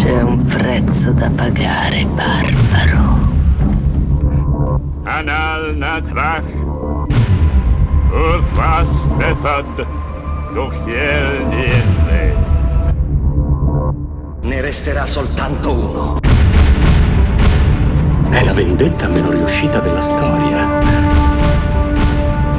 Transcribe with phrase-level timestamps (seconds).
[0.00, 3.18] C'è un prezzo da pagare, barbaro.
[5.02, 6.50] Anal natrach.
[8.10, 9.86] Urfas befad.
[10.54, 12.34] Dochiel niente.
[14.40, 16.18] Ne resterà soltanto uno.
[18.30, 20.78] È la vendetta meno riuscita della storia.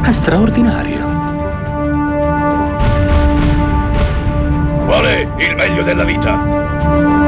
[0.04, 1.08] È straordinario.
[4.86, 7.21] Qual è il meglio della vita?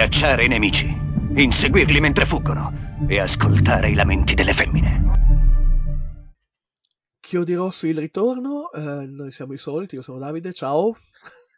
[0.00, 0.86] Schiacciare i nemici,
[1.36, 2.72] inseguirli mentre fuggono
[3.06, 5.12] e ascoltare i lamenti delle femmine.
[7.20, 10.96] Chiodi il ritorno, eh, noi siamo i soliti, io sono Davide, ciao.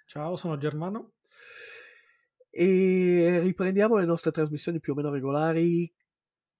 [0.06, 1.12] Ciao, sono Germano.
[2.50, 5.88] E riprendiamo le nostre trasmissioni più o meno regolari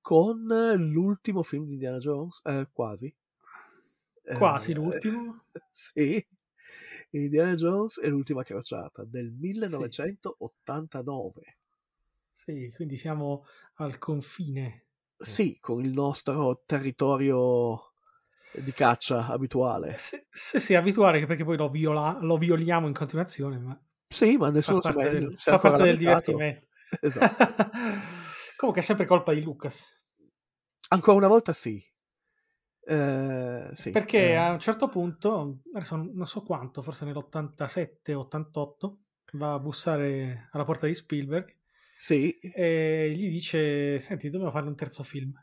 [0.01, 0.47] con
[0.77, 3.13] l'ultimo film di Indiana Jones, eh, quasi.
[4.37, 5.47] Quasi Eh, l'ultimo?
[5.69, 6.25] Sì,
[7.11, 11.41] Indiana Jones e l'ultima crociata del 1989.
[11.41, 11.61] Sì,
[12.75, 13.45] quindi siamo
[13.75, 14.87] al confine.
[15.17, 17.93] Sì, con il nostro territorio
[18.53, 19.97] di caccia abituale.
[19.97, 24.51] Sì, sì, sì, abituale perché poi lo, viola- lo violiamo in continuazione, ma Sì, ma
[24.51, 26.67] nessuno fa parte del, fa parte del divertimento.
[27.01, 27.71] Esatto.
[28.59, 29.99] Comunque è sempre colpa di Lucas.
[30.89, 31.83] Ancora una volta sì.
[32.85, 38.97] Eh, sì, Perché eh, a un certo punto, adesso non so quanto, forse nell'87-88,
[39.35, 41.61] va a bussare alla porta di Spielberg
[42.03, 45.41] sì, e gli dice: Senti, dobbiamo fare un terzo film.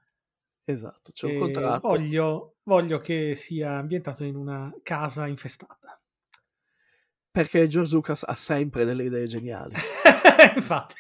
[0.65, 1.87] esatto, c'è un E contratto.
[1.87, 5.97] Voglio, voglio che sia ambientato in una casa infestata.
[7.31, 9.73] Perché George Lucas ha sempre delle idee geniali.
[10.57, 10.95] Infatti.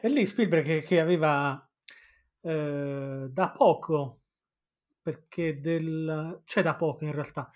[0.00, 1.70] e lì Spielberg che, che aveva
[2.40, 4.22] eh, da poco,
[5.00, 6.42] perché del...
[6.44, 7.48] c'è da poco in realtà,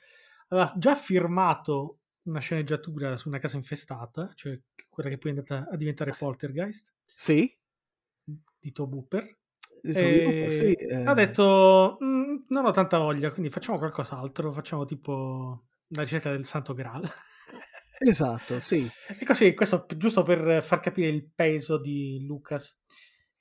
[0.51, 5.69] aveva già firmato una sceneggiatura su una casa infestata, cioè quella che poi è andata
[5.71, 7.53] a diventare Poltergeist, Sì,
[8.59, 9.37] di Tobe Hooper.
[9.85, 14.53] E sì, eh, Ha detto: "Mm, Non ho tanta voglia, quindi facciamo qualcos'altro.
[14.53, 17.03] Facciamo tipo la ricerca del Santo Graal.
[18.05, 18.89] Esatto, sì.
[19.17, 22.77] E così, questo giusto per far capire il peso di Lucas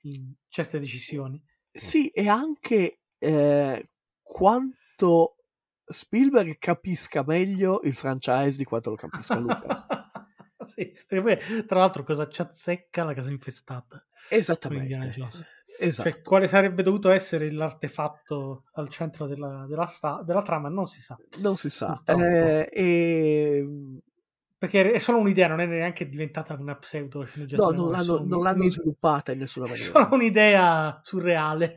[0.02, 1.42] in certe decisioni.
[1.72, 3.90] Sì, e anche eh,
[4.22, 5.38] quanto
[5.84, 9.86] Spielberg capisca meglio il franchise di quanto lo capisca Lucas.
[10.66, 14.04] sì, perché poi, tra l'altro, cosa ci azzecca la casa infestata?
[14.28, 15.14] Esattamente.
[15.78, 16.10] Esatto.
[16.10, 20.68] Cioè, quale sarebbe dovuto essere l'artefatto al centro della, della sta- della trama?
[20.68, 21.16] Non si sa.
[21.38, 22.00] non si sa.
[22.04, 23.66] Eh, e...
[24.56, 27.76] Perché è solo un'idea, non è neanche diventata una pseudo No, sceneggiatura.
[27.76, 29.90] non è l'hanno, non l'hanno sviluppata in nessuna È maniera.
[29.90, 31.74] solo un'idea surreale.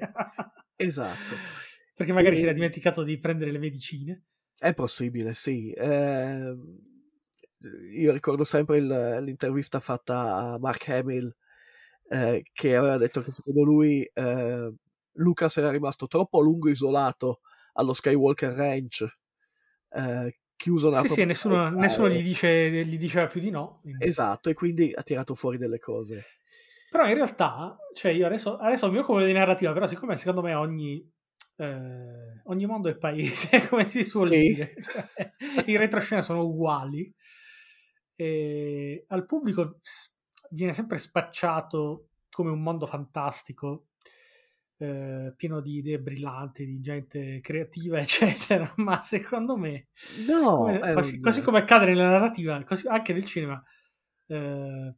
[0.75, 1.33] Esatto.
[1.95, 4.23] Perché magari E- si era dimenticato di prendere le medicine.
[4.57, 5.71] È possibile, sì.
[5.71, 6.55] Eh,
[7.93, 11.33] io ricordo sempre il- l'intervista fatta a Mark Hamill
[12.09, 14.73] eh, che aveva detto che secondo lui eh,
[15.13, 17.39] Lucas era rimasto troppo a lungo isolato
[17.73, 19.05] allo Skywalker Ranch,
[19.89, 23.79] eh, chiuso nella Sì, sì, nessuno, nessuno gli, dice, gli diceva più di no.
[23.81, 26.25] quindi- Esatto, e quindi ha tirato fuori delle cose.
[26.91, 30.53] Però in realtà, cioè io adesso, adesso mi occupo di narrativa, però siccome secondo me
[30.53, 31.11] ogni,
[31.57, 34.37] eh, ogni mondo è paese, come si suol Sì.
[34.37, 35.07] dire, cioè,
[35.67, 37.13] i retroscena sono uguali,
[38.15, 39.79] e al pubblico
[40.51, 43.87] viene sempre spacciato come un mondo fantastico,
[44.77, 49.87] eh, pieno di idee brillanti, di gente creativa, eccetera, ma secondo me
[50.29, 53.61] No, come- è così, così come accade nella narrativa, così- anche nel cinema,
[54.27, 54.95] eh,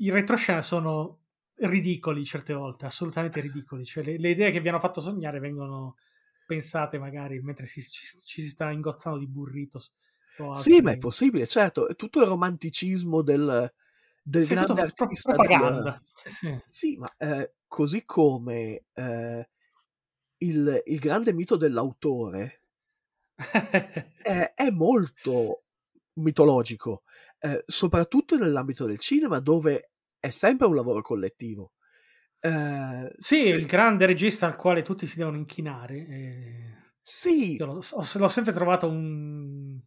[0.00, 1.20] i retroscena sono
[1.60, 3.84] ridicoli certe volte, assolutamente ridicoli.
[3.84, 5.96] Cioè, le, le idee che vi hanno fatto sognare vengono
[6.44, 9.92] pensate magari mentre si- ci, ci si sta ingozzando di burritos.
[10.50, 13.72] Sì, ma è possibile, certo, è tutto il romanticismo del,
[14.22, 15.32] del Sì, tutto grande artista.
[15.34, 16.00] propaganda.
[16.00, 16.58] del- Sì, sì.
[16.58, 19.48] Sì, ma eh, così come eh,
[20.38, 22.62] il, il grande mito dell'autore
[24.20, 25.64] è, è molto
[26.14, 27.02] mitologico,
[27.38, 31.72] eh, soprattutto nell'ambito del cinema, dove è sempre un lavoro collettivo.
[32.40, 35.96] Eh, Sì, se- il grande regista al quale tutti si devono inchinare.
[36.06, 39.78] eh, sì, l'ho, ho- l'ho sempre trovato un,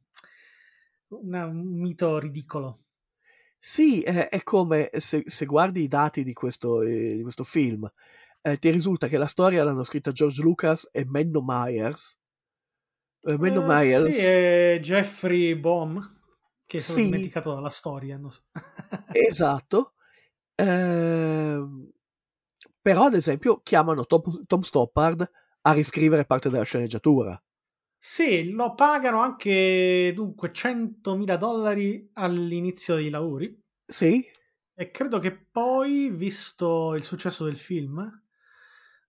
[1.09, 2.85] una- un mito ridicolo.
[3.57, 7.89] Sì, è, è come se, se guardi i dati di questo, eh, di questo film,
[8.41, 12.19] eh, ti risulta che la storia l'hanno scritta George Lucas e Menno Myers.
[13.23, 16.19] Eh, Menno Eh, Myers, Sì, è Jeffrey Baum,
[16.65, 17.03] che sono Sì.
[17.05, 18.19] dimenticato dalla storia.
[18.29, 18.41] so.
[19.13, 19.93] esatto.
[20.61, 21.89] Ehm,
[22.81, 25.29] però, ad esempio, chiamano Tom, Tom Stoppard
[25.61, 27.41] a riscrivere parte della sceneggiatura.
[28.03, 34.31] Sì, lo pagano anche dunque 100.000 dollari all'inizio dei lavori Sì?
[34.73, 38.23] e credo che poi, visto il successo del film,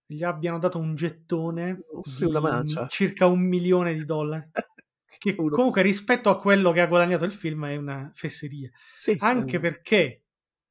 [0.04, 2.88] gli abbiano dato un gettone Sì, di una mancia.
[2.88, 4.50] circa un milione di dollari.
[5.16, 8.70] Che comunque rispetto a quello che ha guadagnato il film è una fesseria.
[8.96, 10.21] Sì, Anche eh, perché,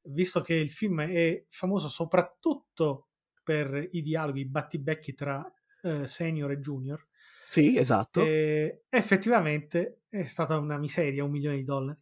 [0.03, 3.09] visto che il film è famoso soprattutto
[3.44, 5.51] per i dialoghi, i battibecchi tra
[5.83, 7.07] eh, senior e junior,
[7.44, 8.33] Sì, esatto.
[8.33, 12.00] eh, effettivamente è stata una miseria, un milione di dollari.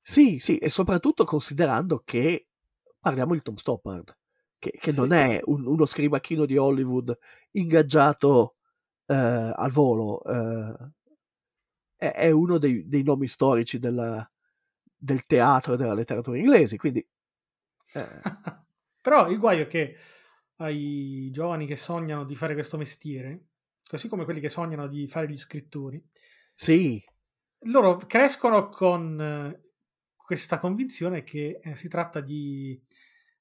[0.00, 2.48] Sì, sì, e soprattutto considerando che
[2.98, 4.16] parliamo di Tom Stoppard,
[4.58, 5.12] che, che non Sì.
[5.12, 7.16] è un- uno scribacchino di Hollywood
[7.52, 8.56] ingaggiato
[9.06, 10.92] eh, al volo, eh,
[11.96, 14.30] è, è uno dei, dei nomi storici della-
[15.02, 17.04] del teatro e della letteratura inglesi, quindi
[17.94, 18.06] eh,
[19.02, 19.96] Però il guaio è che
[20.56, 23.48] ai giovani che sognano di fare questo mestiere,
[23.84, 26.00] così come quelli che sognano di fare gli scrittori,
[26.54, 27.02] sì,
[27.64, 29.70] loro crescono con eh,
[30.14, 32.80] questa convinzione che eh, si tratta di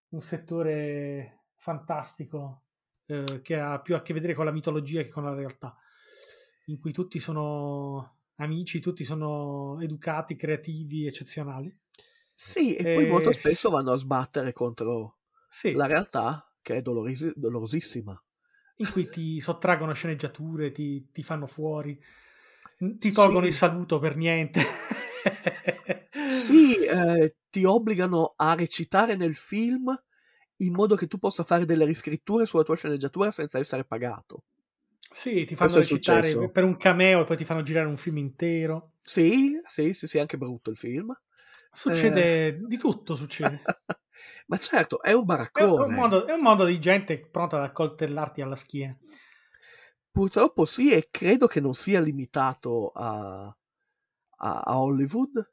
[0.09, 2.63] un settore fantastico
[3.05, 5.77] eh, che ha più a che vedere con la mitologia che con la realtà,
[6.65, 11.75] in cui tutti sono amici, tutti sono educati, creativi, eccezionali.
[12.33, 17.33] sì, e poi molto spesso vanno a sbattere contro Sì, la realtà che è dolorosi-
[17.35, 18.21] dolorosissima.
[18.77, 22.01] in cui ti sottraggono sceneggiature, ti, ti fanno fuori,
[22.97, 23.47] ti tolgono Sì.
[23.47, 24.61] il saluto per niente.
[26.25, 29.93] Sì, eh, ti obbligano a recitare nel film
[30.57, 34.43] in modo che tu possa fare delle riscritture sulla tua sceneggiatura senza essere pagato.
[35.11, 38.93] Sì, ti fanno recitare per un cameo e poi ti fanno girare un film intero.
[39.03, 41.13] Sì, sì, sì, sì, è anche brutto il film.
[41.71, 43.61] Succede di tutto, succede.
[44.47, 45.95] Ma certo, è un È un, baraccone.
[45.95, 48.97] mondo, è un mondo di gente pronta ad accoltellarti alla schiena.
[50.11, 53.45] Purtroppo sì, e credo che non sia limitato a,
[54.37, 55.51] a- a Hollywood.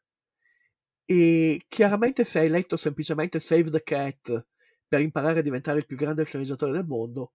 [1.10, 4.46] E chiaramente se hai letto semplicemente Save the Cat
[4.87, 7.32] per imparare a diventare il più grande sceneggiatore del mondo,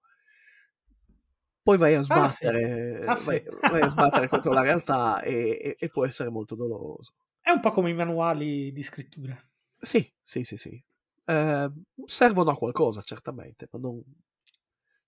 [1.64, 2.48] poi vai a Ah, sì.
[2.48, 2.58] sbattere,
[3.06, 3.36] Ah, sì.
[3.36, 7.14] vai, vai a sbattere contro la realtà e, e- e può essere molto doloroso.
[7.40, 9.42] È un po' come i manuali di scrittura.
[9.80, 10.84] Sì, sì, sì, sì.
[11.26, 11.72] Eh,
[12.06, 14.02] servono a qualcosa, certamente, ma non,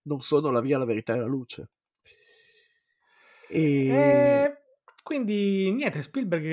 [0.04, 1.70] non sono la via, la verità e la luce.
[3.50, 3.62] E...
[3.62, 4.62] E
[5.04, 6.46] quindi niente, Spielberg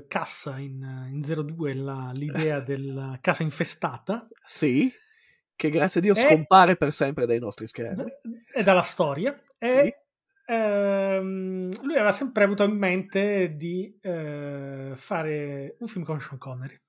[0.00, 4.92] eh, cassa in, in 02 la- l'idea della casa infestata Sì,
[5.54, 8.04] che grazie a Dio E- scompare per sempre dai nostri schermi.
[8.54, 9.40] e dalla storia.
[9.58, 9.68] Sì.
[9.76, 9.96] E
[10.46, 16.80] ehm, lui aveva sempre avuto in mente di eh, fare un film con Sean Connery.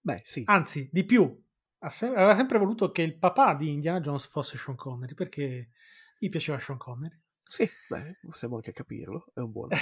[0.00, 0.42] Beh, sì.
[0.46, 1.44] Anzi, di più,
[1.78, 5.70] aveva sempre voluto che il papà di Indiana Jones fosse Sean Connery perché
[6.18, 7.20] gli piaceva Sean Connery.
[7.48, 9.68] Sì, beh, possiamo anche capirlo, è un buon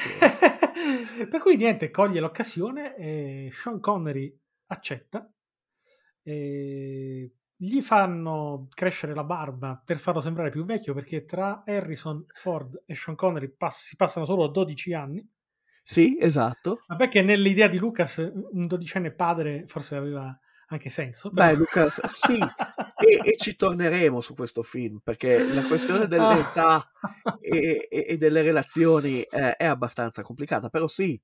[1.30, 5.30] per cui niente, coglie l'occasione e Sean Connery accetta.
[6.22, 7.32] E
[7.64, 12.94] gli fanno crescere la barba per farlo sembrare più vecchio perché tra Harrison Ford e
[12.94, 15.26] Sean Connery pass- si passano solo 12 anni.
[15.82, 16.82] Sì, esatto.
[16.86, 20.36] Vabbè che nell'idea di Lucas un dodicenne padre forse aveva
[20.68, 21.30] anche senso.
[21.30, 26.90] però- Beh, Lucas, sì, e, e ci torneremo su questo film, perché la questione dell'età
[27.38, 31.20] e, e- e delle relazioni eh, è abbastanza complicata, però sì,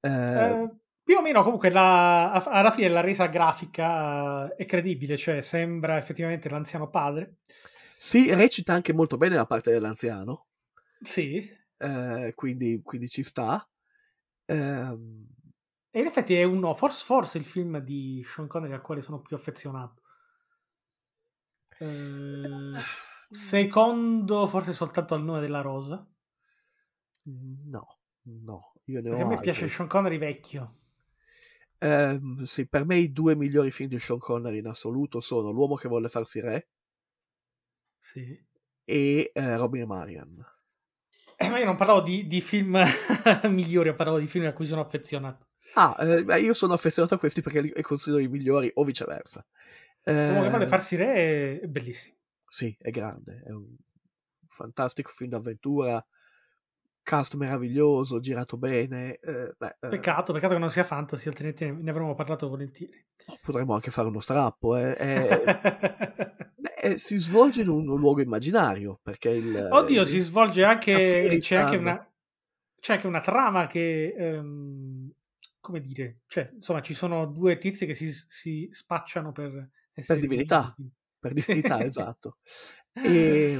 [0.00, 0.70] eh, Eh,
[1.04, 5.40] più o meno comunque la- a- alla fine la resa grafica eh, è credibile, cioè
[5.42, 7.36] sembra effettivamente l'anziano padre.
[7.96, 10.46] sì, recita anche molto bene la parte dell'anziano,
[11.04, 13.66] Sì, eh, quindi, quindi ci sta.
[14.46, 15.26] Ehm,
[15.90, 19.22] e in effetti è uno, forse, forse il film di Sean Connery al quale sono
[19.22, 20.02] più affezionato.
[21.78, 22.80] Eh,
[23.30, 26.06] secondo, forse soltanto al nome della rosa.
[27.74, 27.82] no,
[28.24, 29.40] no, io ne Perché a ho me altri.
[29.40, 30.74] piace Sean Connery vecchio.
[31.84, 35.76] Ehm, sì, per me i due migliori film di Sean Connery in assoluto sono L'uomo
[35.76, 36.68] che volle farsi re
[37.98, 38.46] Sì.
[38.86, 40.32] e eh, Robin e Marian.
[41.36, 42.76] Eh, ma io non parlavo di, di film
[43.50, 45.46] migliori, parlavo di film a cui sono affezionato.
[45.76, 49.44] Ah, eh, io sono affezionato a questi perché li considero i migliori o viceversa.
[50.26, 52.16] L'uomo che vuole Eh, farsi re è, è bellissimo.
[52.48, 53.74] Sì, è grande, è un
[54.46, 56.04] fantastico film d'avventura,
[57.04, 59.18] cast meraviglioso, girato bene.
[59.20, 63.04] eh, beh, eh, Peccato, peccato che non sia fantasy, altrimenti ne, avremmo parlato volentieri.
[63.42, 64.76] potremmo anche fare uno strappo.
[64.76, 65.44] eh, è-
[66.56, 71.36] beh, eh, si svolge in un, luogo immaginario perché il, Oddio, il- si svolge anche.
[71.38, 72.12] C'è anche una,
[72.80, 74.14] c'è anche una trama che.
[74.16, 75.12] ehm,
[75.60, 80.74] come dire, cioè, insomma, ci sono due tizi che si, si spacciano per essere divinità.
[80.76, 80.94] divini.
[81.18, 82.36] per divinità, esatto.
[82.92, 83.58] E,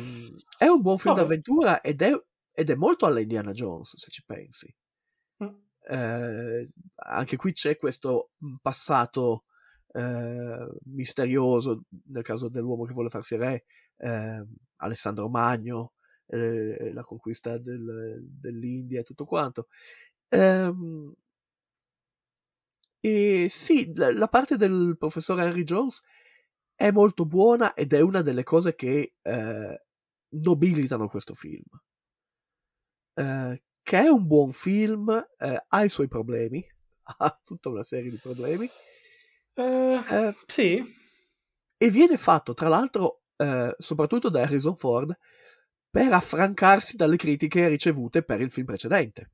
[0.58, 1.22] è un buon film No.
[1.22, 2.12] d'avventura ed è
[2.54, 4.72] ed è molto alla Indiana Jones, se ci pensi.
[5.42, 5.48] Mm.
[5.86, 9.44] Eh, anche qui c'è questo mm, passato
[9.92, 13.64] eh, misterioso, nel caso dell'uomo che vuole farsi re,
[13.96, 14.44] eh,
[14.76, 15.94] Alessandro Magno,
[16.26, 19.68] eh, la conquista del- dell'India e tutto quanto.
[20.28, 21.12] Ehm,
[23.00, 26.02] e sì, la, la parte del professor Henry Jones
[26.74, 29.82] è molto buona ed è una delle cose che eh,
[30.30, 31.64] nobilitano questo film.
[33.14, 36.64] Eh, che è un buon film, eh, ha i suoi problemi,
[37.18, 38.72] ha tutta una serie di problemi,
[39.56, 40.82] Eh, eh, sì,
[41.76, 45.16] e viene fatto tra l'altro eh, soprattutto da Harrison Ford
[45.90, 49.30] per affrancarsi dalle critiche ricevute per il film precedente.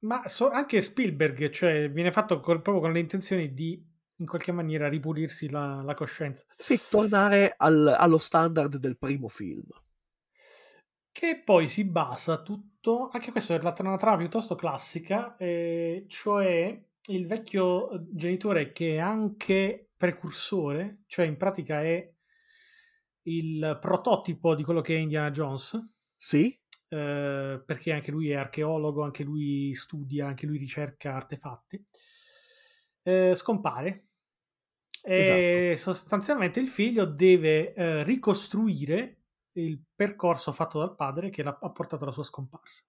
[0.00, 3.82] ma so- anche Spielberg, cioè, viene fatto col- proprio con le intenzioni di
[4.18, 6.44] in qualche maniera ripulirsi la, la coscienza.
[6.58, 9.64] Sì, tornare al- allo standard del primo film.
[11.18, 16.78] Che poi si basa tutto, anche questa è la- una trama piuttosto classica, eh, cioè
[17.08, 22.12] il vecchio genitore che è anche precursore, cioè in pratica è
[23.22, 25.82] il prototipo di quello che è Indiana Jones,
[26.14, 26.48] Sì,
[26.88, 31.82] eh, perché anche lui è archeologo, anche lui studia, anche lui ricerca artefatti,
[33.04, 34.08] eh, scompare.
[35.02, 39.15] E sostanzialmente il figlio deve eh, ricostruire
[39.60, 42.84] il percorso fatto dal padre che l'ha- ha portato alla sua scomparsa.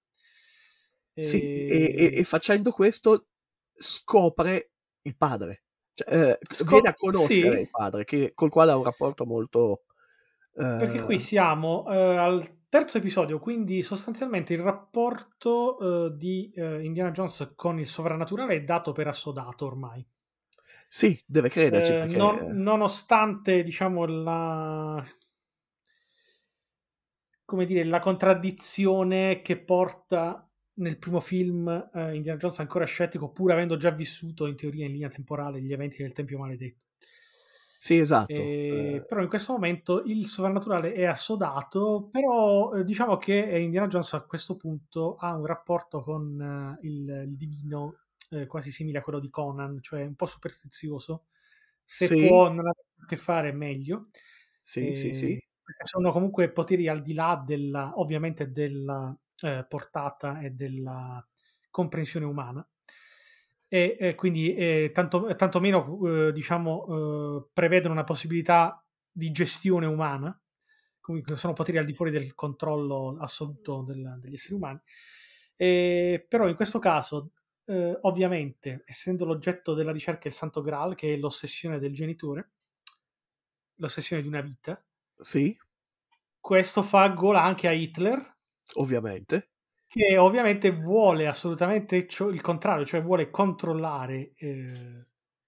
[1.13, 3.27] sì, e, e- e facendo questo
[3.75, 4.71] scopre
[5.01, 5.63] il padre.
[5.93, 7.62] Cioè, eh, Scop- viene a conoscere sì.
[7.62, 9.86] il padre, che- col quale ha un rapporto molto...
[10.53, 15.79] eh, Perché qui siamo eh, al terzo episodio, quindi sostanzialmente il rapporto
[16.12, 20.05] eh, di eh, Indiana Jones con il sovrannaturale è dato per assodato ormai.
[20.88, 21.93] Sì, deve crederci.
[21.93, 25.03] Eh, perché- non- nonostante, diciamo, la
[27.48, 33.51] come dire, la contraddizione che porta nel primo film eh, Indiana Jones ancora scettico, pur
[33.54, 36.82] avendo già vissuto in teoria in linea temporale gli eventi del Tempio Maledetto.
[37.80, 38.54] Sì, esatto.
[38.70, 43.60] E- eh, però in questo momento il sovrannaturale è assodato, però eh, diciamo che eh,
[43.62, 46.39] Indiana Jones a questo punto ha un rapporto con
[46.82, 48.00] eh, il, il divino
[48.32, 51.27] eh, quasi simile a quello di Conan, cioè un po' superstizioso.
[51.86, 52.16] Se Sì.
[52.16, 54.10] può non avere a che fare meglio.
[54.62, 55.39] sì, sì, sì.
[55.83, 61.25] Sono comunque poteri al di là della, ovviamente, della eh, portata e della
[61.69, 62.67] comprensione umana.
[63.69, 68.81] E, e quindi eh, tanto, tantomeno eh, diciamo eh, prevedono una possibilità
[69.12, 70.39] di gestione umana,
[71.01, 74.79] comunque sono poteri al di fuori del controllo assoluto del- degli esseri umani.
[75.57, 77.31] E, però in questo caso,
[77.65, 82.51] eh, ovviamente, essendo l'oggetto della ricerca il Santo Graal, che è l'ossessione del genitore,
[83.75, 84.83] l'ossessione di una vita,
[85.21, 85.57] Sì,
[86.39, 88.38] questo fa gola anche a Hitler,
[88.75, 89.50] ovviamente.
[89.86, 94.47] che ovviamente vuole assolutamente ciò- il contrario, cioè vuole controllare eh,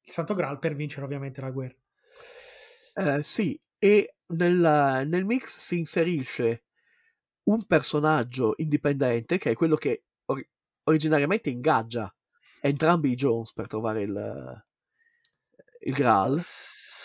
[0.02, 1.76] il Santo Graal per vincere ovviamente la guerra.
[2.94, 6.64] Eh, sì, e nel, nel mix si inserisce
[7.44, 10.48] un personaggio indipendente che è quello che or-
[10.84, 12.14] originariamente ingaggia
[12.62, 14.64] entrambi i Jones per trovare il,
[15.82, 16.40] il Graal.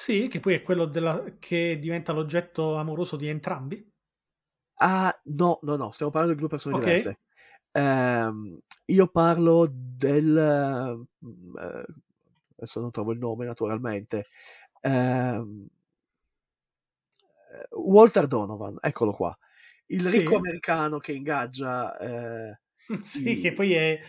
[0.04, 3.90] Sì, che poi è quello della- che diventa l'oggetto amoroso di entrambi.
[4.80, 6.75] Ah, no, no, no, stiamo parlando di due persone Ok.
[6.75, 7.20] diverse.
[7.73, 10.37] Ehm, io parlo del...
[10.37, 11.84] eh,
[12.56, 14.26] adesso non trovo il nome naturalmente.
[14.80, 15.42] Eh,
[17.73, 19.37] Walter Donovan, eccolo qua.
[19.87, 20.11] Il Sì.
[20.11, 21.96] ricco americano che ingaggia...
[21.99, 22.58] eh,
[23.00, 23.40] Sì, Sì.
[23.40, 24.00] che poi è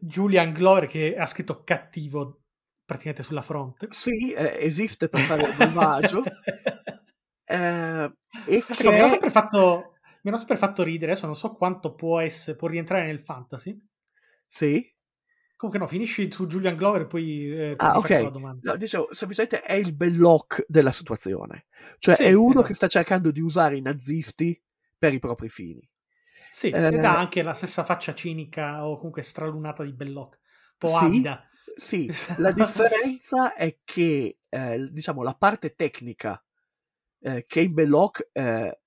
[0.00, 2.43] Julian Glover che ha scritto cattivo
[2.84, 3.88] praticamente sulla fronte.
[3.88, 6.32] sì, eh, esiste per fare il malvagio.
[7.46, 8.12] eh,
[8.44, 9.90] e Ecco, che mi hanno sempre fatto
[10.22, 13.78] mi hanno sempre fatto ridere, adesso non so quanto può, essere, può rientrare nel fantasy.
[14.48, 14.94] Sì,
[15.56, 18.24] Comunque no, finisci su Julian Glover e poi eh, Ah, faccio ok.
[18.24, 18.62] la domanda.
[18.62, 21.66] No, dicevo, semplicemente è il Belloc della situazione.
[21.98, 22.68] Cioè Sì, è uno esatto.
[22.68, 24.60] che sta cercando di usare i nazisti
[24.96, 25.86] per i propri fini.
[26.48, 30.34] Sì, Eh, ed ha anche la stessa faccia cinica o comunque stralunata di Belloc,
[30.72, 30.96] un po' Sì.
[30.96, 31.48] avida.
[31.74, 36.42] Sì, la differenza è che, eh, diciamo, la parte tecnica
[37.20, 38.80] eh, che in Belloc eh,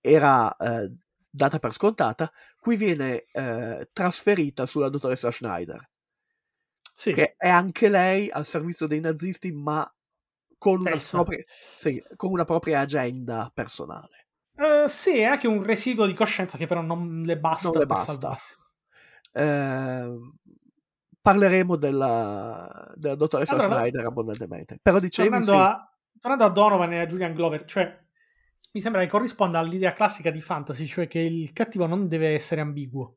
[0.00, 0.92] era eh,
[1.30, 5.88] data per scontata, qui viene eh, trasferita sulla dottoressa Schneider,
[6.94, 9.90] Sì, che è anche lei al servizio dei nazisti, ma
[10.58, 14.26] con una, propria, sì, con una propria agenda personale.
[14.56, 17.86] Eh, sì, è anche un residuo di coscienza che però non le basta Non le
[17.86, 18.12] per basta.
[18.12, 18.54] salvarsi.
[19.32, 20.18] Eh,
[21.28, 24.78] parleremo della, della dottoressa Allora, Schneider abbondantemente.
[24.80, 27.98] Però dicevi Tornando, sì, a, tornando a Donovan e a Julian Glover, cioè
[28.72, 32.62] mi sembra che corrisponda all'idea classica di fantasy, cioè che il cattivo non deve essere
[32.62, 33.16] ambiguo.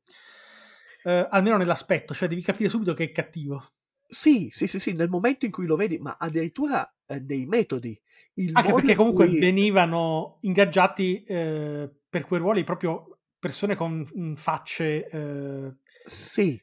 [1.03, 3.71] Eh, almeno nell'aspetto, cioè devi capire subito che è cattivo.
[4.07, 7.99] Sì, sì, sì, sì, nel momento in cui lo vedi, ma addirittura eh, dei metodi.
[8.33, 14.33] Il Anche perché comunque cui- venivano ingaggiati eh, per quei ruoli proprio persone con mm,
[14.33, 16.61] facce, eh, Sì,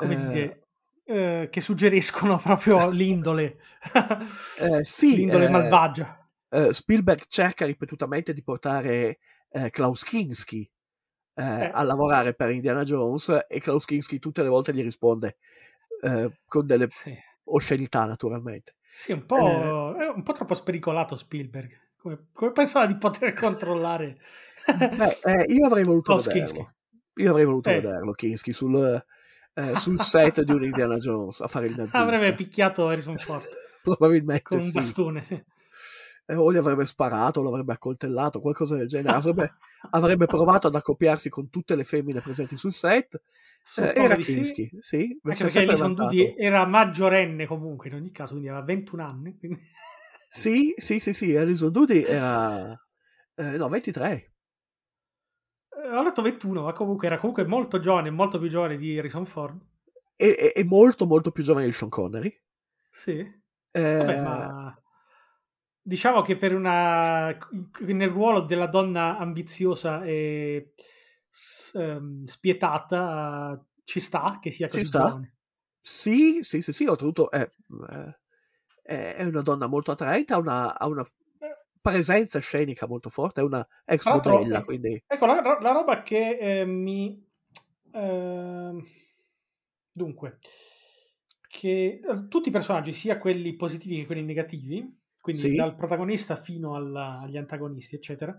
[0.00, 0.16] come Eh.
[0.16, 0.68] dire,
[1.04, 3.58] eh, che suggeriscono proprio l'indole,
[4.54, 6.28] eh, sì, l'indole eh, malvagia.
[6.50, 9.18] eh, Spielberg cerca ripetutamente di portare
[9.50, 10.70] eh, Klaus Kinski
[11.40, 15.38] a lavorare per Indiana Jones e Klaus Kinski tutte le volte gli risponde
[16.46, 17.16] con delle Sì.
[17.44, 18.76] oscenità, naturalmente.
[18.92, 21.78] Sì, un po', è un po' troppo spericolato Spielberg.
[21.96, 24.18] Come, come pensava di poter controllare?
[24.92, 26.28] Beh, eh, io avrei voluto Klaus vederlo.
[26.28, 26.68] Kinski.
[27.16, 29.02] Io avrei voluto vederlo, Kinski, sul,
[29.54, 31.98] eh, sul set di un Indiana Jones a fare il nazista.
[31.98, 33.44] Avrebbe picchiato Harrison Ford
[33.82, 34.72] Probabilmente con un sì.
[34.72, 35.22] bastone.
[35.22, 35.42] sì.
[36.26, 39.16] Eh, o gli avrebbe sparato, o l'avrebbe accoltellato, qualcosa del genere.
[39.16, 39.54] Avrebbe,
[39.90, 43.20] avrebbe provato ad accoppiarsi con tutte le femmine presenti sul set.
[43.76, 44.34] Eh, era sì.
[44.34, 45.12] Kinski, sì.
[45.12, 45.94] È perché Alison.
[45.94, 49.36] Doody era maggiorenne comunque in ogni caso, quindi aveva 21 anni.
[49.38, 49.60] quindi-
[50.28, 52.80] Sì, sì, sì, sì, Alison Doody era...
[53.34, 54.32] eh, no, 23.
[55.76, 59.26] Eh, Ho letto 21, ma comunque era comunque molto giovane, molto più giovane di Harrison
[59.26, 59.60] Ford.
[60.16, 62.32] E, e- e molto, molto più giovane di Sean Connery.
[62.88, 63.18] Sì.
[63.72, 64.74] Eh, Vabbè, ma
[65.82, 67.36] diciamo che per una
[67.80, 70.74] nel ruolo della donna ambiziosa e
[71.74, 75.04] ehm, spietata ci sta che sia Ci così sta.
[75.04, 75.34] giovane.
[75.80, 77.48] Sì, sì, sì, sì, oltretutto è,
[78.82, 81.04] è- è una donna molto attraente, ha una, ha una
[81.80, 85.02] presenza scenica molto forte, è una ex Tra l'altro, modella, eh, quindi...
[85.06, 87.26] Ecco, la, la roba che eh, mi...
[87.92, 88.84] ehm,
[89.92, 90.38] dunque,
[91.48, 95.54] che eh, tutti i personaggi, sia quelli positivi che quelli negativi, quindi Sì.
[95.54, 98.38] dal protagonista fino alla- agli antagonisti, eccetera,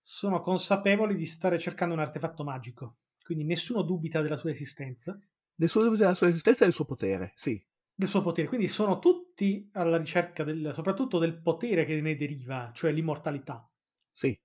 [0.00, 2.96] sono consapevoli di stare cercando un artefatto magico.
[3.22, 5.18] Quindi nessuno dubita della sua esistenza,
[5.54, 7.62] Nessuno dubita della sua esistenza e del suo potere, sì.
[7.94, 8.48] Del suo potere.
[8.48, 13.66] Quindi sono tutti alla ricerca del, soprattutto del potere che ne deriva, cioè l'immortalità.
[14.12, 14.38] Sì,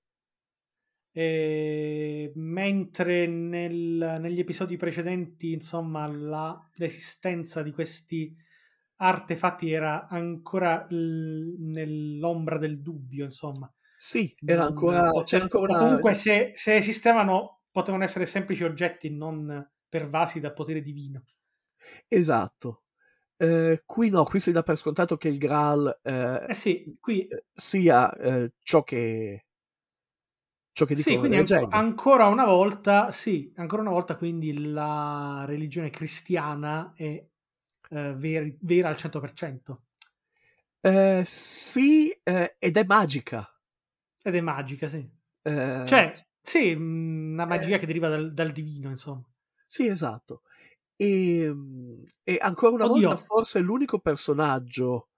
[1.12, 8.36] E mentre nel- negli episodi precedenti, insomma, la- l'esistenza di questi
[8.97, 13.71] artefatti era ancora l- nell'ombra del dubbio, insomma.
[13.95, 19.10] sì, era Non ancora, pote- c'era ancora comunque se, se esistevano potevano essere semplici oggetti
[19.10, 21.25] non pervasi da potere divino.
[22.10, 22.83] Esatto.
[23.39, 27.28] Eh, qui no, qui si dà per scontato che il Graal eh, Eh sì, qui
[27.54, 29.45] sia eh, ciò che
[30.71, 34.52] ciò che Sì, dicono quindi le anco- ancora una volta, sì, ancora una volta quindi
[34.71, 37.04] la religione cristiana è
[37.89, 39.84] eh, veri- vera al 100%
[40.82, 43.47] Eh, sì, eh, ed è magica.
[44.21, 45.10] ed è magica, sì.
[45.45, 49.23] Eh, Cioè, sì, mh, una magia che deriva dal, dal divino, insomma.
[49.65, 50.41] Sì, esatto.
[50.99, 52.88] E, mm, e ancora una Oddio.
[52.88, 55.10] volta, forse l'unico personaggio,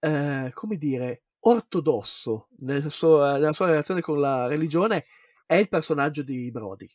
[0.00, 5.06] eh, come dire, ortodosso nel suo- nella sua relazione con la religione
[5.46, 6.88] è il personaggio di Brody,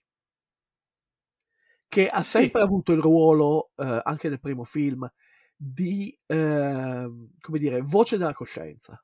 [1.88, 2.24] che ha Sì.
[2.24, 5.10] sempre avuto il ruolo, eh, anche nel primo film,
[5.56, 9.02] di, ehm, come dire, voce della coscienza.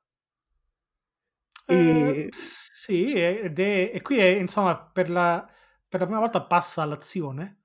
[1.66, 5.48] Eh, E- sì, ed è, e qui è, insomma, per la,
[5.88, 7.59] per la prima volta passa all'azione.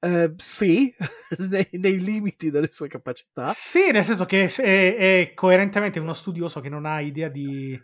[0.00, 0.94] Eh, sì,
[1.38, 3.52] nei, nei limiti delle sue capacità.
[3.52, 7.78] Sì, nel senso che è, è coerentemente uno studioso che non ha idea di,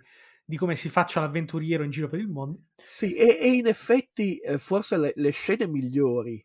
[0.44, 2.59] di come si faccia l'avventuriero in giro per il mondo.
[2.85, 6.44] Sì, e, e in effetti eh, forse le, le scene migliori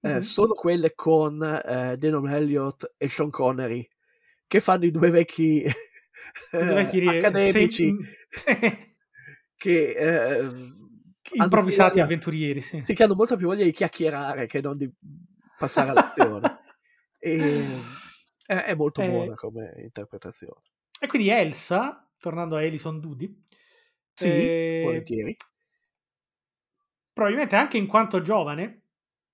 [0.00, 0.20] eh, Mhm.
[0.20, 3.86] sono quelle con eh, Denon Elliott e Sean Connery,
[4.46, 5.64] che fanno i due vecchi
[6.52, 7.98] I due vecchi accademici sem-
[9.56, 10.48] che eh,
[11.32, 12.80] improvvisati avventurieri, sì.
[12.82, 14.90] sì, che hanno molta più voglia di chiacchierare che non di
[15.56, 16.58] passare all'azione.
[17.18, 17.66] e,
[18.46, 20.62] è, è molto Eh, buona come interpretazione.
[21.00, 23.42] E quindi Elsa, tornando a Elison Doody,
[24.12, 25.36] Sì, eh, volentieri.
[27.12, 28.82] probabilmente anche in quanto giovane,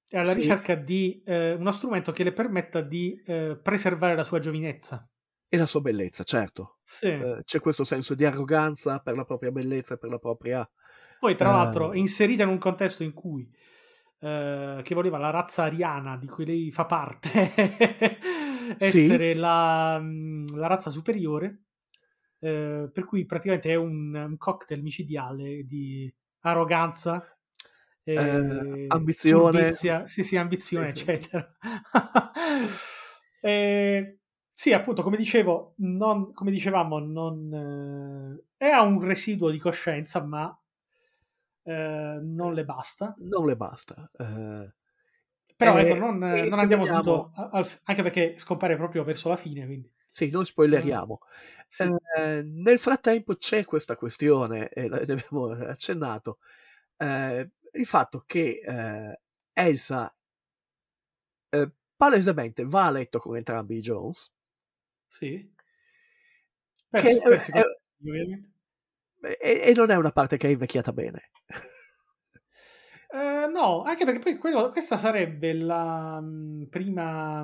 [0.08, 0.40] è alla Sì.
[0.40, 5.08] ricerca di eh, uno strumento che le permetta di eh, preservare la sua giovinezza.
[5.48, 6.78] E la sua bellezza, certo.
[6.82, 7.06] Sì.
[7.06, 10.68] Eh, c'è questo senso di arroganza per la propria bellezza e per la propria...
[11.18, 13.50] Poi, tra eh, l'altro, inserita in un contesto in cui
[14.20, 17.30] eh, che voleva la razza ariana di cui lei fa parte
[18.78, 19.18] Sì.
[19.18, 21.64] essere la, mm, la razza superiore,
[22.40, 27.36] eh, per cui praticamente è un, un cocktail micidiale di arroganza,
[28.02, 29.78] eh, Eh, ambizione.
[29.78, 31.50] furbizia, sì, sì, ambizione, eccetera.
[33.40, 34.18] Eh,
[34.56, 40.56] Sì, appunto, come dicevo, non, come dicevamo, non, eh, ha un residuo di coscienza, ma
[41.64, 43.14] eh, non le basta.
[43.18, 44.10] Non le basta.
[44.16, 44.72] Eh,
[45.56, 49.64] Però eh, ecco, non, non andiamo vogliamo- al- anche perché scompare proprio verso la fine,
[49.66, 49.92] quindi...
[50.10, 51.18] Sì, non spoileriamo.
[51.66, 51.90] Sì.
[52.16, 56.38] Eh, nel frattempo c'è questa questione, e ne abbiamo accennato,
[56.96, 58.60] eh, il fatto che
[59.52, 60.14] Elsa
[61.96, 64.32] palesemente va a letto con entrambi i Jones,
[65.06, 65.52] Sì.
[66.90, 68.44] Per, che per è-.
[69.24, 71.30] E, e non è una parte che è invecchiata bene.
[73.10, 77.42] Eh, no, anche perché poi quello- questa sarebbe la mh, prima...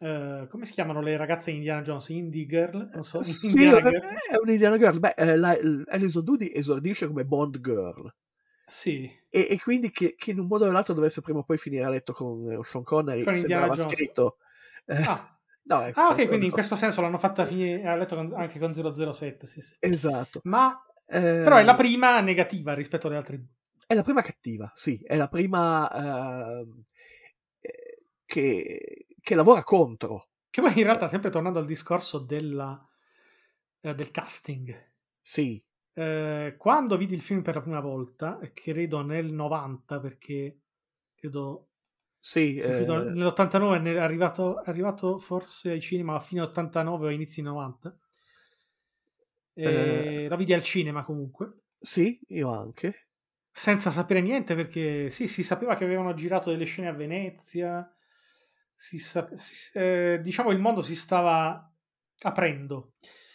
[0.00, 2.08] eh, come si chiamano le ragazze di Indiana Jones?
[2.10, 2.88] Indie Girl?
[2.92, 4.00] Non so, Sì, Indiana è Girl?
[4.30, 4.98] è un Indiana Girl.
[5.00, 8.12] Beh, eh, la, Alison Doody esordisce come Bond Girl.
[8.66, 11.58] Sì, E, e quindi che, che in un modo o nell'altro dovesse prima o poi
[11.58, 13.92] finire a letto con Sean Connery Con Indiana Jones.
[13.92, 14.36] scritto.
[14.86, 18.32] Ah, no, ecco, ah, ok, quindi in questo senso l'hanno fatta finire a letto con-
[18.36, 19.74] anche con 007, sì, sì.
[19.80, 20.40] Esatto.
[20.44, 23.48] Ma Eh, però è la prima negativa rispetto alle altre due.
[23.86, 25.90] è la prima cattiva, sì, è la prima
[26.60, 26.84] ehm,
[27.60, 30.28] eh, che, che lavora contro.
[30.50, 32.86] Che poi in realtà, sempre tornando al discorso della,
[33.80, 35.62] eh, del casting, Sì,
[35.94, 40.60] eh, quando vidi il film per la prima volta, credo nel 90, perché
[41.14, 41.70] credo
[42.20, 42.56] sì.
[42.58, 47.42] eh, nell'89, ne- è arrivato, è arrivato forse ai cinema a fine 89 o inizi
[47.42, 47.96] 90.
[49.62, 50.26] Eh.
[50.28, 51.62] La vidi al cinema comunque.
[51.80, 53.08] sì, io anche.
[53.50, 57.90] senza sapere niente perché sì, si sapeva che avevano girato delle scene a Venezia,
[58.74, 61.68] si sa- si- eh, diciamo il mondo si stava
[62.20, 62.92] aprendo.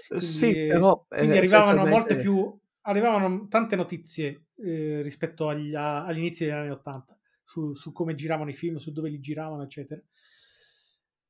[0.07, 5.49] Quindi, sì, eh, però quindi eh, arrivavano essenzialmente- molte più, arrivavano tante notizie eh, rispetto
[5.49, 9.09] agli, a- agli inizi degli anni Ottanta su, su come giravano i film, su dove
[9.09, 10.01] li giravano, eccetera.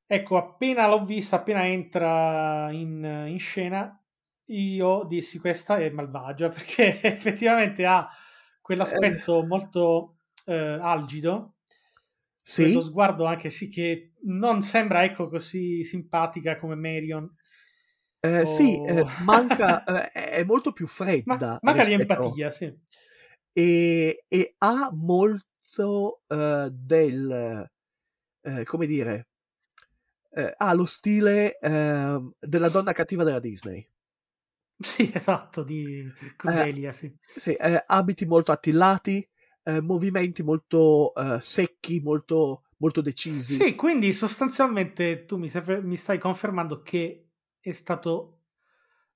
[0.06, 4.00] Ecco, appena l'ho vista, appena entra in, in scena,
[4.48, 8.08] io dissi questa è malvagia perché effettivamente ha
[8.62, 11.56] quell'aspetto molto eh, algido,
[12.44, 17.30] Sì, quello sguardo anche sì che non sembra ecco così simpatica come Marion,
[18.22, 20.88] eh, sì, o- eh, manca, eh, è molto più
[21.28, 21.60] ma fredda.
[21.66, 22.68] manca di empatia, sì.
[23.56, 27.70] e, e ha molto eh, del
[28.42, 29.28] eh, come dire
[30.36, 33.88] eh, ha lo stile eh, della donna cattiva della Disney
[34.84, 37.14] Sì, esatto, di Crudelia, sì.
[37.16, 39.28] sì, eh, abiti molto attillati
[39.64, 45.96] eh, movimenti molto eh, secchi molto, molto decisi Sì, quindi sostanzialmente tu mi, stai- mi
[45.96, 48.42] stai confermando che è stato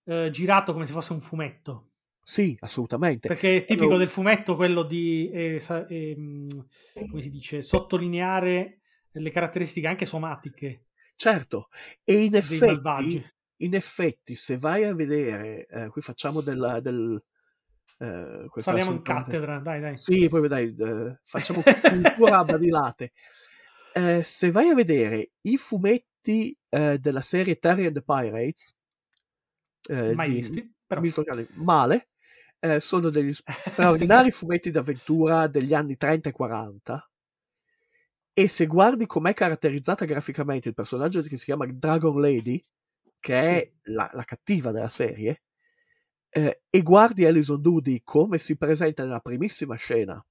[0.05, 1.91] eh, girato come se fosse un fumetto.
[2.21, 6.67] Sì, assolutamente Perché è tipico Allora- del fumetto quello di, eh, ehm,
[7.09, 11.69] come si dice, sottolineare le caratteristiche anche somatiche certo
[12.03, 13.31] e in effetti malvagi.
[13.57, 17.21] In effetti se vai a vedere eh, qui facciamo del, del
[17.99, 19.97] eh, Saliamo in cattedra, dai, dai.
[19.97, 23.11] Sì, proprio dai, eh, facciamo cultura a badilate.
[23.97, 28.75] Eh, se vai a vedere i fumetti eh, della serie Terry and the Pirates,
[29.89, 31.01] eh, Mai visti, però.
[31.01, 32.09] Milton male,
[32.59, 37.11] eh, sono degli straordinari fumetti d'avventura degli anni 30 e 40.
[38.33, 42.63] E se guardi com'è caratterizzata graficamente il personaggio che si chiama Dragon Lady,
[43.19, 45.43] che è la, la cattiva della serie,
[46.29, 50.23] eh, e guardi Alison Doody come si presenta nella primissima scena,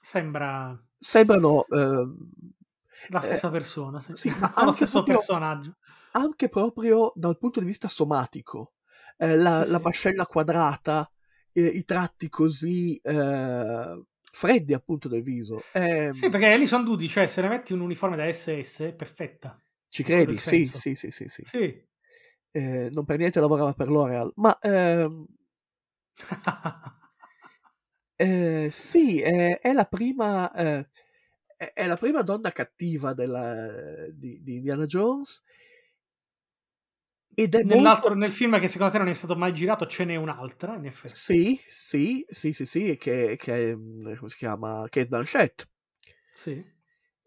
[0.00, 2.16] Sembra sembrano ehm,
[3.08, 4.12] la Eh, stessa persona, sì.
[4.14, 5.76] sì, ma lo anche stesso proprio- personaggio.
[6.12, 8.72] anche proprio dal punto di vista somatico.
[9.18, 9.82] Eh, la, Sì, la sì.
[9.82, 11.10] mascella quadrata,
[11.52, 15.60] eh, i tratti così eh, freddi appunto del viso.
[15.72, 19.58] Eh, Sì, perché Alison Doody, cioè se le metti un uniforme da SS, è perfetta.
[19.88, 20.36] ci credi?
[20.36, 21.42] Sì, sì, sì, sì, sì.
[21.44, 21.84] Sì.
[22.58, 25.26] Eh, non per niente lavorava per L'Oreal, ma ehm,
[28.16, 30.88] eh, sì, eh, è la prima eh,
[31.56, 35.42] è, è la prima donna cattiva della- di, di Indiana Jones
[37.34, 40.16] ed è molto nel film che secondo te non è stato mai girato ce n'è
[40.16, 41.14] un'altra, in effetti.
[41.14, 44.84] Sì, sì, sì, sì, sì, che, che è, come si chiama?
[44.90, 45.66] Kate Blanchett,
[46.34, 46.64] Sì.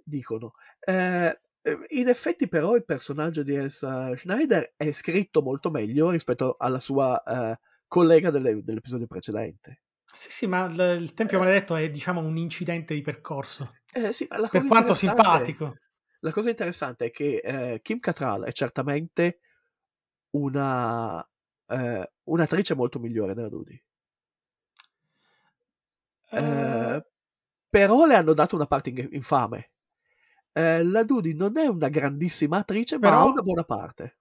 [0.04, 0.54] dicono.
[0.80, 1.40] Eh,
[1.90, 7.22] in effetti però il personaggio di Elsa Schneider è scritto molto meglio rispetto alla sua
[7.24, 9.82] eh, collega delle- dell'episodio precedente.
[10.06, 13.76] Sì, sì, ma il, il Tempio Maledetto è, diciamo, un incidente di percorso.
[13.94, 15.78] Eh, sì, Per quanto simpatico.
[16.22, 19.40] La cosa interessante è che eh, Kim Cattrall è certamente
[20.32, 21.26] una,
[21.68, 23.50] eh, un'attrice molto migliore della.
[26.32, 27.06] Eh, Eh,
[27.70, 29.72] però le hanno dato una parte in- infame.
[30.54, 34.18] Eh, la Dudi non è una grandissima attrice, ma Però- ha una buona parte.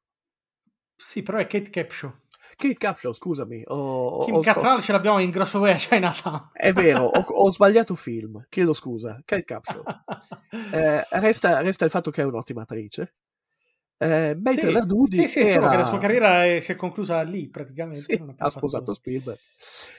[0.97, 2.13] Sì, però è Kate Capshaw.
[2.57, 3.63] Kate Capshaw, scusami.
[3.67, 6.51] Ho, Kim ho- Cattrall ce l'abbiamo in grosso way a Chinatown.
[6.53, 8.45] È vero, ho, ho sbagliato film.
[8.49, 9.21] Chiedo scusa.
[9.25, 9.83] Kate Capshaw.
[10.73, 13.15] Eh, resta, resta il fatto che è un'ottima attrice.
[13.97, 15.75] Eh, mentre Sì, la Dudi Sì, sì, era...
[15.77, 17.99] la sua carriera è- si è conclusa lì praticamente.
[18.01, 19.39] Sì, ha fatto- sposato Spielberg.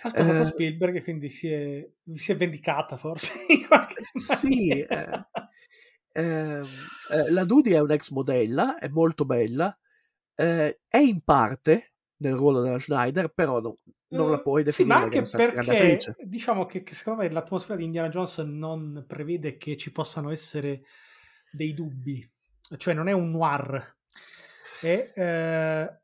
[0.03, 3.33] Ha sposato Eh, Spielberg e quindi si è, si è vendicata forse.
[3.67, 5.29] qualche Sì, maniera.
[6.13, 9.77] Eh, ehm, eh, la Dudi è un'ex modella, è molto bella,
[10.35, 14.83] eh, è in parte nel ruolo della Schneider, però no- non la puoi Eh, Sì,
[14.83, 19.57] definire ma anche perché diciamo che, che secondo me l'atmosfera di Indiana Jones non prevede
[19.57, 20.83] che ci possano essere
[21.49, 22.29] dei dubbi,
[22.77, 23.97] cioè non è un noir,
[24.77, 26.01] è, eh,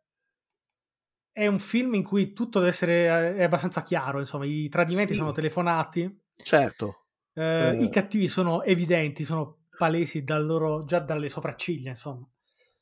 [1.32, 5.16] è un film in cui tutto deve essere è abbastanza chiaro, insomma, i tradimenti Sì.
[5.16, 6.20] sono telefonati,
[6.52, 6.88] Certo,
[7.34, 7.76] eh, Eh.
[7.80, 12.28] i cattivi sono evidenti, sono palesi dal loro, già dalle sopracciglia, insomma.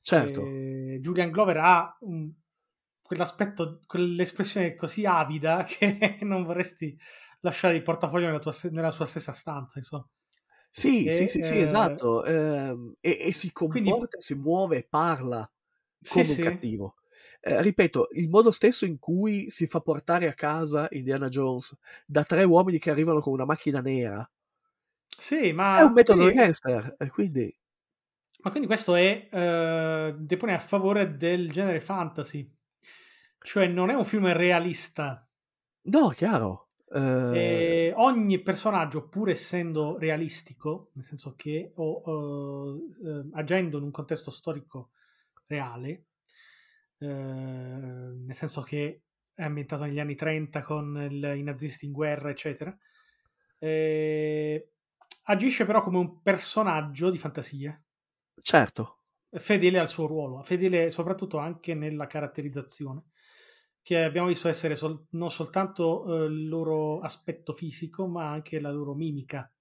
[0.01, 0.55] certo.
[0.55, 2.31] Eh, Julian Glover ha un-
[3.01, 6.97] quell'aspetto, quell'espressione così avida che non vorresti
[7.41, 10.07] lasciare il portafoglio nella, tua nella sua stessa stanza, insomma.
[10.69, 12.23] Sì, E, sì, sì, sì, eh, esatto.
[12.25, 15.47] ehm, e, e si quindi- comporta, si muove e parla
[16.01, 16.41] Sì, come un sì.
[16.41, 16.95] cattivo.
[17.41, 22.23] Eh, ripeto, il modo stesso in cui si fa portare a casa Indiana Jones da
[22.23, 24.27] tre uomini che arrivano con una macchina nera
[25.25, 27.55] Sì, ma è un metodo quindi, gangster, quindi
[28.43, 32.51] ma quindi questo è, eh, depone a favore del genere fantasy.
[33.39, 35.27] Cioè non è un film realista.
[35.85, 36.67] no, chiaro.
[36.93, 43.91] eh, ogni personaggio, pur essendo realistico, nel senso che o eh, eh, agendo in un
[43.91, 44.91] contesto storico
[45.47, 46.05] reale,
[46.99, 49.01] eh, nel senso che
[49.33, 52.75] è ambientato negli anni 30 con il- i nazisti in guerra, eccetera,
[53.57, 54.72] eh,
[55.23, 57.81] agisce però come un personaggio di fantasia,
[58.43, 58.99] certo,
[59.31, 63.03] fedele al suo ruolo, fedele soprattutto anche nella caratterizzazione,
[63.81, 68.71] che abbiamo visto essere sol- non soltanto eh, il loro aspetto fisico, ma anche la
[68.71, 69.51] loro mimica.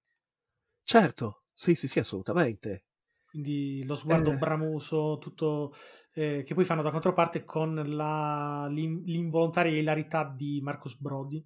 [0.85, 2.85] certo, sì, sì, sì, assolutamente.
[3.25, 4.37] Quindi lo sguardo Eh.
[4.37, 5.73] bramoso, tutto
[6.13, 11.43] eh, che poi fanno da controparte con la- l'in- l'involontaria ilarità di Marcus Brody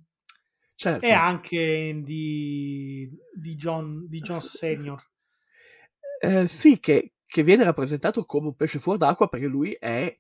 [0.78, 1.06] Certo.
[1.06, 5.04] e anche di, di John, di John Senior.
[6.20, 10.16] Eh, sì, che, che viene rappresentato come un pesce fuor d'acqua perché lui è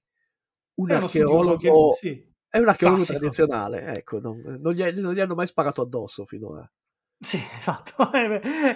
[0.75, 1.57] un È archeologo,
[1.91, 3.19] che- sì, è un archeologo classico.
[3.19, 6.69] tradizionale, ecco, non, non gli, non gli hanno mai sparato addosso finora.
[7.19, 8.11] Sì, esatto.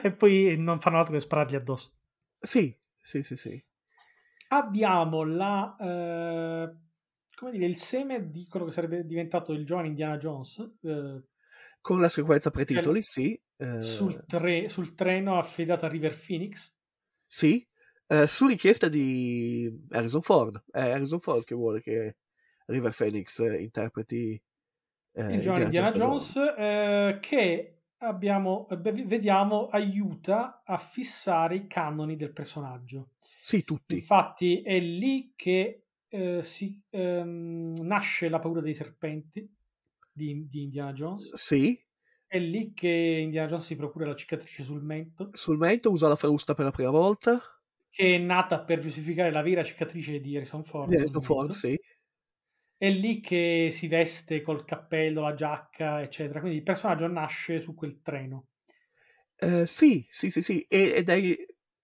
[0.03, 1.91] e poi non fanno altro che sparargli addosso.
[2.41, 3.63] Sì, sì, sì, sì.
[4.49, 6.75] Abbiamo la, eh,
[7.35, 11.23] come dire, il seme di quello che sarebbe diventato il giovane Indiana Jones eh,
[11.81, 13.39] Con la sequenza pretitoli, sì.
[13.57, 16.77] eh, sul, tre- sul treno affidato a River Phoenix.
[17.25, 17.67] Sì,
[18.07, 20.63] eh, su richiesta di Harrison Ford.
[20.69, 22.17] È Harrison Ford che vuole che
[22.67, 24.41] River Phoenix eh, interpreti
[25.13, 32.15] eh, il giovane Indiana Jones, eh, che abbiamo, eh, vediamo aiuta a fissare i canoni
[32.15, 33.11] del personaggio.
[33.39, 33.95] Sì, tutti.
[33.95, 39.49] Infatti è lì che eh, si, ehm, nasce la paura dei serpenti
[40.11, 41.33] di, di Indiana Jones.
[41.33, 41.77] Sì,
[42.25, 46.15] È lì che Indiana Jones si procura la cicatrice sul mento, sul mento usa la
[46.15, 47.37] frusta per la prima volta.
[47.89, 50.89] che è nata per giustificare la vera cicatrice di Harrison Ford.
[50.89, 51.75] Di Harrison Ford, sì.
[52.75, 56.41] È lì che si veste col cappello, la giacca, eccetera.
[56.41, 58.49] Quindi il personaggio nasce su quel treno.
[59.37, 60.65] Eh, sì, sì, sì, sì.
[60.69, 61.35] Ed è,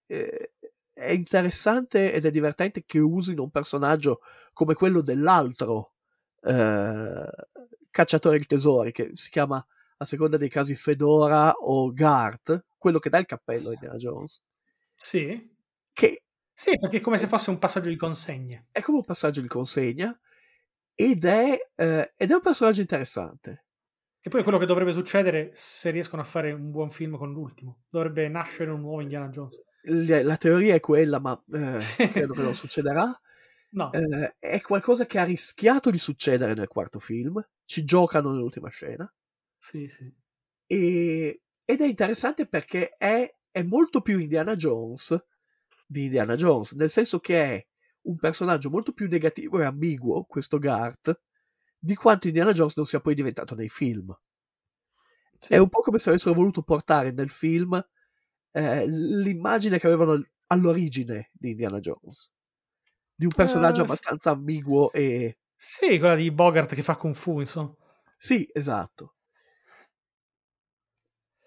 [0.06, 0.52] eh,
[0.92, 4.20] è interessante ed è divertente che usino un personaggio
[4.52, 5.94] come quello dell'altro
[6.42, 7.24] eh,
[7.98, 9.64] cacciatore di tesori, che si chiama
[10.00, 14.40] a seconda dei casi Fedora o Gart, quello che dà il cappello a Indiana Jones,
[14.94, 15.56] Sì.
[15.92, 18.66] che Sì, perché è come se fosse un passaggio di consegne.
[18.70, 20.16] è come un passaggio di consegna
[20.94, 23.64] ed è, eh, ed è un personaggio interessante.
[24.20, 27.32] Che poi è quello che dovrebbe succedere se riescono a fare un buon film con
[27.32, 27.82] l'ultimo.
[27.88, 29.60] Dovrebbe nascere un nuovo Indiana Jones.
[29.82, 31.78] L- La teoria è quella, ma eh,
[32.26, 33.08] credo che non succederà.
[33.70, 37.42] No, Eh, è qualcosa che ha rischiato di succedere nel quarto film.
[37.64, 39.10] Ci giocano nell'ultima scena.
[39.58, 40.12] sì, sì.
[40.66, 45.16] E- ed è interessante perché è, è molto più Indiana Jones
[45.86, 47.66] di Indiana Jones, nel senso che è
[48.02, 51.20] un personaggio molto più negativo e ambiguo, questo Gart,
[51.78, 54.16] di quanto Indiana Jones non sia poi diventato nei film.
[55.40, 55.52] Sì.
[55.54, 57.80] È un po' come se avessero voluto portare nel film
[58.52, 62.32] eh, l'immagine che avevano all'origine di Indiana Jones.
[63.18, 63.92] Di un personaggio Eh, sì.
[63.92, 65.36] abbastanza ambiguo e...
[65.56, 67.72] Sì, quella di Bogart che fa Kung Fu, insomma.
[68.16, 69.14] Sì, esatto.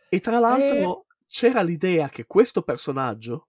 [0.10, 3.48] E tra l'altro c'era l'idea che questo personaggio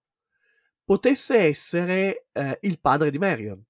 [0.83, 3.63] potesse essere eh, il padre di Marion.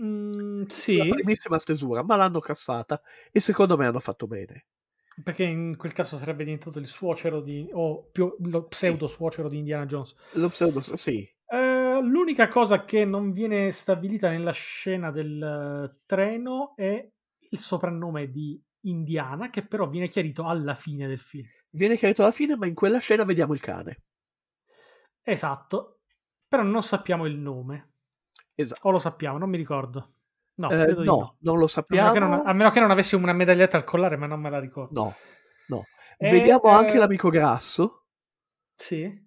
[0.00, 4.66] Mm, La sì, primissima stesura, ma l'hanno cassata e secondo me hanno fatto bene.
[5.22, 7.68] perché in quel caso sarebbe diventato il suocero di...
[7.72, 10.14] o più lo pseudo suocero di Indiana Jones.
[10.34, 11.43] Lo pseudo, sì, Eh,
[12.04, 17.08] l'unica cosa che non viene stabilita nella scena del eh, treno è
[17.50, 21.48] il soprannome di Indiana, che però viene chiarito alla fine del film.
[21.72, 24.02] viene chiarito alla fine, ma in quella scena vediamo il cane.
[25.22, 26.00] Esatto,
[26.46, 27.92] però non sappiamo il nome.
[28.54, 28.88] Esatto.
[28.88, 30.12] O lo sappiamo, non mi ricordo.
[30.56, 31.36] No, Eh, no, no.
[31.40, 32.12] non lo A sappiamo.
[32.12, 34.50] meno, che non, a meno che non avessi una medaglietta al collare, ma non me
[34.50, 34.92] la ricordo.
[35.00, 35.14] No,
[35.66, 35.84] no.
[36.16, 38.06] E, Vediamo anche eh, l'amico grasso,
[38.76, 39.23] Sì,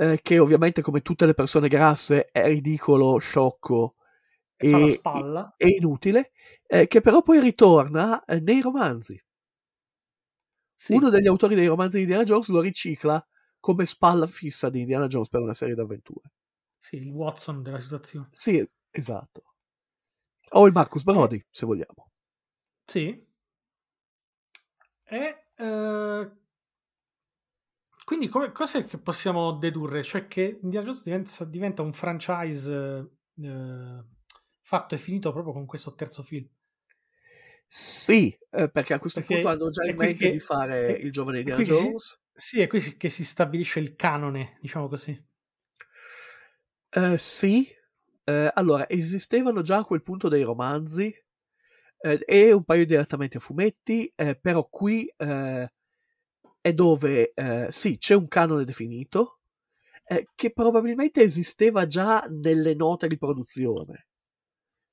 [0.00, 3.96] eh, che ovviamente come tutte le persone grasse è ridicolo, sciocco
[4.56, 4.98] e
[5.56, 6.32] e, inutile,
[6.66, 9.22] eh, che però poi ritorna eh, nei romanzi.
[10.74, 10.94] Sì.
[10.94, 13.22] Uno degli autori dei romanzi di Indiana Jones lo ricicla
[13.58, 16.32] come spalla fissa di Indiana Jones per una serie d'avventure.
[16.78, 18.28] Sì, il Watson della situazione.
[18.30, 19.54] Sì, esatto.
[20.52, 22.10] O il Marcus Brody, se vogliamo.
[22.86, 23.22] Sì.
[25.04, 26.30] E eh,
[28.10, 30.02] quindi come, cos'è che possiamo dedurre?
[30.02, 33.08] Cioè che Indiana Jones diventa, diventa un franchise
[33.40, 34.04] eh,
[34.62, 36.48] fatto e finito proprio con questo terzo film.
[37.68, 41.00] Sì, eh, perché a questo Perché punto hanno già in mente che- di fare è-
[41.00, 42.20] il giovane Indiana che si- Jones.
[42.32, 45.28] Sì, è qui che si stabilisce il canone, diciamo così.
[46.92, 47.68] Eh, sì,
[48.24, 51.12] Eh, allora esistevano già a quel punto dei romanzi
[52.02, 55.12] eh, e un paio di adattamenti a fumetti, però qui
[56.60, 59.40] è dove eh, sì, c'è un canone definito
[60.04, 64.08] eh, che probabilmente esisteva già nelle note di produzione,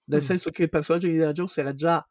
[0.06, 0.23] nel Mm.
[0.23, 2.06] senso che il personaggio di Indiana Jones era già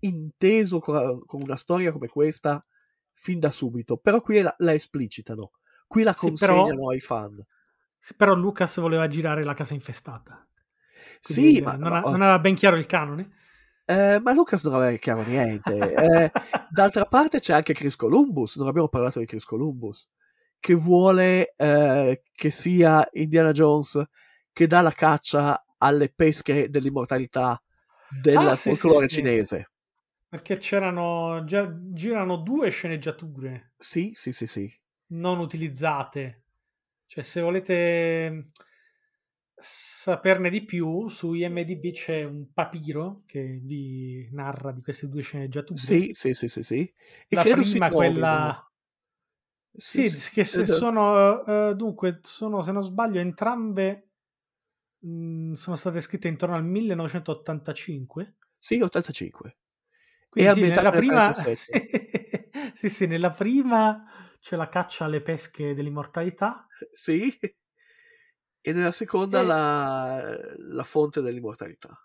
[0.00, 2.64] inteso co- con una storia come questa
[3.12, 5.52] fin da subito, però qui la, la esplicitano,
[5.86, 7.44] qui la Sì, però- consegnano ai fan.
[7.98, 10.44] Sì, Però Lucas voleva girare la casa infestata.
[11.20, 13.30] Sì, Quindi, ma, non, ma- ha- non aveva ben chiaro il canone.
[13.84, 15.94] Eh, ma Lucas non aveva chiaro niente.
[15.94, 16.30] Eh,
[16.70, 20.08] d'altra parte c'è anche Chris Columbus, non abbiamo parlato di Chris Columbus,
[20.60, 24.02] che vuole eh, che sia Indiana Jones
[24.52, 27.60] che dà la caccia alle pesche dell'immortalità
[28.22, 29.16] del Ah, sì, sì, folklore sì.
[29.16, 29.70] cinese.
[30.28, 34.72] Perché c'erano già girano due sceneggiature Sì, sì, sì, sì.
[35.08, 36.44] non utilizzate.
[37.06, 38.46] Cioè, se volete
[39.62, 45.78] saperne di più, su IMDb c'è un papiro che vi narra di queste due sceneggiature.
[45.78, 46.94] Sì, sì, sì, sì, sì.
[47.28, 48.66] E La prima, quella...
[49.74, 50.78] Sì, che se esatto.
[50.78, 54.10] sono, eh, dunque, sono, se non sbaglio, entrambe
[54.98, 58.36] mh, sono state scritte intorno al 1985.
[58.58, 59.56] Sì, 85.
[60.28, 62.50] Quindi sì, nella nel prima, 47.
[62.74, 64.04] sì, sì, nella prima
[64.40, 66.66] c'è la caccia alle pesche dell'immortalità.
[66.90, 67.34] Sì.
[68.64, 71.98] E nella seconda E- la, la fonte dell'immortalità.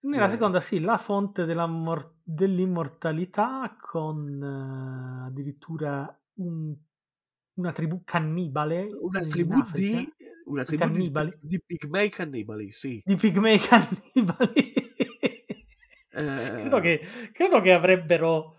[0.00, 0.30] Nella Eh.
[0.30, 6.76] seconda, sì, la fonte dell'immortalità con eh, addirittura un-
[7.54, 10.06] una tribù cannibale Una tribù di,
[10.44, 11.36] una tribù di, cannibali.
[11.40, 13.00] di pigmei cannibali, sì.
[13.04, 14.72] di pigmei cannibali.
[16.10, 17.00] Eh, credo, che,
[17.32, 18.56] credo che avrebbero,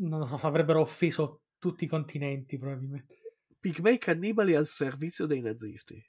[0.00, 3.16] non lo so, avrebbero offeso tutti i continenti probabilmente.
[3.58, 6.00] Pigmei cannibali al servizio dei nazisti.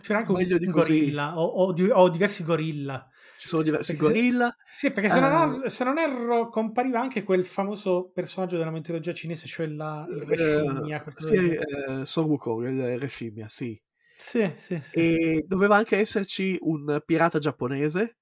[0.00, 3.08] C'era anche un, un gorilla o, o o diversi gorilla.
[3.36, 4.56] Ci sono diversi Perché se- gorilla.
[4.68, 5.56] Sì, perché se, non, Eh.
[5.56, 10.22] erro- se non erro compariva anche quel famoso personaggio della mitologia cinese, cioè la, il
[10.22, 11.02] re eh, scimmia.
[11.02, 13.80] qualcosa sì, eh, Son Wukong, il re scimmia, sì.
[14.16, 15.00] Sì, sì, sì.
[15.04, 18.16] E doveva anche esserci un pirata giapponese,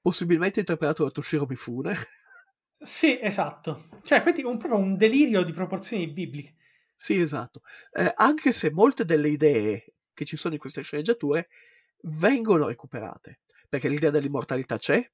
[0.00, 1.94] possibilmente interpretato da Toshiro Mifune.
[2.80, 3.88] Sì, esatto.
[4.02, 6.54] Cioè, quindi un, proprio un delirio di proporzioni bibliche.
[6.94, 7.60] Sì, esatto.
[7.92, 11.48] Eh, anche se molte delle idee che ci sono in queste sceneggiature
[12.02, 15.08] vengono recuperate, perché l'idea dell'immortalità c'è,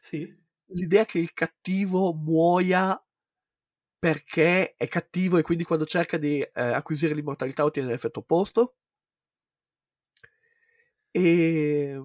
[0.00, 0.36] Sì,
[0.74, 3.00] l'idea che il cattivo muoia
[3.98, 8.76] perché è cattivo e quindi quando cerca di eh, acquisire l'immortalità ottiene l'effetto opposto.
[11.14, 11.96] E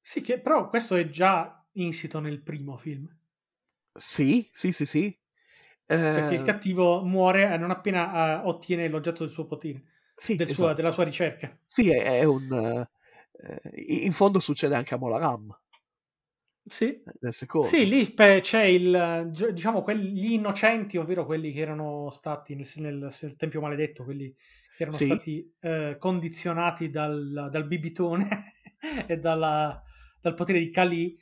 [0.00, 3.14] sì che, però questo è già insito nel primo film.
[3.96, 5.18] sì, sì, sì, sì.
[6.10, 9.84] Perché il Eh, cattivo muore eh, non appena eh, ottiene l'oggetto del suo potere,
[10.16, 10.74] sì, del sua- esatto.
[10.74, 11.56] della sua ricerca.
[11.66, 12.50] Sì, è, è un...
[12.52, 15.56] eh, in fondo succede anche a Molaram
[16.68, 17.68] Sì, nel secondo.
[17.68, 23.12] Sì, lì c'è il, diciamo, quelli, gli innocenti, ovvero quelli che erano stati nel, nel-
[23.22, 24.34] nel Tempio Maledetto, quelli
[24.76, 25.06] che erano Sì.
[25.06, 28.54] stati eh, condizionati dal, dal bibitone
[29.06, 29.80] e dalla-
[30.20, 31.16] dal potere di Kali,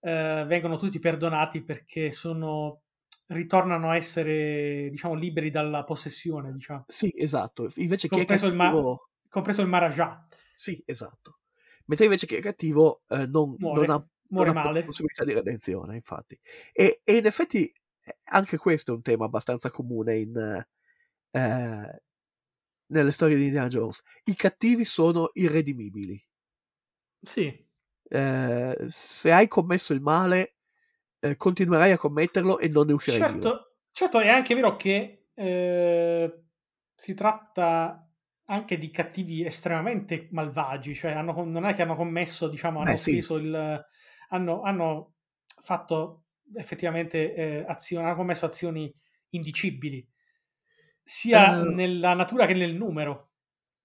[0.00, 2.82] eh, vengono tutti perdonati perché sono,
[3.30, 6.84] ritornano a essere, diciamo, liberi dalla possessione, diciamo.
[6.88, 7.68] Sì, esatto.
[7.76, 9.08] Invece chi è Compreso il, ma- cattivo...
[9.28, 10.26] compreso il Maharaja.
[10.54, 11.38] Sì, esatto.
[11.86, 14.84] mentre invece che il cattivo eh, non, Muore, non ha, muore non male.
[14.84, 16.38] possibilità di redenzione, infatti.
[16.72, 17.72] E, e in effetti
[18.02, 20.64] eh, anche questo è un tema abbastanza comune in,
[21.30, 22.02] eh,
[22.86, 24.02] nelle storie di Indiana Jones.
[24.24, 26.20] I cattivi sono irredimibili.
[27.22, 27.68] Sì,
[28.12, 30.56] Eh, se hai commesso il male,
[31.20, 33.52] eh, continuerai a commetterlo e non ne uscirai vivo.
[33.52, 36.44] certo, certo, è anche vero che eh,
[36.94, 38.04] si tratta
[38.46, 42.96] anche di cattivi estremamente malvagi, cioè hanno- non è che hanno commesso, diciamo, hanno Beh,
[42.96, 43.18] sì.
[43.38, 43.84] il...
[44.30, 45.14] hanno, hanno
[45.62, 48.92] fatto effettivamente eh, azioni, hanno commesso azioni
[49.30, 50.06] indicibili,
[51.04, 51.64] sia Eh.
[51.64, 53.30] nella natura che nel numero.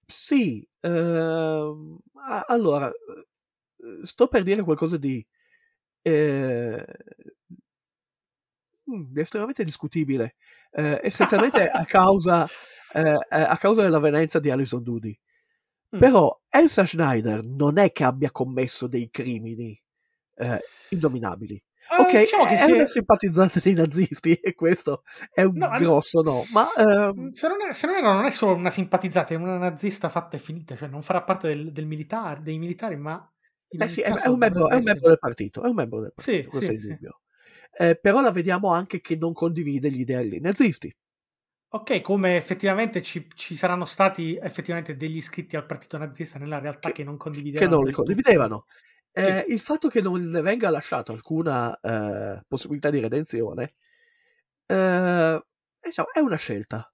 [0.07, 5.25] Sì, a- allora, eh, sto per dire qualcosa di,
[6.07, 6.85] eh,
[9.15, 10.35] estremamente discutibile,
[10.71, 12.47] eh, essenzialmente a causa,
[12.93, 15.17] eh, eh, a causa dell'avvenenza di Alison Doody.
[15.95, 15.99] Mm.
[15.99, 19.79] Però Elsa Schneider non è che abbia commesso dei crimini
[20.35, 21.55] eh, indominabili.
[21.55, 25.69] Eh, Ok, diciamo che è è- una simpatizzante dei nazisti e questo è un No,
[25.77, 29.33] grosso no, ma ehm, se non, è, se non erro, non è solo una simpatizzata,
[29.33, 32.97] è una nazista fatta e finita, cioè non farà parte del, del militare, dei militari,
[32.97, 33.27] ma
[33.67, 36.13] Eh sì, è, è un membro, è un membro del partito, è un membro del
[36.15, 36.85] Sì, partito, questo sì, è sì.
[36.87, 37.21] indubbio.
[37.77, 40.95] Eh, però la vediamo anche che non condivide gli ideali nazisti.
[41.69, 46.87] Ok, come effettivamente ci, ci saranno stati effettivamente degli iscritti al partito nazista nella realtà
[46.87, 47.75] Che- che, non che condividevano.
[47.75, 48.65] non li condividevano.
[49.11, 49.21] Sì.
[49.21, 53.75] Eh, il fatto che non le venga lasciata alcuna eh, possibilità di redenzione
[54.67, 55.45] eh,
[55.81, 56.91] diciamo, è una scelta.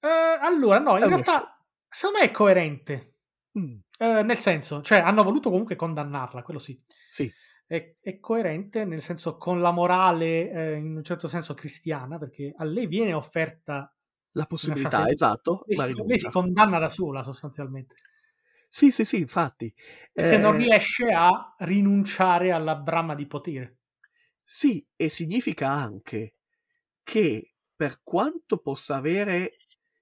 [0.00, 0.08] Eh,
[0.40, 3.07] allora, no, in realtà secondo me è coerente.
[3.58, 6.80] Mm, Eh, nel senso, cioè hanno voluto comunque condannarla, quello sì.
[7.08, 7.34] sì,
[7.66, 12.54] È, è coerente nel senso con la morale eh, in un certo senso cristiana, perché
[12.56, 13.92] a lei viene offerta
[14.32, 17.96] la possibilità, chance- esatto, lei si, lei si condanna da sola sostanzialmente.
[18.68, 19.72] Sì, sì, sì, infatti.
[20.12, 23.78] perché non Eh, riesce a rinunciare alla brama di potere.
[24.42, 26.34] Sì, e significa anche
[27.02, 29.56] che per quanto possa avere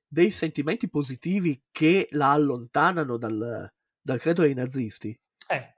[0.06, 5.18] dei sentimenti positivi che la allontanano dal, dal credo dei nazisti,
[5.50, 5.74] eh,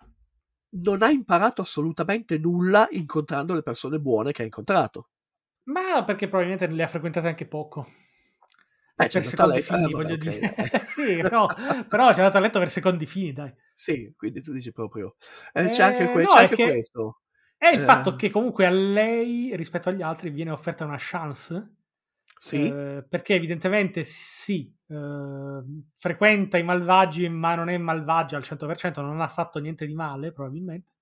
[0.79, 5.11] non ha imparato assolutamente nulla incontrando le persone buone che ha incontrato.
[5.69, 7.87] ma perché probabilmente le ha frequentate anche poco
[9.01, 10.55] Eh, per c'è stato secondi fini eh, vabbè, voglio ok, dire
[10.85, 11.55] sì, no,
[11.89, 15.17] però ci è andato a letto per secondi fini dai Sì, quindi tu dici proprio.
[15.53, 17.21] eh, c'è anche, Eh, que- no, c'è anche che- questo.
[17.57, 17.81] è il Eh.
[17.81, 21.77] fatto che comunque a lei rispetto agli altri viene offerta una chance
[22.39, 25.63] Sì, Eh, perché evidentemente sì, eh,
[25.95, 30.33] frequenta i malvagi, ma non è malvagia al 100%, non ha fatto niente di male,
[30.33, 30.93] probabilmente,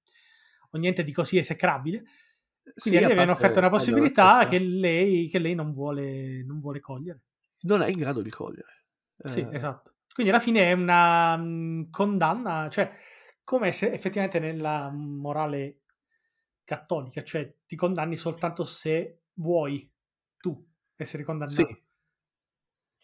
[0.70, 2.04] o niente di così esecrabile.
[2.74, 6.42] sì, Quindi a a lei viene offerta una possibilità che lei, che lei non, vuole,
[6.44, 7.20] non vuole cogliere.
[7.64, 8.84] non è in grado di cogliere.
[9.22, 9.94] Sì, Eh, esatto.
[10.12, 12.90] Quindi alla fine è una mh, condanna, cioè
[13.44, 15.82] come se effettivamente nella morale
[16.64, 19.90] cattolica, cioè ti condanni soltanto se vuoi
[20.38, 20.64] tu
[20.96, 21.66] essere condannato.
[21.66, 21.84] Sì.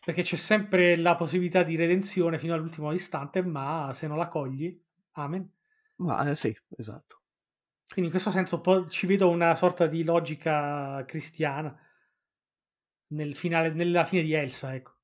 [0.05, 4.77] Perché c'è sempre la possibilità di redenzione fino all'ultimo istante, ma se non la cogli,
[5.13, 5.49] amen.
[5.97, 7.21] Ma eh, sì, esatto.
[7.87, 11.79] Quindi in questo senso po- ci vedo una sorta di logica cristiana
[13.09, 14.97] nel finale, nella fine di Elsa, ecco.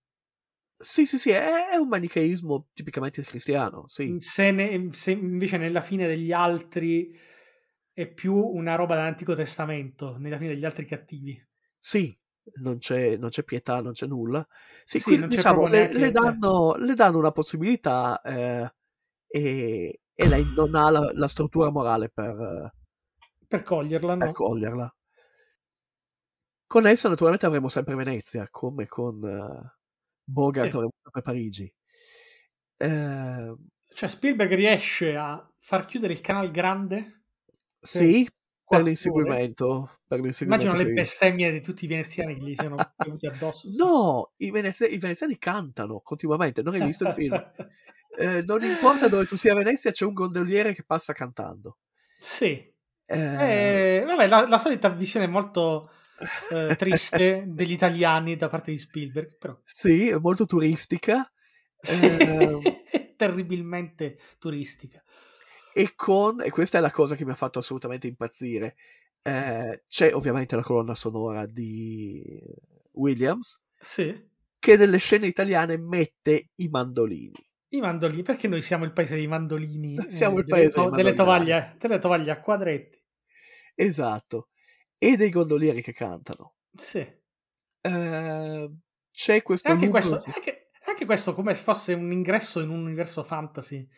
[0.81, 4.17] Sì, sì, sì, è, è un manicheismo tipicamente cristiano, sì.
[4.21, 7.17] Se, ne- se invece nella fine degli altri
[7.93, 11.47] è più una roba dell'Antico Testamento, nella fine degli altri cattivi.
[11.77, 12.17] Sì,
[12.57, 14.47] non c'è, non c'è pietà, non c'è nulla.
[14.85, 18.73] Sì, Sì, quindi, diciamo, le, le danno, le danno una possibilità eh,
[19.27, 22.73] e, e lei non ha la, la struttura morale per,
[23.49, 24.25] Per coglierla, no?
[24.27, 24.95] per coglierla.
[26.67, 29.77] Con essa naturalmente avremo sempre Venezia, come con eh,
[30.23, 30.77] Bogart Sì.
[30.77, 31.75] avremo sempre Parigi.
[32.81, 33.55] Eh,
[33.93, 37.23] Cioè Spielberg riesce a far chiudere il canale grande.
[37.83, 38.27] sì,
[38.69, 39.91] per l'inseguimento.
[40.07, 43.69] Per l'inseguimento Immagino le bestemmie di tutti i veneziani che gli siano piovuti addosso.
[43.77, 47.39] No, i, venezi- i veneziani cantano continuamente, non hai visto il film?
[48.21, 51.79] Eh, non importa dove tu sia a Venezia, c'è un gondoliere che passa cantando.
[52.17, 52.75] sì.
[53.07, 55.91] Eh, Eh, vabbè, la, la solita visione molto
[56.49, 61.31] eh, triste degli italiani da parte di Spielberg, però Sì, è molto turistica.
[61.81, 65.03] sì, Eh, terribilmente turistica.
[65.79, 68.75] E con, e questa è la cosa che mi ha fatto assolutamente impazzire,
[69.23, 72.21] eh, c'è ovviamente la colonna sonora di
[72.95, 74.29] Williams, Sì.
[74.59, 77.47] che nelle scene italiane mette i mandolini.
[77.69, 80.91] I mandolini, perché noi siamo il paese dei mandolini, eh, Siamo il delle, paese dei
[80.91, 83.01] delle, tovaglie, delle tovaglie a quadretti.
[83.77, 84.49] Esatto.
[84.99, 86.57] E dei gondolieri che cantano.
[86.75, 87.07] Sì.
[87.81, 88.71] Eh,
[89.13, 92.81] c'è questo anche loop- questo, anche, anche questo come se fosse un ingresso in un
[92.81, 93.89] universo fantasy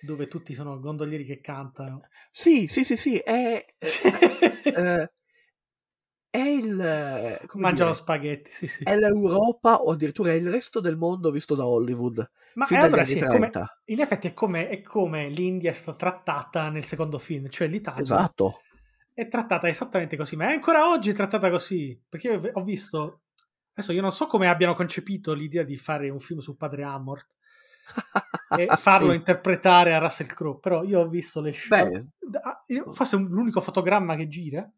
[0.00, 2.02] dove tutti sono gondolieri che cantano.
[2.30, 5.10] Sì, sì, sì, sì, è, eh,
[6.30, 6.80] è il...
[6.80, 8.84] eh, Mangiano dire, spaghetti, sì, sì.
[8.84, 12.30] è l'Europa o addirittura è il resto del mondo visto da Hollywood.
[12.54, 13.82] Ma allora sì, come- 30.
[13.86, 18.00] in effetti è come, è come l'India è stata trattata nel secondo film, cioè l'Italia
[18.00, 18.62] Esatto.
[19.12, 23.22] è trattata esattamente così, ma è ancora oggi trattata così, perché ho visto,
[23.72, 27.28] adesso io non so come abbiano concepito l'idea di fare un film su Padre Amort
[28.56, 29.16] e farlo Sì.
[29.16, 33.20] interpretare a Russell Crowe, però io ho visto le scene, Beh, Ah, io- forse è
[33.20, 34.68] l'unico fotogramma che gira,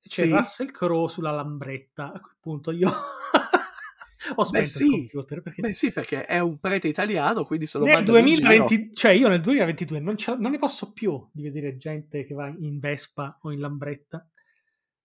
[0.00, 0.30] c'è Sì.
[0.30, 2.90] Russell Crowe sulla lambretta, a quel punto io
[4.36, 4.84] ho spento sì.
[4.84, 8.18] il computer, perché beh sì, perché è un prete italiano, quindi se lo nel mandano
[8.18, 12.24] in giro- 2020, cioè io nel 2022 non, non ne posso più di vedere gente
[12.24, 14.26] che va in Vespa o in Lambretta,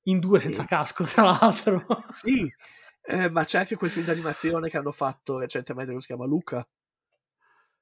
[0.04, 0.68] in due senza Sì.
[0.68, 1.86] casco, tra l'altro.
[2.12, 2.52] Sì,
[3.04, 6.68] eh, ma c'è anche quel film d'animazione che hanno fatto recentemente che si chiama Luca,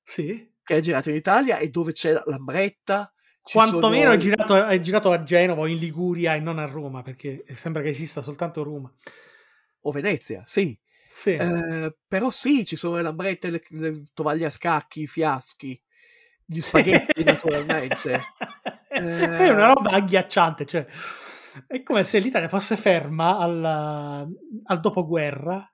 [0.08, 0.50] sì.
[0.64, 3.12] che è girato in Italia e dove c'è la lambretta.
[3.42, 7.02] Quantomeno sono- è, girato, è girato a Genova o in Liguria e non a Roma,
[7.02, 8.92] perché sembra che esista soltanto Roma.
[9.82, 10.78] O Venezia, sì.
[11.14, 11.32] Sì.
[11.34, 15.82] Eh, però sì, ci sono le lambrette, le, le tovaglie a scacchi, i fiaschi,
[16.46, 18.22] gli spaghetti naturalmente.
[18.88, 20.86] è Eh, una roba agghiacciante, cioè
[21.66, 23.64] è come se l'Italia fosse ferma al,
[24.66, 25.68] al dopoguerra,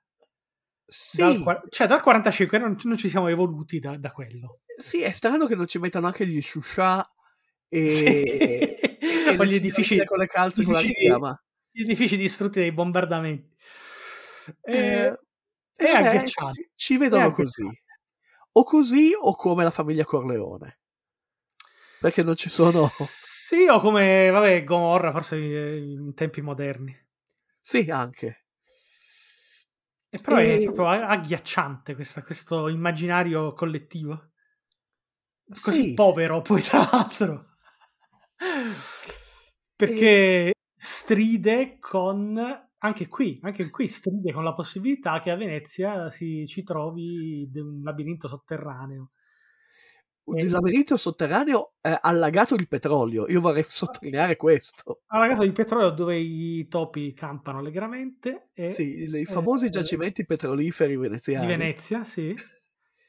[0.95, 4.59] Sì, dal, cioè dal 45 non, non ci siamo evoluti da, da quello.
[4.77, 7.03] sì, è strano che non ci mettano anche gli shusha
[7.67, 8.03] e, Sì.
[8.05, 11.43] e gli edifici, con le calze con la edifici- richiama.
[11.71, 13.55] gli edifici distrutti dai bombardamenti.
[14.61, 15.17] Eh, Eh,
[15.75, 17.63] è vabbè, ci, ci vedono così.
[18.51, 20.79] O così o come la famiglia Corleone.
[21.99, 22.87] Perché non ci sono...
[22.87, 26.95] Sì, o come, vabbè, Gomorra, forse eh, in tempi moderni.
[27.59, 28.42] Sì, anche.
[30.15, 34.29] E però è E- proprio agghiacciante questa- questo immaginario collettivo.
[35.61, 35.93] Così Sì.
[35.93, 37.55] povero, poi tra l'altro.
[39.75, 42.37] Perché stride con...
[42.83, 47.81] Anche qui, anche qui stride con la possibilità che a Venezia si ci trovi un
[47.81, 49.11] labirinto sotterraneo.
[50.25, 53.27] Il labirinto sotterraneo è allagato di petrolio.
[53.27, 55.01] Io vorrei sottolineare questo.
[55.07, 60.25] Alla casa di petrolio dove i topi campano allegramente e Sì, i famosi eh, giacimenti
[60.25, 61.45] petroliferi veneziani.
[61.45, 62.33] di Venezia, sì.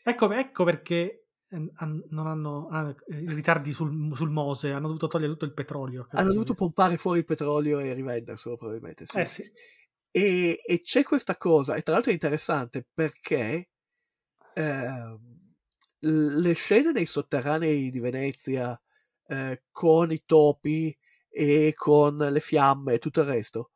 [0.03, 5.07] Ecco, ecco perché eh, han- non hanno ah, eh, ritardi sul, sul Mose, hanno dovuto
[5.07, 6.09] togliere tutto il petrolio.
[6.11, 9.07] Hanno dovuto pompare fuori il petrolio e rivenderselo probabilmente.
[9.07, 9.21] Sì.
[9.21, 9.53] Eh sì.
[10.11, 13.71] E, e c'è questa cosa, e tra l'altro è interessante perché
[14.55, 15.34] ehm,
[16.07, 18.79] le scene nei sotterranei di Venezia
[19.27, 20.97] eh, con i topi
[21.29, 23.71] e con le fiamme e tutto il resto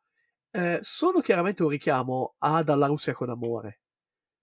[0.51, 3.81] eh, sono chiaramente un richiamo a Dalla Russia con amore,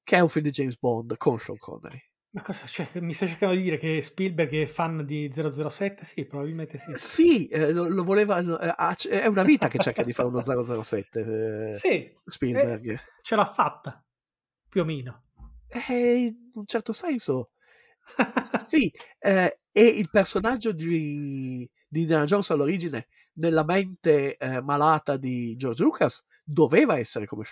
[0.04, 2.02] che è un film di James Bond con Sean Connery.
[2.36, 6.04] Ma cosa, cioè, mi stai cercando di dire che Spielberg è fan di 007?
[6.04, 6.92] Sì, probabilmente sì.
[6.96, 11.70] Sì, eh, lo, lo voleva, eh, è una vita che cerca di fare uno 007
[11.70, 13.00] eh, Sì, Spielberg.
[13.22, 14.06] ce l'ha fatta,
[14.68, 15.24] più o meno.
[15.68, 17.52] Eh, in un certo senso,
[18.66, 25.56] sì, eh, e il personaggio di, di Indiana Jones all'origine, nella mente eh, malata di
[25.58, 27.44] George Lucas, doveva essere come,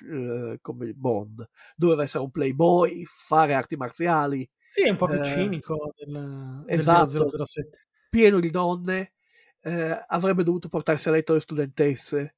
[0.54, 5.20] eh, come Bond, doveva essere un playboy, fare arti marziali, Sì, è un po' più
[5.20, 7.46] Eh, cinico del, del esatto.
[7.46, 7.88] 007.
[8.10, 9.14] pieno di donne,
[9.62, 12.36] eh, avrebbe dovuto portarsi a letto le studentesse.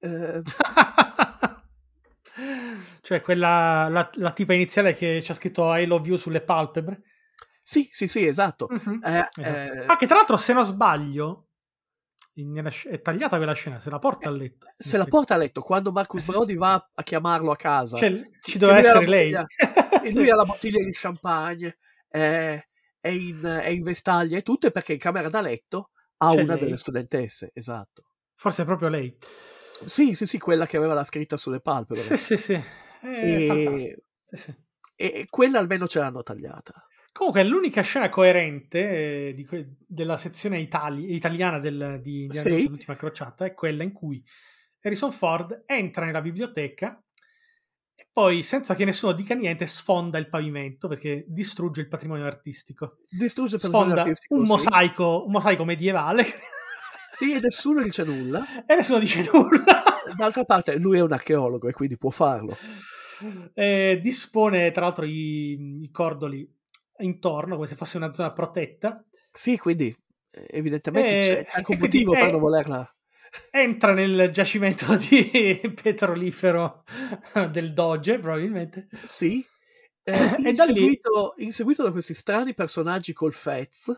[0.00, 0.42] eh,
[3.02, 7.02] cioè, quella, la, la tipa iniziale che ci ha scritto I love you sulle palpebre.
[7.70, 8.66] Sì, sì, sì, esatto.
[8.68, 9.00] Mhm.
[9.04, 9.40] Eh, Esatto.
[9.42, 11.50] eh, Ah, che tra l'altro, se non sbaglio,
[12.34, 14.66] è tagliata quella scena, se la porta a letto.
[14.76, 16.32] se la porta a letto quando Marcus Eh.
[16.32, 19.30] Brody va a chiamarlo a casa Cioè, ci doveva essere lei.
[19.30, 19.46] bottiglia-
[20.02, 22.60] e lui ha la bottiglia di champagne è,
[22.98, 26.42] è in, è in vestaglia e tutto e perché in camera da letto ha C'è
[26.42, 26.64] una lei.
[26.64, 28.04] delle studentesse esatto
[28.34, 29.16] Forse è proprio lei.
[29.86, 32.54] sì sì sì quella che aveva la scritta sulle palpebre Sì, sì, sì.
[32.54, 34.02] È E-.
[34.24, 34.54] Sì, sì.
[34.96, 41.14] e quella almeno ce l'hanno tagliata Comunque, l'unica scena coerente eh, que- della sezione itali-
[41.14, 42.68] italiana del, di Indiana Sì.
[42.68, 44.22] L'ultima crociata è quella in cui
[44.82, 47.02] Harrison Ford entra nella biblioteca
[47.94, 52.98] e poi, senza che nessuno dica niente, sfonda il pavimento perché distrugge il patrimonio artistico.
[53.10, 54.52] distrugge per Sfonda artistico, un sì.
[54.52, 56.24] mosaico, un mosaico medievale
[57.10, 59.82] sì e nessuno dice nulla e nessuno dice nulla.
[60.16, 62.56] d'altra parte lui è un archeologo e quindi può farlo
[63.52, 66.48] Eh, dispone tra l'altro i, i cordoli
[67.00, 69.94] intorno come se fosse una zona protetta sì quindi
[70.32, 72.94] eh, evidentemente Eh, c'è anche un e motivo per non volerla
[73.50, 76.84] entra nel giacimento di petrolifero
[77.50, 78.88] del Doge, probabilmente.
[79.04, 79.44] Sì,
[80.02, 80.12] Eh,
[80.48, 83.92] E da lì- inseguito, inseguito da questi strani personaggi col Fez.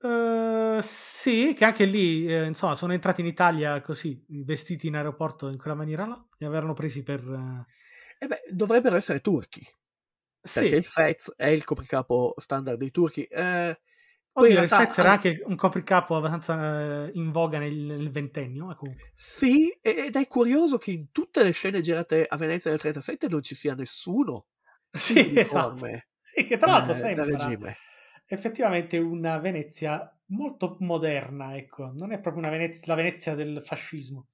[0.00, 5.48] Eh, sì, che anche lì, eh, insomma, sono entrati in Italia così, vestiti in aeroporto
[5.48, 7.20] in quella maniera là, li avevano presi per...
[7.20, 9.60] eh, E beh, dovrebbero essere turchi,
[10.40, 13.24] perché Sì, il Fez è il copricapo standard dei turchi.
[13.24, 13.80] Eh,
[14.32, 18.66] oddio, il realtà Fez era anche un copricapo abbastanza eh, in voga nel, nel ventennio,
[18.66, 19.10] ma comunque.
[19.14, 23.42] Sì, ed è curioso che in tutte le scene girate a Venezia del 37 non
[23.42, 24.46] ci sia nessuno
[24.92, 25.86] Sì, esatto.
[26.22, 27.76] Sì, che tra l'altro eh, sembra
[28.30, 34.26] effettivamente una Venezia molto moderna, ecco, non è proprio una Venezia, la Venezia del fascismo.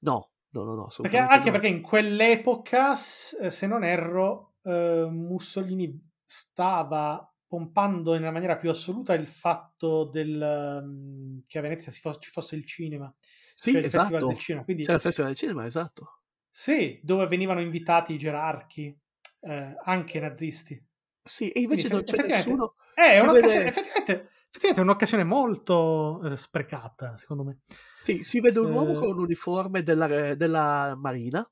[0.00, 1.52] No, no, no, no, Perché, anche no.
[1.52, 9.26] perché in quell'epoca, se non erro, eh, Mussolini stava pompando nella maniera più assoluta il
[9.28, 13.14] fatto del, mm, che a Venezia si fo- ci fosse il cinema,
[13.54, 14.26] Sì, cioè il Festival esatto.
[14.26, 14.64] del cinema.
[14.64, 16.20] Quindi, C'era il Festival del Cinema, esatto.
[16.50, 18.96] sì, dove venivano invitati i gerarchi,
[19.40, 20.82] eh, anche nazisti.
[21.22, 22.74] Sì, e invece Quindi, non c'è nessuno.
[22.94, 24.12] Eh, è Si un'occasione, effettivamente,
[24.48, 27.60] effettivamente è un'occasione molto eh, sprecata, secondo me.
[27.96, 28.94] Sì, si vede un uomo Eh.
[28.94, 31.48] con un uniforme della, della Marina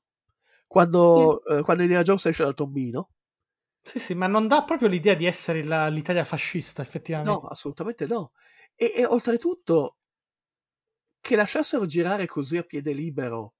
[0.73, 3.09] quando, eh, quando Indiana Jones esce dal tombino.
[3.81, 7.31] Sì, sì, ma non dà proprio l'idea di essere la- l'Italia fascista, effettivamente.
[7.31, 8.31] No, assolutamente no.
[8.75, 9.97] E, e oltretutto
[11.19, 13.53] che lasciassero girare così a piede libero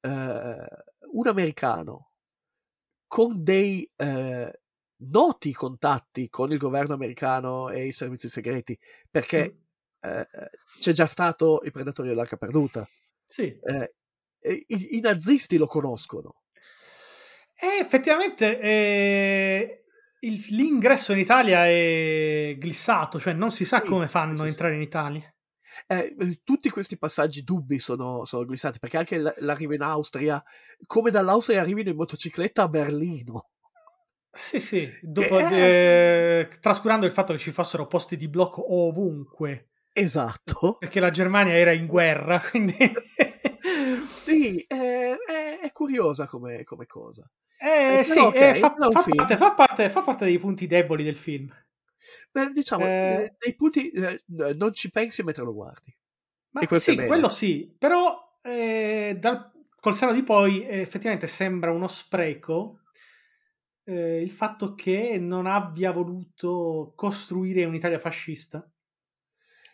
[0.00, 2.12] eh, un americano
[3.06, 4.60] con dei eh,
[5.00, 8.78] noti contatti con il governo americano e i servizi segreti,
[9.10, 9.54] perché
[10.04, 10.08] Mm.
[10.10, 10.28] eh,
[10.78, 12.88] c'è già stato i predatori dell'arca perduta.
[13.26, 13.58] Sì.
[13.60, 13.94] Eh,
[14.42, 16.42] i, i nazisti lo conoscono.
[17.60, 19.84] E effettivamente eh,
[20.20, 24.46] il- l'ingresso in Italia è glissato, cioè non si sa Sì, come fanno sì, sì.
[24.48, 25.32] entrare in Italia.
[25.86, 30.42] Eh, eh, tutti questi passaggi dubbi sono, sono glissati perché anche l- l'arrivo in Austria,
[30.86, 33.48] come dall'Austria arrivino in motocicletta a Berlino.
[34.30, 35.54] Sì, sì, dopo, Eh.
[35.60, 40.76] eh, trascurando il fatto che ci fossero posti di blocco ovunque, Esatto.
[40.78, 42.76] perché la Germania era in guerra, quindi...
[44.28, 47.28] Sì, eh, è, è curiosa come, come cosa.
[47.84, 50.38] Eh, Eh, sì, però, ok, eh, fa, è fa parte, fa parte- fa parte dei
[50.38, 51.50] punti deboli del film.
[52.32, 53.00] Beh, diciamo, Eh.
[53.00, 54.22] eh, dei punti eh,
[54.56, 55.94] non ci pensi mentre lo guardi.
[56.50, 61.70] Ma è sì, quello sì, però eh, dal- col seno di poi eh, effettivamente sembra
[61.72, 62.80] uno spreco
[63.84, 68.68] eh, il fatto che non abbia voluto costruire un'Italia fascista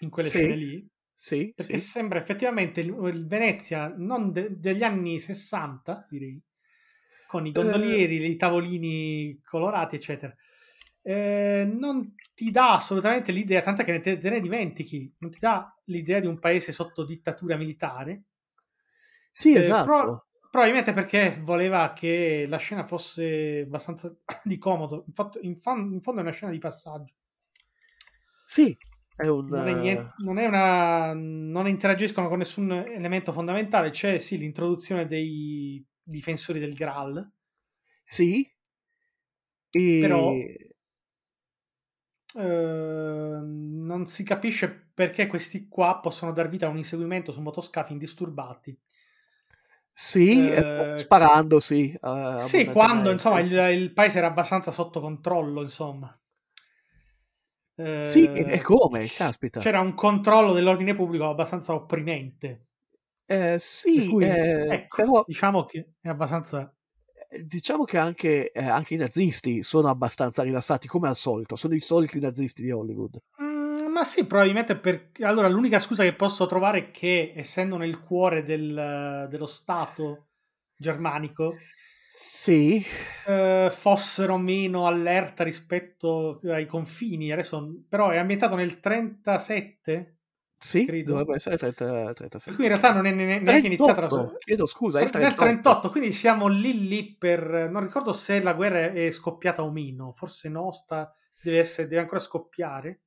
[0.00, 1.78] in quelle Sì, scene lì, Sì, perché sì.
[1.78, 6.42] sembra effettivamente il, il Venezia non de- degli anni 60, direi,
[7.24, 10.34] con i gondolieri, i tavolini colorati, eccetera.
[11.02, 15.74] Eh, non ti dà assolutamente l'idea, tant'è che te, te ne dimentichi, non ti dà
[15.84, 18.24] l'idea di un paese sotto dittatura militare.
[19.30, 19.82] Sì, Eh, esatto.
[19.82, 25.04] pro- probabilmente perché voleva che la scena fosse abbastanza di comodo.
[25.06, 27.14] Infatti, in, fan- in fondo è una scena di passaggio.
[28.46, 28.78] Sì,
[29.16, 29.46] è un...
[29.46, 31.12] Non, è eh, niente- non è una.
[31.14, 33.90] Non interagiscono con nessun elemento fondamentale.
[33.90, 37.30] C'è sì l'introduzione dei difensori del Graal.
[38.02, 38.46] Sì.
[39.70, 39.98] E...
[40.00, 40.32] Però-
[42.36, 47.92] Eh, non si capisce perché questi qua possono dar vita a un inseguimento su motoscafi
[47.92, 48.76] indisturbati.
[49.92, 51.92] Sì, Eh, sparando, sì.
[52.02, 56.18] eh, Sì, quando insomma il, il paese era abbastanza sotto controllo, insomma.
[57.76, 59.06] Eh, Sì, e- e come?
[59.06, 59.60] Caspita.
[59.60, 62.66] C'era un controllo dell'ordine pubblico abbastanza opprimente.
[63.26, 66.74] Eh, sì, cui, eh, ecco, però diciamo che è abbastanza.
[67.30, 71.56] eh, diciamo che anche, eh, anche i nazisti sono abbastanza rilassati, come al solito.
[71.56, 73.18] Sono i soliti nazisti di Hollywood.
[73.42, 75.24] Mm, ma sì, probabilmente perché.
[75.24, 80.28] Allora, l'unica scusa che posso trovare è che, essendo nel cuore del- dello Stato
[80.76, 81.66] germanico,
[82.16, 82.84] Sì,
[83.26, 87.32] eh, fossero meno allerta rispetto ai confini.
[87.32, 90.18] Adesso, però è ambientato nel 37,
[90.56, 91.10] sì, Credo.
[91.10, 92.54] dovrebbe essere 30, per 37.
[92.54, 94.38] cui in realtà non è ne- neanche iniziata la 38, sua.
[94.38, 95.34] chiedo scusa, è il Nel 38.
[95.34, 97.68] 38, quindi siamo lì lì per.
[97.70, 102.02] Non ricordo se la guerra è scoppiata o meno, forse no, sta, deve, essere, deve
[102.02, 103.03] ancora scoppiare.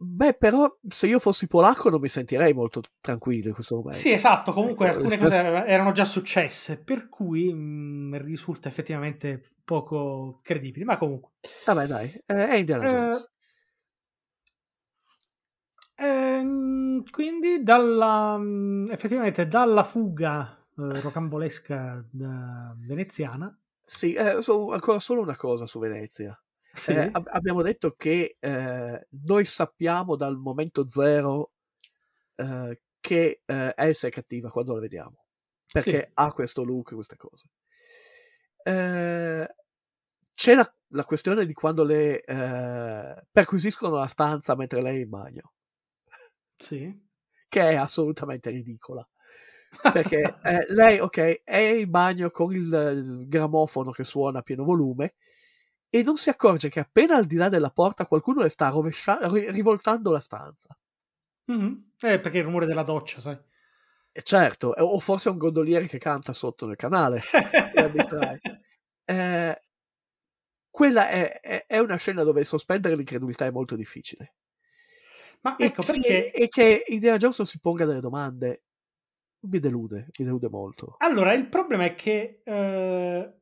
[0.00, 3.98] Beh, però se io fossi polacco non mi sentirei molto tranquillo in questo momento.
[3.98, 10.40] Sì, esatto, comunque Ecco, alcune cose erano già successe, per cui mh, risulta effettivamente poco
[10.42, 11.32] credibile, ma comunque.
[11.66, 13.30] Vabbè, dai, eh, è Indiana Eh, Jones.
[15.96, 22.04] Ehm, quindi dalla, mh, effettivamente dalla fuga eh, rocambolesca
[22.86, 23.52] veneziana,
[23.84, 26.38] Sì, eh, so- ancora solo una cosa su Venezia.
[26.78, 31.52] Sì, Eh, ab- abbiamo detto che eh, noi sappiamo dal momento zero
[32.36, 35.26] eh, che eh, Elsa è cattiva quando la vediamo,
[35.70, 36.10] perché Sì.
[36.14, 37.48] ha questo look, queste cose.
[38.64, 39.48] Eh,
[40.34, 45.08] c'è la la questione di quando le eh, perquisiscono la stanza mentre lei è in
[45.10, 45.52] bagno,
[46.58, 46.94] Sì.
[47.48, 49.06] che è assolutamente ridicola.
[49.90, 52.64] Perché eh, lei, ok, è in bagno con il,
[52.96, 55.14] il grammofono che suona a pieno volume
[55.90, 59.18] e non si accorge che appena al di là della porta qualcuno le sta rovescia-
[59.28, 60.76] ri- rivoltando la stanza.
[61.46, 61.92] Mhm.
[62.00, 63.38] Eh, perché il rumore della doccia, sai.
[64.12, 67.22] E certo, eh, o forse è un gondoliere che canta sotto nel canale.
[69.10, 69.60] Eh,
[70.70, 74.34] quella è, è- è una scena dove sospendere l'incredulità è molto difficile.
[75.40, 78.64] Ma E ecco che, perché e che Indiana Jones non si ponga delle domande
[79.40, 80.96] mi delude, mi delude molto.
[80.98, 83.32] Allora, il problema è che eh,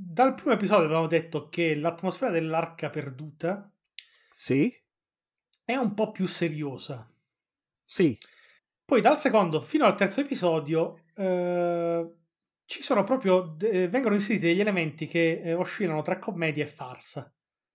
[0.00, 3.70] dal primo episodio abbiamo detto che l'atmosfera dell'arca perduta
[4.34, 4.72] Sì?
[5.64, 7.08] è un po' più seriosa.
[7.86, 8.20] Sì,
[8.84, 12.14] Poi dal secondo fino al terzo episodio eh,
[12.64, 17.30] ci sono proprio, eh, vengono inseriti degli elementi che eh, oscillano tra commedia e farsa.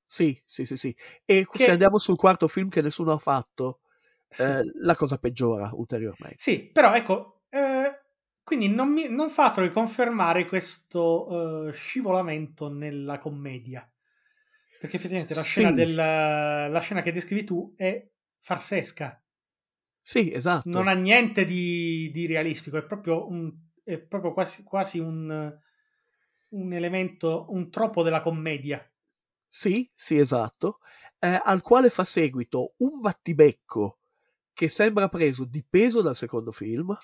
[0.06, 0.96] sì, sì, sì, sì.
[1.26, 3.82] E Che- se andiamo sul quarto film che nessuno ha fatto,
[4.30, 4.52] Sì.
[4.52, 6.36] eh, la cosa peggiora ulteriormente.
[6.36, 7.43] Sì, però ecco,
[8.44, 13.88] quindi non, mi, non fa altro che confermare questo eh, scivolamento nella commedia.
[14.78, 15.44] Perché effettivamente la, Sì.
[15.44, 18.06] scena del, la scena che descrivi tu è
[18.40, 19.24] farsesca,
[20.02, 20.66] Sì, esatto.
[20.66, 23.52] non ha niente di, di realistico, è proprio, un,
[23.84, 25.58] è proprio quasi, quasi un,
[26.50, 28.86] un elemento, un troppo della commedia.
[29.48, 30.80] Sì, sì, esatto.
[31.20, 34.00] Eh, al quale fa seguito un battibecco
[34.54, 36.96] che sembra preso di peso dal secondo film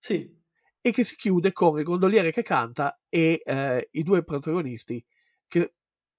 [0.00, 0.41] Sì,
[0.82, 5.04] e che si chiude con il gondoliere che canta e eh, i due protagonisti
[5.46, 5.74] che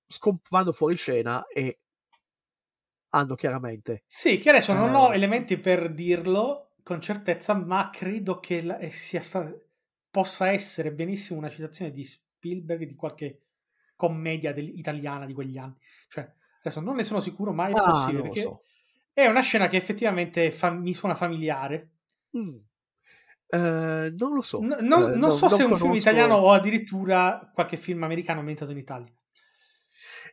[0.07, 1.79] scom- vanno fuori scena e
[3.09, 5.15] hanno chiaramente Sì, che adesso non ho Eh.
[5.15, 9.51] elementi per dirlo con certezza, ma credo che la- eh, sia sta-
[10.09, 13.41] possa essere benissimo una citazione di Spielberg di qualche
[13.95, 15.77] commedia del- italiana di quegli anni.
[16.09, 18.63] Cioè, adesso non ne sono sicuro, ma è Ah, possibile so.
[19.13, 21.91] è una scena che effettivamente fa- mi suona familiare.
[22.37, 22.57] Mm.
[23.53, 24.59] Eh, non lo so.
[24.61, 28.39] N- non, Eh, non so se è un film italiano o addirittura qualche film americano
[28.39, 29.13] ambientato in Italia.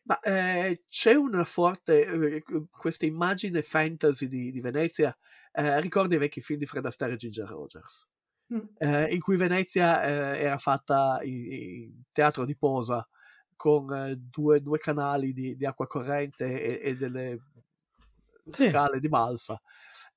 [0.04, 2.06] Ma eh, c'è una forte.
[2.06, 5.14] eh, questa immagine fantasy di, di Venezia.
[5.52, 8.08] eh, ricorda i vecchi film di Fred Astaire e Ginger Rogers,
[8.52, 8.58] Mm.
[8.78, 13.06] eh, in cui Venezia era fatta in, in teatro di posa
[13.54, 13.86] con
[14.30, 17.38] due, due canali di, di acqua corrente e, e delle
[18.50, 18.68] Sì.
[18.70, 19.60] scale di balsa.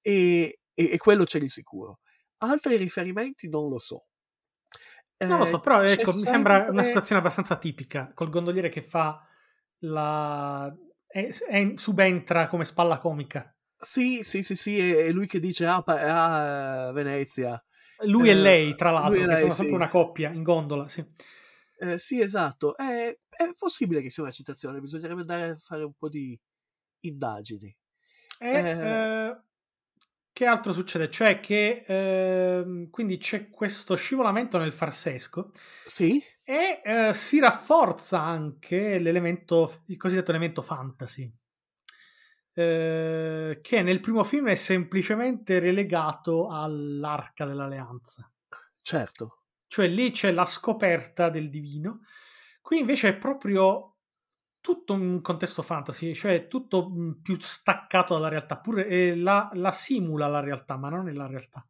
[0.01, 1.99] E, e- e quello c'è di sicuro.
[2.43, 4.05] Altri riferimenti non lo so.
[5.17, 8.29] Non lo Eh, so, però c'è ecco, mi sembra una sempre- situazione abbastanza tipica, col
[8.29, 9.25] gondoliere che fa
[9.79, 10.73] la...
[11.07, 13.55] è- è- subentra come spalla comica.
[13.77, 17.61] Sì, sì, sì, sì, è è lui che dice ah, pa- ah, Venezia.
[18.05, 19.57] Lui e Eh, lei, tra l'altro, e che lei, sono sì.
[19.57, 20.87] sempre una coppia in gondola.
[20.89, 21.05] Sì.
[21.79, 22.75] Eh, sì, esatto.
[22.75, 26.37] È, è possibile che sia una citazione, bisognerebbe andare a fare un po' di
[27.01, 27.73] indagini.
[28.39, 29.41] E, Eh.
[30.33, 31.09] Che altro succede?
[31.09, 35.51] Cioè che ehm, quindi c'è questo scivolamento nel farsesco
[35.85, 41.31] Sì, e eh, si rafforza anche l'elemento, il cosiddetto elemento fantasy,
[42.55, 48.31] eh, che nel primo film è semplicemente relegato all'arca dell'alleanza.
[48.83, 49.41] certo.
[49.67, 52.01] Cioè lì c'è la scoperta del divino.
[52.61, 53.92] Qui invece è proprio
[54.63, 59.71] tutto un contesto fantasy, cioè tutto mh, più staccato dalla realtà, pure eh, la, la
[59.71, 61.67] simula la realtà, ma non è la realtà.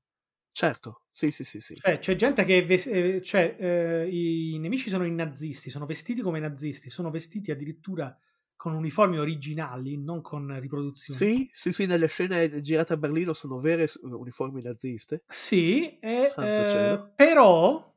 [0.52, 1.76] Certo, sì, sì, sì, sì.
[1.76, 6.22] Cioè, c'è gente che, ves- eh, cioè, eh, i nemici sono i nazisti, sono vestiti
[6.22, 8.16] come nazisti, sono vestiti addirittura
[8.56, 11.28] con uniformi originali, non con riproduzioni.
[11.28, 15.24] Sì, sì, sì, nelle scene girate a Berlino sono vere uniformi naziste.
[15.28, 17.94] Sì, Santo eh, però,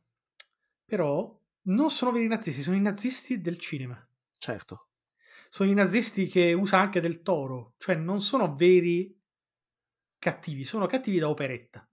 [0.85, 4.09] però non sono veri nazisti, sono i nazisti del cinema.
[4.39, 4.86] Certo.
[5.57, 9.19] Sono i nazisti che usa anche del toro, cioè non sono veri
[10.19, 11.89] cattivi, sono cattivi da operetta.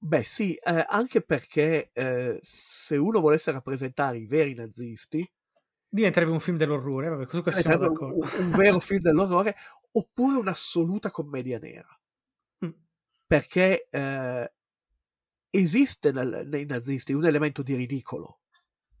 [0.00, 5.24] Beh, sì, eh, anche perché eh, se uno volesse rappresentare i veri nazisti,
[5.90, 8.42] Diventerebbe un film dell'orrore, vabbè, su questo siamo diventerebbe un, d'accordo.
[8.42, 9.54] un vero film dell'orrore,
[9.92, 12.00] oppure un'assoluta commedia nera.
[12.66, 12.70] Mm.
[13.28, 14.52] Perché eh,
[15.50, 18.40] esiste nel- nei nazisti un elemento di ridicolo,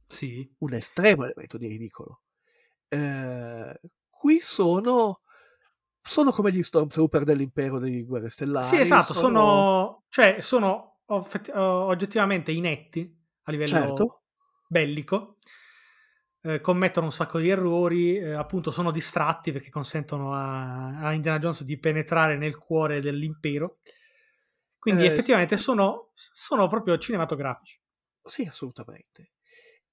[0.06, 2.22] Sì, un estremo elemento di ridicolo.
[2.90, 3.80] Eh,
[4.10, 5.20] qui sono,
[6.00, 8.66] sono come gli Stormtrooper dell'impero delle guerre stellari.
[8.66, 14.22] sì esatto, sono, cioè, sono offet- oggettivamente inetti a livello Certo,
[14.66, 15.38] bellico,
[16.42, 21.38] eh, commettono un sacco di errori, eh, appunto sono distratti perché consentono a, a Indiana
[21.38, 23.78] Jones di penetrare nel cuore dell'impero.
[24.78, 25.58] Quindi Eh, effettivamente sì.
[25.58, 27.78] sono, sono proprio cinematografici.
[28.24, 29.32] sì, assolutamente.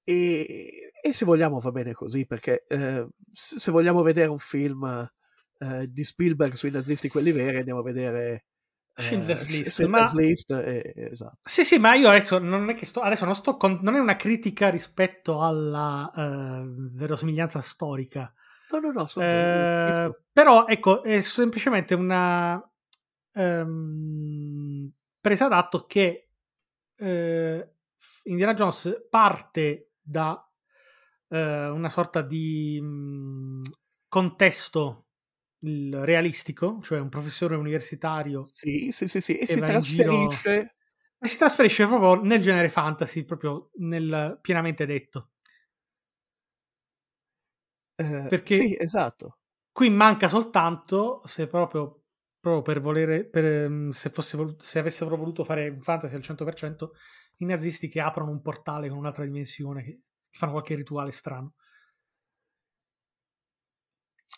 [0.05, 5.11] E, e se vogliamo va bene così, perché eh, se vogliamo vedere un film
[5.57, 8.45] eh, di Spielberg sui nazisti, quelli veri, andiamo a vedere
[8.93, 11.39] eh, Schindler's List, Schindler's ma- List, eh, esatto.
[11.43, 13.99] Sì, sì, ma io ecco, non è che sto, adesso non sto con- non è
[13.99, 18.31] una critica rispetto alla eh, verosimiglianza storica.
[18.71, 22.61] No, no, no, sono- Eh, però ecco, è semplicemente una
[23.33, 26.29] ehm, presa d'atto che
[26.95, 27.69] eh,
[28.23, 30.47] Indiana Jones parte da
[31.29, 33.61] eh, una sorta di mh,
[34.07, 35.07] contesto
[35.65, 40.75] il realistico, cioè un professore universitario sì, sì, sì, sì, e si giro- trasferisce
[41.19, 45.31] e si trasferisce proprio nel genere fantasy, proprio nel pienamente detto.
[47.97, 49.37] eh, perché- sì, esatto.
[49.71, 52.03] Qui manca soltanto, se proprio,
[52.39, 56.93] proprio per volere, per, ehm, se, fosse se avessero voluto fare un fantasy al 100%,
[57.37, 61.53] i nazisti che aprono un portale con un'altra dimensione, che, che fanno qualche rituale strano.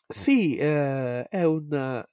[0.09, 2.07] Sì, eh, è un eh,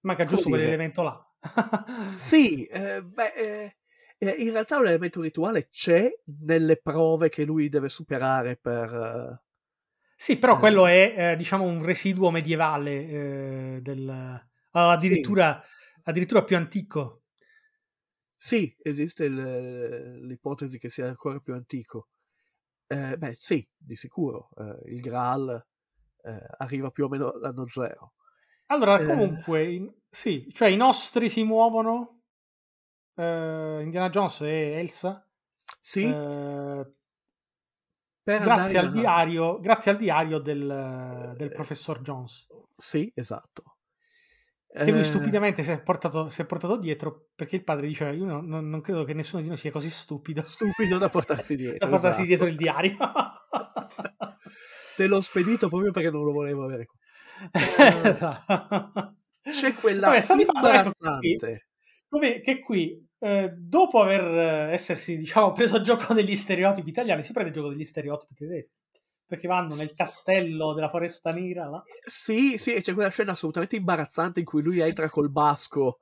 [0.00, 0.58] Manca giusto dire?
[0.58, 1.28] quell'elemento là.
[2.10, 3.76] Sì, eh, beh, eh,
[4.18, 6.10] eh, in realtà un elemento rituale c'è
[6.42, 9.42] nelle prove che lui deve superare per...
[10.16, 10.58] Sì, però Eh.
[10.58, 14.42] quello è, eh, diciamo, un residuo medievale eh, del...
[14.70, 15.62] addirittura,
[16.02, 17.23] addirittura più antico.
[18.44, 22.08] Sì, esiste il- l'ipotesi che sia ancora più antico.
[22.86, 24.50] Eh, beh, sì, di sicuro.
[24.58, 25.66] eh, il Graal
[26.24, 28.12] eh, arriva più o meno all'anno zero.
[28.66, 29.06] Allora, Eh.
[29.06, 32.20] comunque, in- sì, cioè i nostri si muovono,
[33.14, 35.26] eh, Indiana Jones e Elsa,
[35.80, 36.84] Sì, eh,
[38.24, 43.73] grazie, al diario, grazie al diario del, del professor Jones, Sì, esatto.
[44.82, 48.10] Che lui Eh, stupidamente si è, portato, si è portato dietro perché il padre diceva,
[48.10, 51.54] io non, non- non credo che nessuno di noi sia così stupido Stupido da portarsi
[51.56, 51.78] dietro.
[51.78, 52.26] da portarsi esatto.
[52.26, 52.96] dietro il diario.
[54.96, 56.98] Te l'ho spedito proprio perché non lo volevo avere qua.
[58.10, 59.16] Esatto.
[59.42, 61.66] C'è quella Vabbè, imbarazzante.
[62.08, 67.32] come che qui, eh, dopo aver eh, essersi, diciamo, preso gioco degli stereotipi italiani, si
[67.32, 68.74] prende gioco degli stereotipi tedeschi.
[69.26, 71.82] Perché vanno nel castello della foresta nera là.
[72.04, 75.98] Sì, sì, e c'è quella scena assolutamente imbarazzante in cui lui entra col basco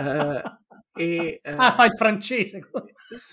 [0.00, 0.42] eh,
[0.94, 2.60] e eh, Ah, fa il francese.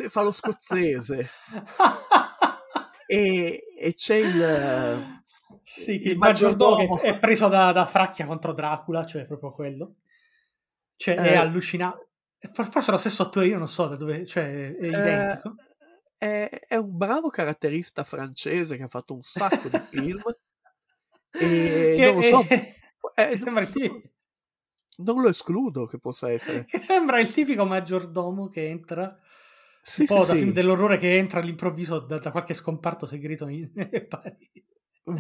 [0.10, 1.30] fa lo scozzese
[3.08, 5.22] e, e c'è il
[5.64, 9.96] sì, che il il maggiordomo è preso da, da Fracchia contro Dracula, cioè proprio quello.
[10.96, 11.36] Cioè, è Eh.
[11.36, 12.08] allucinante.
[12.54, 15.56] Forse è lo stesso attore, io non so da dove, cioè, è identico.
[16.20, 20.22] È, è un bravo caratterista francese che ha fatto un sacco di film
[21.38, 22.45] e Che non lo so,
[23.15, 24.09] eh, che sembra il tipico,
[24.97, 26.65] non lo escludo che possa essere.
[26.65, 29.20] che sembra il tipico maggiordomo che entra
[29.82, 30.39] Sì, un sì, po' da sì.
[30.39, 33.72] film dell'orrore che entra all'improvviso da, da qualche scomparto segreto in
[34.07, 34.65] Parigi.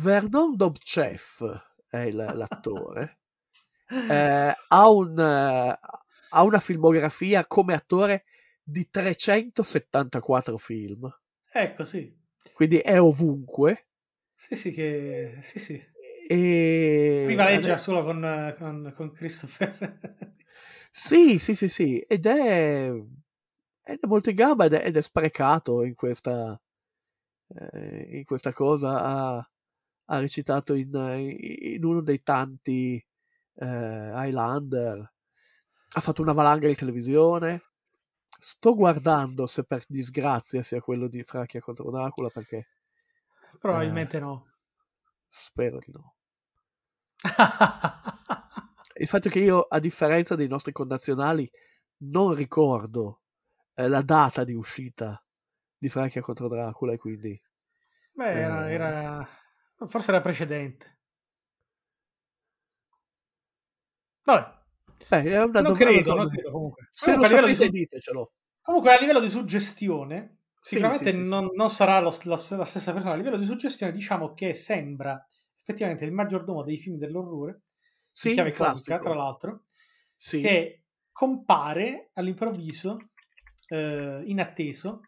[0.03, 3.19] Vernon Dobchev è il- l'attore.
[4.05, 5.79] Eh, ha, un, eh,
[6.29, 8.25] ha una filmografia come attore
[8.69, 11.09] di 374 film,
[11.51, 12.15] Ecco, sì.
[12.53, 13.87] quindi è ovunque.
[14.35, 15.39] Sì, sì, che...
[15.41, 15.97] Sì, sì.
[16.27, 20.35] E Rivaleggia ade- solo con, con, con Christopher.
[20.91, 25.01] Sì, sì, sì, sì, ed è, ed è molto in gamba ed è, ed è
[25.01, 26.59] sprecato in questa,
[27.47, 29.01] eh, in questa cosa.
[29.01, 29.51] Ha,
[30.05, 32.95] ha recitato in, in uno dei tanti
[33.55, 35.13] eh, Highlander,
[35.95, 37.68] ha fatto una valanga in televisione.
[38.39, 42.67] Sto guardando se per disgrazia sia quello di Fracchia contro Dracula perché
[43.59, 44.47] Probabilmente no.
[45.27, 46.15] spero di no.
[48.95, 51.49] Il fatto è che io, a differenza dei nostri connazionali,
[52.03, 53.21] non ricordo
[53.75, 55.21] eh, la data di uscita
[55.77, 57.41] di Fracchia contro Dracula e quindi
[58.13, 58.73] Beh, era, Eh.
[58.73, 59.27] era-
[59.87, 60.97] Forse era precedente.
[64.25, 64.58] Vabbè,
[65.07, 66.87] Beh, è una non credo, non credo comunque.
[66.91, 68.31] Se lo Comunque, a di sapete su- ditecelo.
[68.61, 71.29] Comunque, a livello di suggestione, sicuramente sì, sì, sì.
[71.29, 73.13] non, non sarà lo- la, la stessa persona.
[73.13, 75.23] A livello di suggestione, diciamo che sembra
[75.57, 77.61] effettivamente il maggiordomo dei film dell'orrore,
[78.11, 79.63] Sì, chiave classica, tra l'altro,
[80.17, 82.97] che compare all'improvviso,
[83.69, 85.01] eh, inatteso,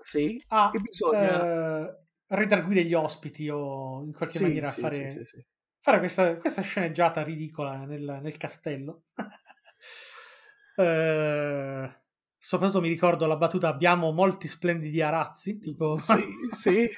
[0.00, 0.42] Sì.
[0.48, 1.98] a bisogna- eh,
[2.28, 5.10] redarguire gli ospiti o in qualche maniera sì, fare.
[5.80, 9.04] Fare questa, questa sceneggiata ridicola nel, nel castello.
[10.78, 12.00] Eh,
[12.38, 15.98] soprattutto mi ricordo la battuta abbiamo molti splendidi arazzi, tipo...
[15.98, 16.22] Sì,
[16.52, 16.88] sì,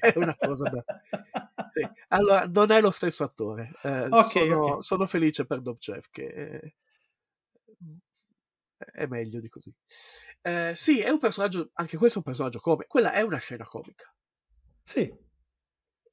[0.00, 0.82] è una cosa da...
[1.70, 1.86] sì.
[2.08, 3.72] Allora, non è lo stesso attore.
[3.82, 4.82] Eh, Ok, sono, ok.
[4.82, 6.24] sono felice per Dobchev che...
[6.24, 6.74] eh,
[8.92, 9.70] è meglio di così.
[10.40, 12.86] Eh, sì, è un personaggio, anche questo è un personaggio comico.
[12.88, 14.10] Quella è una scena comica.
[14.82, 15.12] Sì,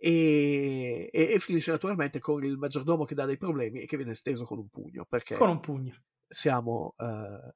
[0.07, 4.13] E, e- e finisce naturalmente con il maggiordomo che dà dei problemi e che viene
[4.13, 5.95] steso con un pugno, perché con un pugno.
[6.27, 7.53] siamo eh,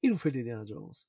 [0.00, 1.08] in un film di Indiana Jones.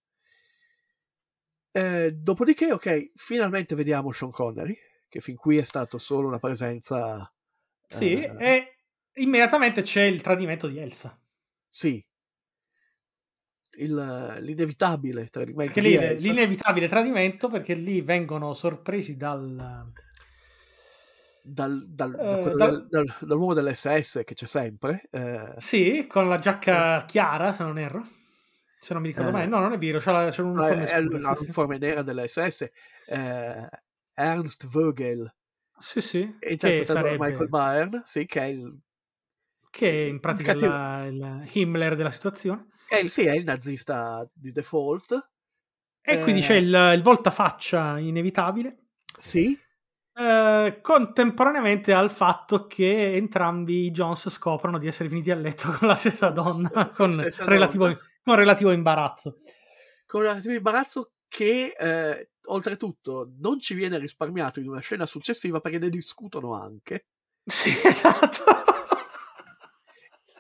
[1.73, 4.77] Eh, dopodiché, ok, finalmente vediamo Sean Connery,
[5.09, 7.29] che fin qui è stato solo una presenza...
[7.86, 8.77] Sì, eh, e
[9.15, 11.21] immediatamente c'è il tradimento di Elsa.
[11.67, 12.01] Sì.
[13.73, 19.91] Il- l'inevitabile tradimento Perché lì l'inevitabile tradimento, perché lì vengono sorpresi dal...
[21.44, 25.08] dal, dal, da Eh, dal- dal- dall'uomo dell'SS che c'è sempre.
[25.12, 28.06] eh, Sì, con la giacca chiara, se non erro.
[28.80, 29.34] Se non mi ricordo Eh.
[29.34, 29.46] male.
[29.48, 31.42] No, non è vero, c'è, la, c'è un no, uniforme è la sì, sì.
[31.44, 32.70] uniforme nera dell'SS.
[33.08, 33.70] eh,
[34.14, 35.32] Ernst Vogel,
[35.78, 37.18] Sì, sì, che sarebbe...
[37.18, 38.80] Michael Byrne, sì, che è il,
[39.70, 40.72] che è in pratica cattivo.
[40.72, 42.68] la- il Himmler della situazione.
[42.88, 45.30] è il- sì, è il nazista di default.
[46.04, 46.46] E quindi Eh.
[46.46, 48.78] c'è il, il voltafaccia inevitabile,
[49.18, 49.58] Sì,
[50.14, 55.88] eh, contemporaneamente al fatto che entrambi i Jones scoprono di essere finiti a letto con
[55.88, 57.99] la stessa donna, con, stessa relativo, donna.
[58.24, 59.36] con relativo imbarazzo.
[60.05, 65.59] con un relativo imbarazzo che eh, oltretutto non ci viene risparmiato in una scena successiva
[65.62, 67.05] perché ne discutono anche.
[67.43, 68.43] Sì, esatto.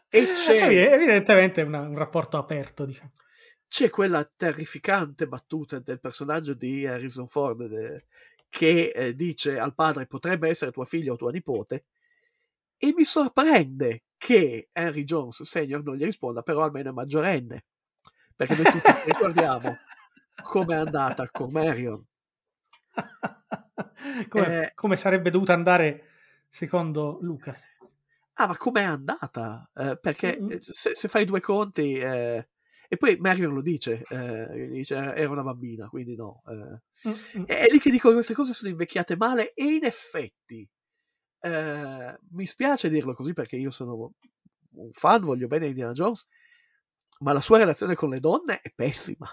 [0.09, 3.11] E c'è- Evi- Evidentemente è una- un rapporto aperto, diciamo.
[3.67, 8.05] c'è quella terrificante battuta del personaggio di Harrison Ford de-
[8.51, 11.85] che eh, dice al padre potrebbe essere tua figlia o tua nipote
[12.77, 17.65] e mi sorprende che Henry Jones Senior non gli risponda però almeno è maggiorenne
[18.35, 19.77] perché noi tutti ricordiamo
[20.43, 22.05] come è andata con Marion
[24.27, 24.71] come, Eh.
[24.75, 26.09] come sarebbe dovuta andare
[26.49, 27.65] secondo Lucas.
[28.33, 30.51] ah ma com'è andata Eh, perché Mm-mm.
[30.51, 32.49] eh, se, se fai due conti eh,
[32.93, 37.45] e poi Marion lo dice, eh, dice era una bambina quindi no eh.
[37.45, 40.67] È lì che dico che queste cose sono invecchiate male e in effetti
[41.39, 44.11] eh, mi spiace dirlo così perché io sono
[44.73, 46.27] un fan, voglio bene Indiana Jones,
[47.19, 49.27] ma la sua relazione con le donne è pessima.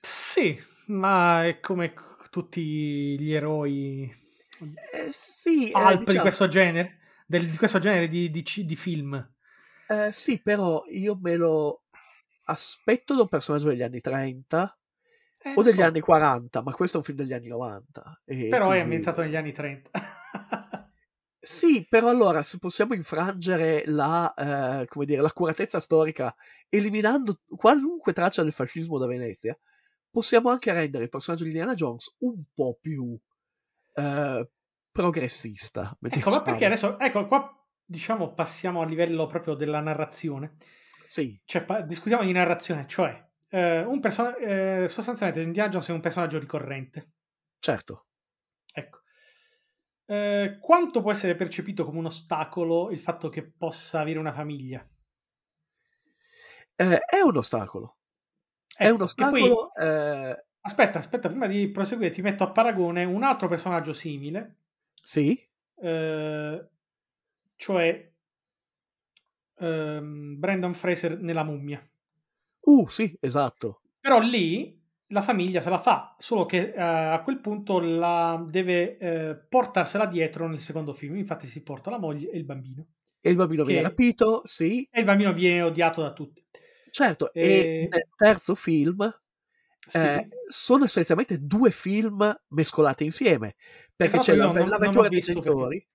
[0.00, 1.94] Sì, ma è come
[2.30, 4.12] tutti gli eroi
[4.92, 8.76] Eh, sì, eh, alto di diciamo, questo genere, del- di questo genere di, di di
[8.76, 9.34] film.
[9.92, 11.82] Eh, sì, però io me lo
[12.44, 14.78] aspetto da un personaggio degli anni 30
[15.44, 18.22] Eh, o degli so, anni 40, ma questo è un film degli anni 90.
[18.24, 19.90] e però è quindi- ambientato negli anni 30.
[21.44, 26.32] Sì, però allora se possiamo infrangere la, eh, come dire, l'accuratezza storica
[26.68, 29.58] eliminando qualunque traccia del fascismo da Venezia,
[30.08, 33.18] possiamo anche rendere il personaggio di Indiana Jones un po' più
[33.94, 34.50] eh,
[34.92, 35.82] progressista.
[35.82, 36.42] ecco, ma diciamo.
[36.42, 37.61] perché adesso, ecco, qua
[37.92, 40.56] diciamo passiamo a livello proprio della narrazione.
[41.04, 45.92] Sì, Cioè, pa- discutiamo di narrazione, cioè, eh, un person- eh, sostanzialmente Indiana Jones è
[45.92, 47.10] un personaggio ricorrente.
[47.58, 48.06] certo.
[48.74, 49.00] Ecco.
[50.06, 54.86] Eh, quanto può essere percepito come un ostacolo il fatto che possa avere una famiglia?
[56.76, 57.96] Eh, è un ostacolo.
[58.74, 59.74] È Ecco, un che poi- ostacolo.
[59.74, 64.58] eh, Aspetta, aspetta, prima di proseguire ti metto a paragone un altro personaggio simile,
[65.02, 65.36] sì,
[65.80, 66.68] eh,
[67.62, 68.12] cioè
[69.58, 71.80] ehm, Brandon Fraser nella mummia.
[72.66, 73.82] uh, sì, esatto.
[74.00, 78.96] Però lì la famiglia se la fa, solo che eh, a quel punto la deve
[78.98, 81.16] eh, portarsela dietro nel secondo film.
[81.16, 82.86] Infatti si porta la moglie e il bambino.
[83.20, 86.44] E il bambino viene rapito, sì, E il bambino viene odiato da tutti.
[86.90, 87.32] certo.
[87.32, 89.08] E E- nel terzo film
[89.88, 89.98] Sì.
[89.98, 93.54] eh, sono essenzialmente due film mescolati insieme
[93.94, 95.76] perché c'è la- non- l'avventura dei genitori.
[95.76, 95.86] Mi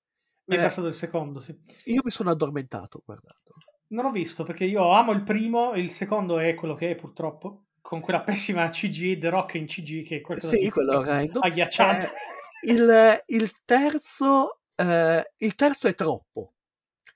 [0.47, 1.57] è eh, passato il secondo, sì.
[1.85, 3.51] Io mi sono addormentato guardando.
[3.89, 7.67] Non ho visto perché io amo il primo il secondo è quello che è purtroppo.
[7.81, 11.39] Con quella pessima CG, The Rock in CG che è qualcosa Sì, di quello orrendo.
[11.39, 12.07] agghiacciante.
[12.61, 16.53] Eh, il, il terzo, eh, il terzo è troppo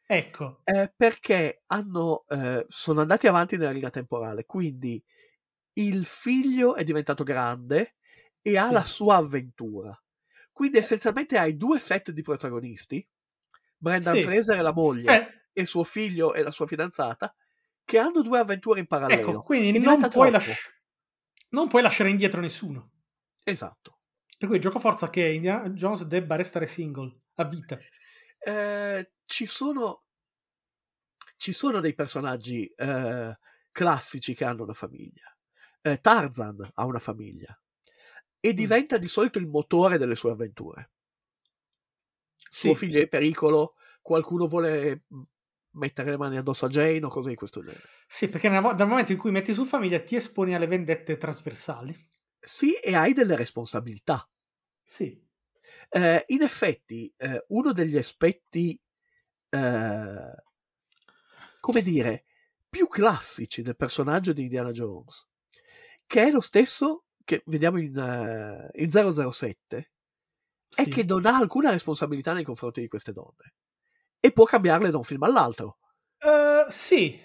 [0.07, 4.45] Ecco, eh, perché hanno, eh, sono andati avanti nella linea temporale.
[4.45, 5.03] Quindi
[5.73, 7.95] il figlio è diventato grande
[8.41, 8.73] e ha Sì.
[8.73, 9.97] la sua avventura.
[10.51, 13.05] Quindi essenzialmente hai due set di protagonisti,
[13.81, 14.21] Brendan Sì.
[14.21, 15.11] Fraser e la moglie,
[15.53, 17.33] Eh, e suo figlio e la sua fidanzata,
[17.83, 19.29] che hanno due avventure in parallelo.
[19.29, 20.53] ecco, quindi non puoi, lasci-
[21.49, 22.91] non puoi lasciare indietro nessuno.
[23.43, 23.97] Esatto.
[24.37, 27.77] Per cui gioco forza che Indiana Jones debba restare single a vita.
[28.39, 30.03] Eh, ci sono
[31.37, 33.35] ci sono dei personaggi eh,
[33.71, 35.35] classici che hanno una famiglia.
[35.81, 37.59] Eh, Tarzan ha una famiglia
[38.39, 40.91] e diventa di solito il motore delle sue avventure.
[42.53, 42.85] Suo Sì.
[42.85, 45.21] figlio è in pericolo, qualcuno vuole mh,
[45.71, 47.89] mettere le mani addosso a Jane o cose di questo genere.
[48.07, 51.97] Sì, perché dal momento in cui metti su famiglia ti esponi alle vendette trasversali.
[52.39, 54.29] Sì, e hai delle responsabilità.
[54.83, 55.27] Sì.
[55.89, 58.79] Eh, in effetti, eh, uno degli aspetti,
[59.49, 60.33] eh,
[61.59, 62.25] come dire,
[62.69, 65.27] più classici del personaggio di Indiana Jones,
[66.05, 69.91] che è lo stesso che vediamo in, eh, in 007,
[70.73, 70.89] è Sì.
[70.89, 73.53] che non ha alcuna responsabilità nei confronti di queste donne
[74.19, 75.77] e può cambiarle da un film all'altro.
[76.19, 77.19] Eh, sì,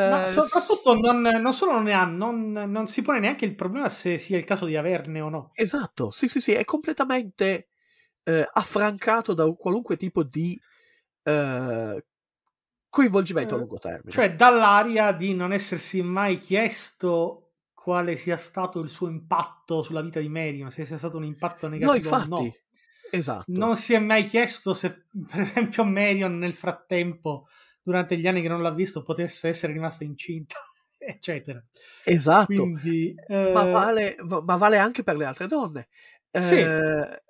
[0.00, 3.54] ma Eh, soprattutto non, non solo non ne ha, non, non si pone neanche il
[3.54, 5.56] problema se sia il caso di averne o no.
[5.56, 7.68] Esatto, sì, sì, sì, è completamente
[8.22, 10.58] eh, affrancato da un qualunque tipo di
[12.90, 14.20] coinvolgimento a lungo termine.
[14.20, 17.47] Cioè, dall'aria di non essersi mai chiesto
[17.88, 21.68] quale sia stato il suo impatto sulla vita di Marion, se sia stato un impatto
[21.68, 22.54] no, negativo o infatti, no.
[23.10, 23.44] esatto.
[23.46, 27.48] Non si è mai chiesto se, per esempio, Marion nel frattempo,
[27.80, 30.56] durante gli anni che non l'ha visto, potesse essere rimasta incinta,
[31.00, 31.64] eccetera.
[32.04, 35.88] Esatto, Quindi, ma, eh, vale, va- ma vale anche per le altre donne.
[36.30, 36.58] Sì.
[36.58, 37.22] Eh,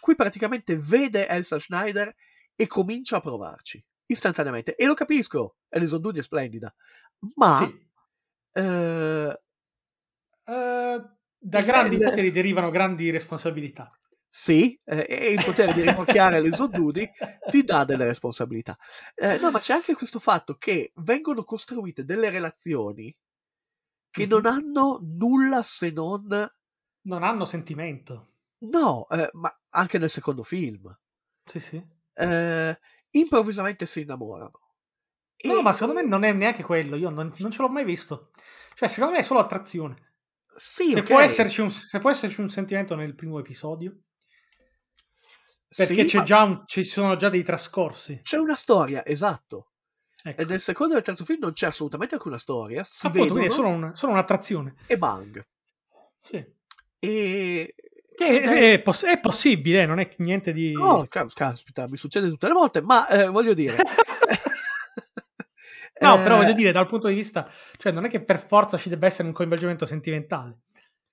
[0.00, 2.12] qui praticamente vede Elsa Schneider
[2.56, 4.74] e comincia a provarci istantaneamente.
[4.74, 6.74] E lo capisco, Alison Doody è splendida,
[7.36, 7.88] ma sì.
[8.54, 9.40] eh,
[10.48, 11.02] Eh,
[11.40, 13.88] da grandi il- poteri derivano grandi responsabilità.
[14.30, 17.08] sì, eh, e il potere di rimorchiare Alison Doody
[17.50, 18.76] ti dà delle responsabilità.
[19.14, 23.14] Eh, no, ma c'è anche questo fatto che vengono costruite delle relazioni
[24.10, 24.28] che Mhm.
[24.30, 26.26] non hanno nulla se non
[27.02, 28.32] Non hanno sentimento.
[28.64, 30.94] no, eh, ma anche nel secondo film.
[31.44, 31.82] Sì, sì.
[32.20, 32.78] eh,
[33.10, 34.50] improvvisamente si innamorano.
[35.44, 36.96] No, E- ma secondo me non è neanche quello.
[36.96, 38.30] Io non, non ce l'ho mai visto.
[38.74, 40.07] Cioè, secondo me è solo attrazione.
[40.58, 43.96] Sì, Se, ok, può esserci un, se può esserci un sentimento nel primo episodio,
[45.76, 48.20] perché sì, c'è ma già un- ci sono già dei trascorsi.
[48.22, 49.72] c'è una storia, esatto.
[50.22, 50.40] Ecco.
[50.40, 52.82] E nel secondo e nel terzo film non c'è assolutamente alcuna storia.
[52.82, 54.74] Si Appunto, quindi è vedono solo, un- solo un'attrazione.
[54.86, 55.46] e bang.
[56.18, 56.44] Sì.
[56.98, 57.74] E...
[58.16, 60.72] È, è- poss- è possibile, non è niente di...
[60.72, 63.76] No, cas- caspita, mi succede tutte le volte, ma eh, voglio dire...
[66.00, 68.76] No, però Eh, voglio dire, dal punto di vista, cioè non è che per forza
[68.78, 70.60] ci debba essere un coinvolgimento sentimentale.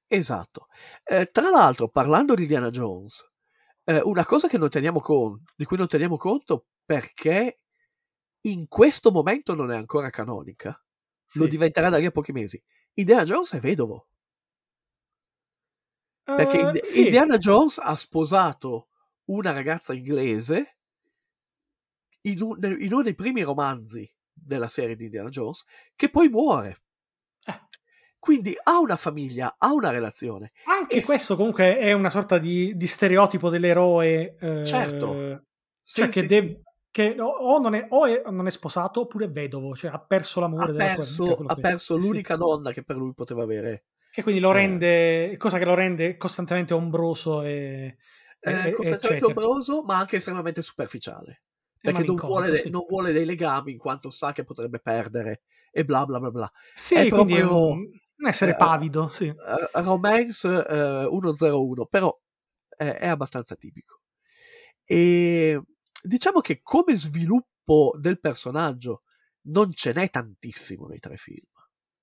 [0.08, 0.68] Esatto.
[1.04, 3.28] Eh, tra l'altro, parlando di Indiana Jones,
[3.84, 7.60] eh, una cosa che non teniamo conto, di cui non teniamo conto perché
[8.42, 10.70] in questo momento non è ancora canonica,
[11.34, 11.50] lo Sì.
[11.50, 12.62] diventerà da lì a pochi mesi.
[12.94, 14.08] Indiana Jones è vedovo.
[16.24, 17.04] Perché Eh, Indi- sì.
[17.06, 18.90] Indiana Jones ha sposato
[19.26, 20.78] una ragazza inglese
[22.22, 25.64] in, un- in uno dei primi romanzi della serie di Indiana Jones,
[25.96, 26.82] che poi muore.
[27.46, 27.60] Eh.
[28.20, 30.52] Quindi ha una famiglia, ha una relazione.
[30.66, 34.36] Anche E- questo comunque è una sorta di, di stereotipo dell'eroe.
[34.40, 35.44] eh, Certo.
[35.82, 36.62] Sì, Cioè che, sì, deb- sì.
[36.92, 40.40] che o, non è, o è- non è sposato oppure è vedovo, cioè ha perso
[40.40, 41.52] l'amore Ha della sua perso, vita.
[41.52, 43.86] ha che- perso l'unica donna che per lui poteva avere.
[44.12, 44.54] Che quindi lo eh.
[44.54, 47.98] rende, cosa che lo rende costantemente ombroso e,
[48.40, 49.26] Eh, costantemente eccetera.
[49.28, 51.44] ombroso, ma anche estremamente superficiale.
[51.92, 52.70] Perché non vuole, sì.
[52.70, 56.52] non vuole dei legami in quanto sa che potrebbe perdere e bla bla bla bla.
[56.74, 57.80] Sì, è quindi è proprio- un,
[58.18, 59.26] un essere eh, pavido, sì.
[59.26, 62.18] Eh, romance eh, 101, però
[62.70, 64.02] è, è abbastanza tipico.
[64.84, 65.62] E
[66.02, 69.04] diciamo che come sviluppo del personaggio
[69.48, 71.48] non ce n'è tantissimo nei tre film.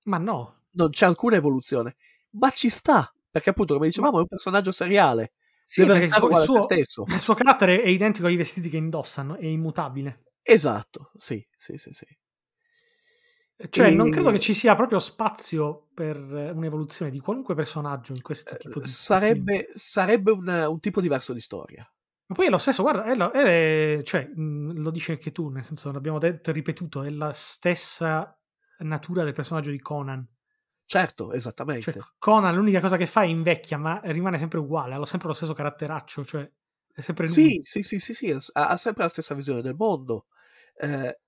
[0.03, 0.61] Ma no.
[0.75, 1.97] Non c'è alcuna evoluzione,
[2.31, 5.33] ma ci sta, perché appunto, come dicevamo, è un personaggio seriale.
[5.73, 7.03] Sì, perché il suo, suo, stesso.
[7.07, 10.25] il suo carattere è identico ai vestiti che indossano, è immutabile.
[10.43, 12.05] Esatto, sì, sì, sì, sì.
[13.69, 18.13] Cioè, E- non credo che ci sia proprio spazio per eh, un'evoluzione di qualunque personaggio
[18.13, 18.87] in questo tipo di.
[18.87, 21.87] Sarebbe, sarebbe un, un tipo diverso di storia.
[22.27, 25.49] Ma poi è lo stesso, guarda, è lo, è- cioè, mh, lo dici anche tu,
[25.49, 28.37] nel senso, l'abbiamo detto e ripetuto, è la stessa
[28.79, 30.23] natura del personaggio di Conan.
[30.85, 31.91] Certo, esattamente.
[31.91, 35.33] Cioè, Conan l'unica cosa che fa è invecchia, ma rimane sempre uguale, ha sempre lo
[35.33, 36.49] stesso caratteraccio, cioè
[36.93, 37.33] è sempre lui.
[37.33, 40.27] Sì, sì, sì, sì, sì, ha, sempre la stessa visione del mondo,
[40.77, 41.19] eh,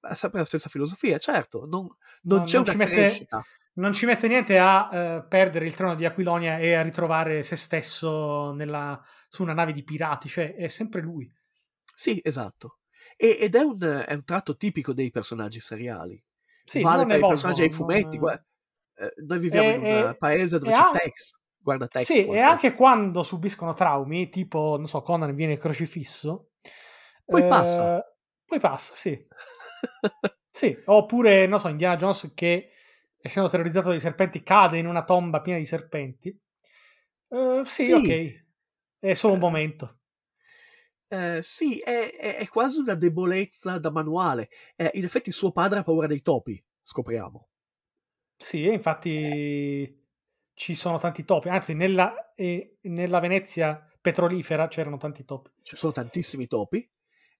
[0.00, 1.88] ha sempre la stessa filosofia, certo, non,
[2.44, 3.44] c'è non una ci mette- crescita.
[3.72, 7.56] Non ci mette niente a eh, perdere il trono di Aquilonia e a ritrovare se
[7.56, 11.32] stesso nella- su una nave di pirati, cioè è sempre lui.
[11.94, 12.78] Sì, esatto.
[13.16, 16.22] E- ed è un, è un tratto tipico dei personaggi seriali.
[16.64, 18.18] Sì, vale per i personaggi dei non- fumetti.
[18.18, 18.44] guarda,
[19.26, 21.38] noi viviamo E- in un e- paese dove e c'è an- Tex.
[21.62, 22.04] Guarda Tex.
[22.04, 26.50] Sì, e quanto- anche quando subiscono traumi, tipo, non so, Conan viene crocifisso.
[27.24, 28.14] Poi eh, passa.
[28.44, 29.26] Poi passa, sì.
[30.50, 32.70] Sì, oppure, non so, Indiana Jones che,
[33.20, 36.28] essendo terrorizzato dai serpenti, cade in una tomba piena di serpenti.
[37.28, 37.92] Eh, sì, Sì.
[37.92, 38.44] ok.
[38.98, 39.98] È solo un Eh, momento.
[41.08, 44.48] Eh, sì, è, è- è quasi una debolezza da manuale.
[44.76, 47.48] Eh, in effetti suo padre ha paura dei topi, scopriamo.
[48.42, 50.02] Sì, infatti
[50.54, 51.50] ci sono tanti topi.
[51.50, 55.50] Anzi, nella, eh, nella Venezia petrolifera c'erano tanti topi.
[55.60, 56.88] Ci sono tantissimi topi,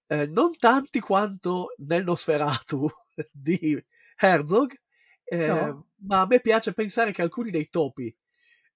[0.07, 2.87] eh, non tanti quanto nel Nosferatu
[3.31, 3.83] di
[4.15, 4.73] Herzog,
[5.23, 5.87] eh, No.
[6.07, 8.15] ma a me piace pensare che alcuni dei topi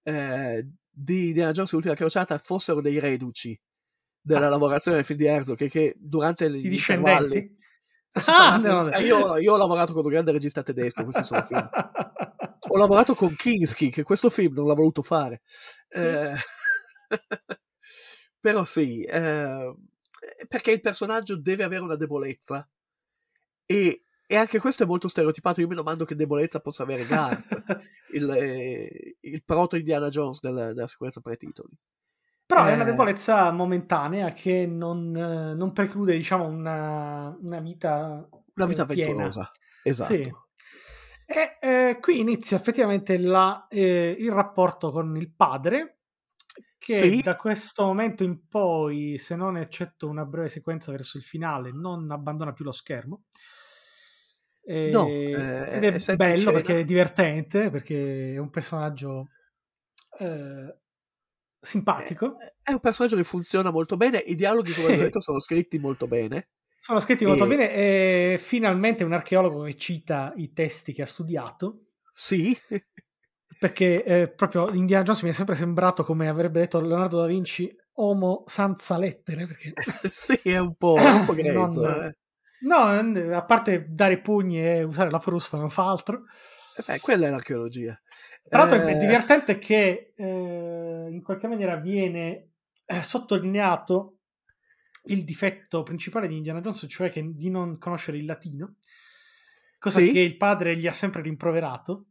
[0.04, 3.60] eh, di Indiana Jones e l'ultima crociata fossero dei reduci
[4.20, 4.50] della Ah.
[4.50, 7.54] lavorazione del film di Herzog, che, che durante gli I discendenti.
[8.28, 11.70] Ah, no, io, io ho lavorato con un grande regista tedesco, questi sono film.
[12.68, 15.42] Ho lavorato con Kinski, che questo film non l'ha voluto fare.
[15.90, 16.34] Eh,
[18.40, 19.76] però sì, eh,
[20.48, 22.68] perché il personaggio deve avere una debolezza
[23.66, 25.62] e, e anche questo è molto stereotipato.
[25.62, 27.48] Io mi domando che debolezza possa avere Garth,
[28.14, 31.76] il, eh, il proto Indiana Jones del- della sicurezza pre-titoli.
[32.50, 32.86] Però è una Eh.
[32.86, 39.26] debolezza momentanea che non, eh, non preclude, diciamo, una, una vita Una vita eh, piena.
[39.26, 39.50] avventurosa.
[39.82, 40.14] Esatto.
[40.14, 40.32] Sì.
[41.28, 46.02] E eh, qui inizia effettivamente la- eh, il rapporto con il padre,
[46.78, 47.22] che Sì.
[47.22, 52.12] da questo momento in poi, se non eccetto una breve sequenza verso il finale, non
[52.12, 53.24] abbandona più lo schermo.
[54.68, 55.32] E- No, eh,
[55.76, 59.28] ed è è, in bello perché è divertente, perché è un personaggio
[60.20, 60.78] eh,
[61.66, 62.36] simpatico.
[62.62, 64.20] È un personaggio che funziona molto bene.
[64.20, 66.50] I dialoghi, come ho detto, sono scritti molto bene.
[66.80, 71.08] Sono scritti molto E- bene e finalmente un archeologo che cita i testi che ha
[71.08, 72.56] studiato, Sì,
[73.60, 77.76] perché eh, proprio Indiana Jones mi è sempre sembrato come avrebbe detto Leonardo da Vinci,
[77.96, 79.74] uomo senza lettere, perché
[80.10, 81.82] sì, è un po', è un po' grezzo.
[81.82, 82.18] Non- eh.
[82.62, 86.24] no, a parte dare pugni e usare la frusta non fa altro.
[86.78, 88.00] Eh beh, quella è l'archeologia.
[88.48, 92.52] Tra l'altro Eh, è divertente che eh, in qualche maniera viene
[92.86, 94.18] eh, sottolineato
[95.06, 98.76] il difetto principale di Indiana Jones, cioè che di non conoscere il latino,
[99.80, 100.12] cosa Sì.
[100.12, 102.06] che il padre gli ha sempre rimproverato.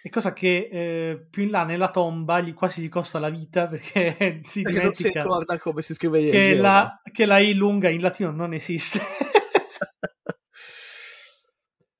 [0.00, 3.66] E cosa che eh, più in là nella tomba gli quasi gli costa la vita
[3.68, 7.88] perché si perché non si dimentica come si scrive che la, che la I lunga
[7.88, 9.00] in latino non esiste.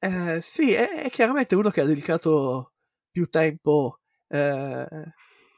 [0.01, 2.75] Eh, sì, è, è chiaramente uno che ha dedicato
[3.11, 4.87] più tempo, eh,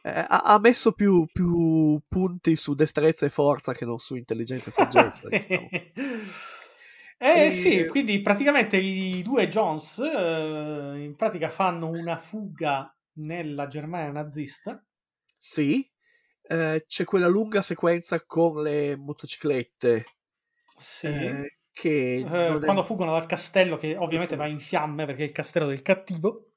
[0.02, 4.72] eh, ha, messo più, più punti su destrezza e forza che non su intelligenza e
[4.72, 5.28] saggezza.
[5.30, 5.72] diciamo.
[7.22, 13.66] Eh E- sì, quindi praticamente i due Jones eh, in pratica fanno una fuga nella
[13.66, 14.82] Germania nazista.
[15.38, 15.84] Sì,
[16.42, 20.04] eh, c'è quella lunga sequenza con le motociclette
[20.76, 21.08] Sì.
[21.08, 24.36] eh, che Eh, non è- quando fuggono dal castello, che ovviamente Sì.
[24.36, 26.49] va in fiamme perché è il castello del cattivo.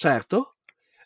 [0.00, 0.56] Certo,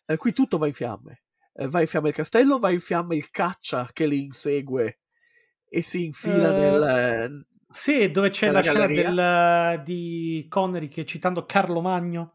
[0.07, 1.23] eh, qui tutto va in fiamme.
[1.53, 5.01] Eh, va in fiamme il castello, va in fiamme il caccia che li insegue
[5.69, 7.45] e si infila Eh, nel...
[7.73, 9.11] Sì, dove c'è la scena galleria.
[9.11, 12.33] del- di Connery che citando Carlo Magno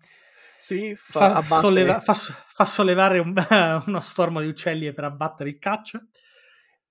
[0.57, 3.33] Sì, fa, fa, solleva- fa fa sollevare un-
[3.87, 6.05] uno stormo di uccelli per abbattere il caccia.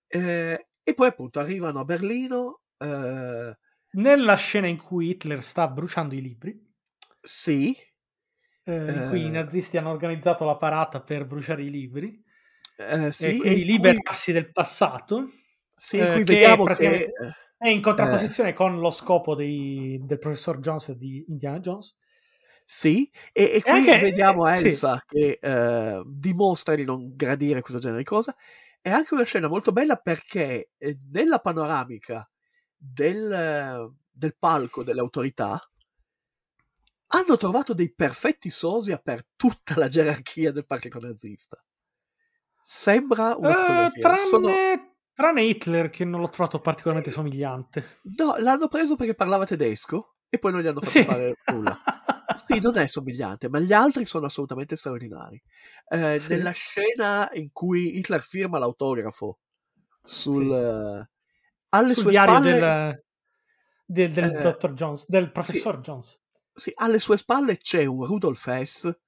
[0.08, 2.62] eh, e poi appunto arrivano a Berlino.
[2.78, 3.52] eh,
[3.96, 6.58] Nella scena in cui Hitler sta bruciando i libri,
[7.22, 7.76] sì,
[8.68, 9.30] eh, in cui i Eh.
[9.30, 12.22] nazisti hanno organizzato la parata per bruciare i libri
[12.76, 15.30] eh, sì, e e quindi in cui- liberarsi del passato,
[15.74, 16.84] sì, eh, che vediamo che...
[16.84, 17.12] eh,
[17.56, 21.96] è in contrapposizione con lo scopo dei- del professor Jones e di Indiana Jones.
[22.64, 24.66] Sì, e, e qui anche- vediamo sì.
[24.66, 28.36] Elsa che eh, dimostra di non gradire questo genere di cosa.
[28.80, 32.28] È anche una scena molto bella perché eh, nella panoramica
[32.76, 35.58] del, eh, del palco delle autorità
[37.08, 41.62] hanno trovato dei perfetti sosia per tutta la gerarchia del partito nazista.
[42.60, 44.00] Sembra una fotografia.
[44.02, 44.50] tranne, Sono-
[45.14, 48.00] tranne Hitler che non l'ho trovato particolarmente somigliante.
[48.16, 51.04] No, l'hanno preso perché parlava tedesco e poi non gli hanno fatto Sì.
[51.04, 51.80] fare nulla.
[52.38, 55.40] Sì, non è somigliante, ma gli altri sono assolutamente straordinari.
[55.88, 56.34] Eh, Sì.
[56.34, 59.38] Nella scena in cui Hitler firma l'autografo
[60.02, 60.52] sul, Sì.
[60.52, 61.08] eh,
[61.70, 63.04] alle Sul sue diario spalle, del,
[63.86, 66.16] del, del Eh, dottor Jones, del professor Jones.
[66.58, 68.98] Sì, alle sue spalle c'è un Rudolf Hess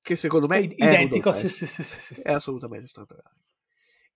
[0.00, 3.42] che secondo me È è, identico, sì, sì, sì, sì, è assolutamente straordinario.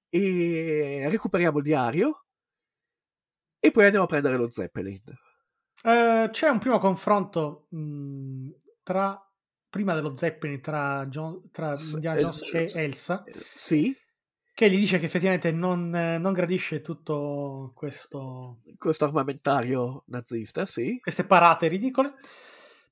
[0.09, 2.25] E recuperiamo il diario
[3.59, 5.03] e poi andiamo a prendere lo Zeppelin.
[5.83, 8.51] Eh, c'è un primo confronto mh,
[8.83, 9.21] tra
[9.69, 13.97] prima dello Zeppelin tra, John- tra Indiana eh, Jones e Elsa Eh, Sì,
[14.53, 20.99] che gli dice che effettivamente non, non gradisce tutto questo questo armamentario nazista, sì.
[21.01, 22.15] queste parate ridicole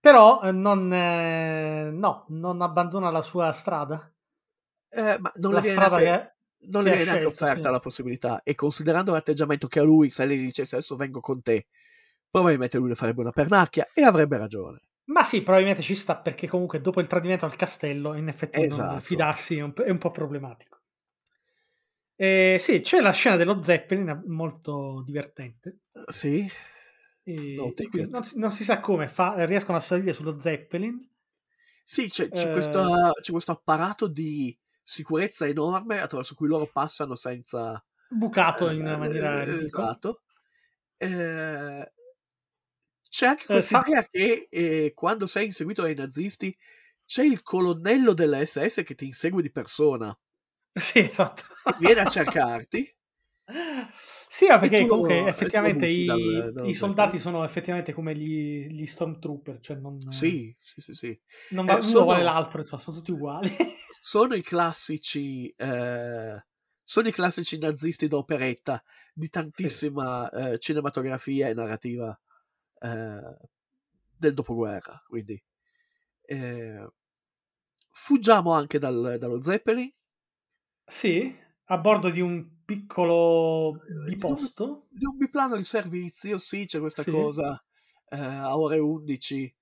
[0.00, 4.12] però eh, non, eh, no, non abbandona la sua strada
[4.90, 6.26] Eh, ma non la strada neanche-
[6.58, 7.70] che non Che le viene neanche offerta sì.
[7.70, 8.42] la possibilità.
[8.42, 11.66] E considerando l'atteggiamento che ha lui, se lei gli dicesse adesso vengo con te,
[12.30, 14.80] probabilmente lui le farebbe una pernacchia e avrebbe ragione.
[15.10, 19.00] Ma sì, probabilmente ci sta perché comunque dopo il tradimento al castello, in effetti Esatto.
[19.00, 20.80] fidarsi è un, po'- è un po' problematico.
[22.20, 25.78] E sì, c'è la scena dello Zeppelin molto divertente.
[26.08, 26.48] Sì,
[27.30, 27.72] E No
[28.09, 30.98] non, si, non si sa come fa- riescono a salire sullo Zeppelin.
[31.84, 32.52] sì c'è, c'è Eh.
[32.52, 37.82] questa- c'è questo apparato di sicurezza enorme attraverso cui loro passano senza...
[38.10, 39.62] Bucato in eh, maniera eh.
[39.64, 40.22] Esatto.
[40.96, 41.92] Eh,
[43.10, 46.56] c'è anche Eh, questa sa- idea che eh, quando sei inseguito dai nazisti
[47.05, 50.16] c'è il colonnello della SS che ti insegue di persona,
[50.72, 51.42] Sì, esatto.
[51.78, 52.94] viene a cercarti.
[54.28, 58.86] Sì, perché tu- comunque tu effettivamente i, dal- i soldati sono effettivamente come gli, gli
[58.86, 61.20] stormtrooper, cioè non, Sì, sì, sì, sì.
[61.50, 63.48] non va, Eh, uno sono- vale l'altro, insomma, sono tutti uguali.
[64.00, 65.48] Sono i classici...
[65.56, 66.42] eh,
[66.82, 68.82] sono i classici nazisti d'operetta
[69.12, 72.18] di tantissima eh, cinematografia e narrativa
[72.80, 73.36] eh,
[74.16, 75.02] del dopoguerra.
[75.06, 75.42] Quindi
[76.22, 76.88] eh,
[77.90, 79.92] fuggiamo anche dal- dallo Zeppelin.
[80.84, 81.36] sì,
[81.66, 84.88] a bordo di un piccolo biposto.
[84.90, 87.10] Di un biplano di servizio, sì, c'è questa Sì.
[87.10, 87.64] cosa
[88.10, 89.54] eh, a ore 11.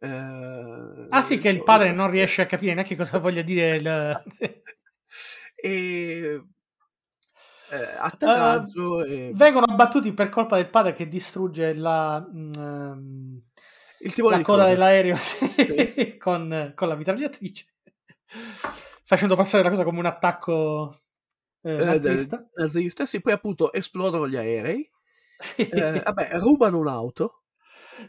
[0.00, 3.76] eh, Ah sì, che il so- padre non riesce a capire neanche cosa voglia dire
[3.76, 4.22] il...
[5.56, 6.42] E
[7.70, 13.42] eh, atterraggio e Vengono abbattuti per colpa del padre che distrugge la, mm, ehm,
[14.00, 14.68] il timone la di coda coda.
[14.72, 17.66] dell'aereo sì, con, con la mitragliatrice,
[19.04, 20.98] facendo passare la cosa come un attacco
[21.64, 22.48] eh, eh, nazista.
[22.56, 23.06] nazista.
[23.06, 24.88] Sì, poi appunto esplodono gli aerei.
[25.38, 25.68] Sì.
[25.68, 27.42] Eh, vabbè, rubano un'auto.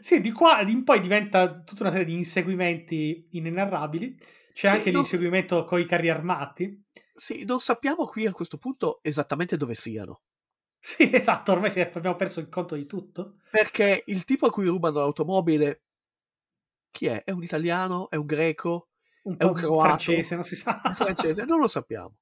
[0.00, 4.18] Sì, di qua in poi diventa tutta una serie di inseguimenti inenarrabili.
[4.52, 6.84] C'è Sì, anche no- l'inseguimento con i carri armati.
[7.14, 10.20] Sì, non sappiamo qui a questo punto esattamente dove siano.
[10.80, 13.40] Sì, esatto, ormai abbiamo perso il conto di tutto.
[13.50, 15.82] Perché il tipo a cui rubano l'automobile,
[16.90, 17.22] chi è?
[17.24, 18.08] È un italiano?
[18.10, 18.88] È un greco?
[19.24, 19.76] Un È un croato?
[19.76, 20.80] francese, non si sa.
[20.80, 21.44] Un francese?
[21.44, 22.16] Non lo sappiamo.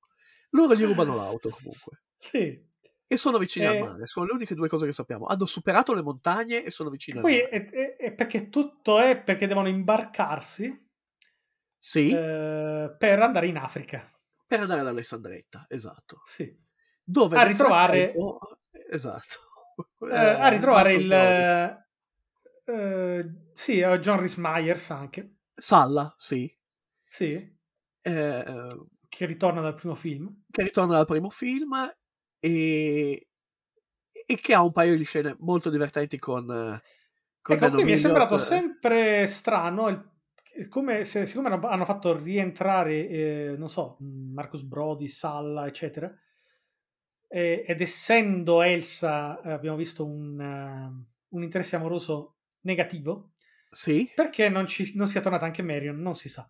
[0.54, 2.02] Loro gli rubano l'auto comunque.
[2.18, 2.72] Sì.
[3.06, 4.06] E sono vicini Eh, al mare.
[4.06, 5.26] Sono le uniche due cose che sappiamo.
[5.26, 7.48] Hanno superato le montagne e sono vicini E al poi mare.
[7.50, 10.88] è, è- è perché tutto è perché devono imbarcarsi
[11.78, 14.10] Sì, eh, per andare in Africa.
[14.46, 16.20] per andare ad Alessandretta, esatto.
[16.24, 16.56] Sì.
[17.02, 18.58] Dove A ritrovare- frattempo-
[18.90, 19.38] Esatto.
[20.08, 22.72] Eh, a ritrovare Marcos il...
[22.74, 25.36] Eh, sì, eh, John Rhys Myers anche.
[25.54, 26.52] Salla, sì.
[27.04, 27.32] Sì,
[28.02, 28.66] eh,
[29.16, 30.30] che ritorna dal primo film.
[30.50, 31.74] che ritorna dal primo film
[32.38, 33.28] e,
[34.26, 36.46] e che ha un paio di scene molto divertenti con,
[37.42, 43.08] con Ecco, qui mi è sembrato sempre strano il- come se, siccome hanno- fatto rientrare,
[43.08, 46.12] eh, non so, Marcus Brody, Salla, eccetera,
[47.28, 50.38] eh, ed essendo Elsa, eh, abbiamo visto un,
[51.28, 53.32] un interesse amoroso negativo,
[53.72, 56.00] Sì, perché non, ci, non sia tornata anche Marion?
[56.00, 56.48] Non si sa.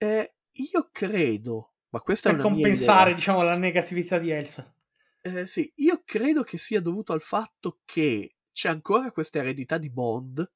[0.00, 4.72] eh, io credo, ma questa Per è una compensare, diciamo, la negatività di Elsa.
[5.22, 9.90] eh, sì, io credo che sia dovuto al fatto che c'è ancora questa eredità di
[9.90, 10.50] Bond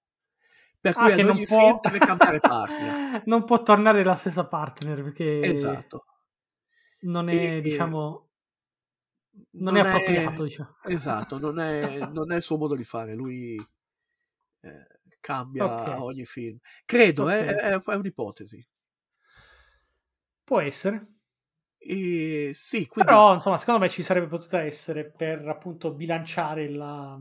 [0.80, 1.80] per cui Ah, che non può...
[1.82, 3.22] deve cambiare partner.
[3.26, 6.04] non può tornare la stessa partner perché Esatto.
[7.00, 8.28] non è, e- diciamo,
[9.52, 10.44] non, è appropriato.
[10.44, 10.76] Diciamo.
[10.84, 13.56] Esatto, non è, non è il suo modo di fare, lui
[14.60, 14.86] eh,
[15.20, 15.86] cambia Ok.
[15.88, 16.58] a ogni film.
[16.84, 17.44] Credo, eh, Ok.
[17.46, 18.66] è, è- è un'ipotesi.
[20.44, 21.08] Può essere.
[21.78, 27.18] E sì, quindi Però, insomma, secondo me ci sarebbe potuta essere per appunto bilanciare la,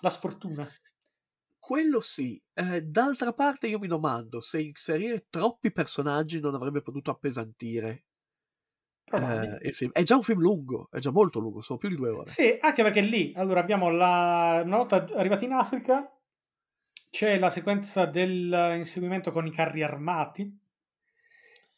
[0.00, 0.66] la sfortuna.
[1.58, 2.40] quello sì.
[2.52, 8.04] Eh, d'altra parte io mi domando se inserire troppi personaggi non avrebbe potuto appesantire
[9.12, 9.90] eh, il film.
[9.92, 12.30] È già un film lungo, è già molto lungo, sono più di due ore.
[12.30, 14.62] Sì, anche perché lì, allora abbiamo la...
[14.64, 16.10] una volta arrivati in Africa,
[17.10, 20.62] c'è la sequenza dell'inseguimento con i carri armati.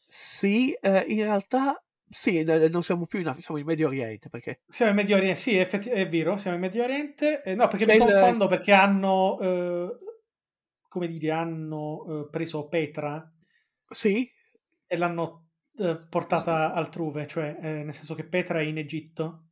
[0.07, 4.61] Sì, eh, in realtà sì, non siamo più in Africa, siamo in Medio Oriente perché
[4.67, 7.43] Siamo in Medio Oriente, sì, effetti- è vero, siamo in Medio Oriente.
[7.43, 9.97] Eh, no, perché C'è mi il- confondo perché hanno, eh,
[10.87, 13.29] come dire, hanno eh, preso Petra
[13.89, 14.29] sì,
[14.87, 19.49] e l'hanno eh, portata altrove, cioè eh, nel senso che Petra è in Egitto.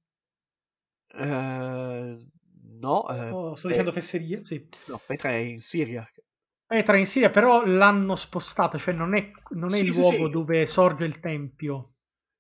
[2.80, 4.66] no, Oh, sto Pe- dicendo fesserie, sì.
[4.88, 6.08] no, Petra è in Siria.
[6.68, 10.00] Petra è in Siria, però l'hanno spostata, cioè non è, non è Sì, il sì,
[10.00, 10.32] luogo sì.
[10.32, 11.94] dove sorge il tempio.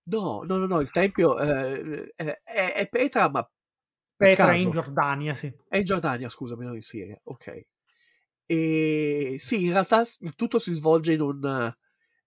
[0.07, 3.47] No, no, no, no, il tempio eh, è, è- è Petra, ma
[4.15, 5.51] Petra è in Giordania, sì.
[5.67, 7.19] È in Giordania, scusami, non in Siria.
[7.23, 7.65] Ok.
[8.47, 10.03] E sì, in realtà
[10.35, 11.73] tutto si svolge in un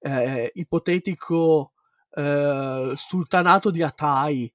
[0.01, 1.73] eh, ipotetico
[2.11, 4.53] eh, sultanato di Atai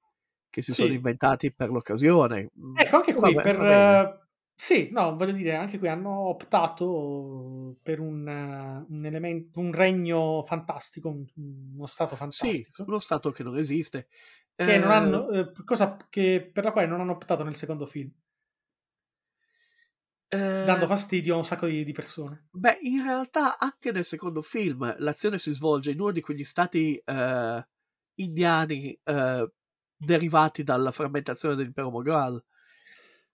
[0.50, 2.50] che si sono inventati per l'occasione.
[2.76, 4.23] Ecco, anche qui Vabbè, per...
[4.56, 9.72] eh, sì, no, voglio dire, anche qui hanno optato per un, eh, un elemento, un
[9.72, 11.24] regno fantastico, un-
[11.74, 14.08] uno stato Sì, fantastico, uno stato che non esiste.
[14.58, 17.86] che non Eh, hanno, eh, cosa che, per la quale non hanno optato nel secondo
[17.86, 18.10] film,
[20.30, 22.48] eh, dando fastidio a un sacco di, di persone.
[22.56, 26.96] Beh, in realtà anche nel secondo film l'azione si svolge in uno di quegli stati
[27.04, 27.68] eh,
[28.20, 29.52] indiani eh,
[29.96, 32.42] derivati dalla frammentazione dell'impero Mughal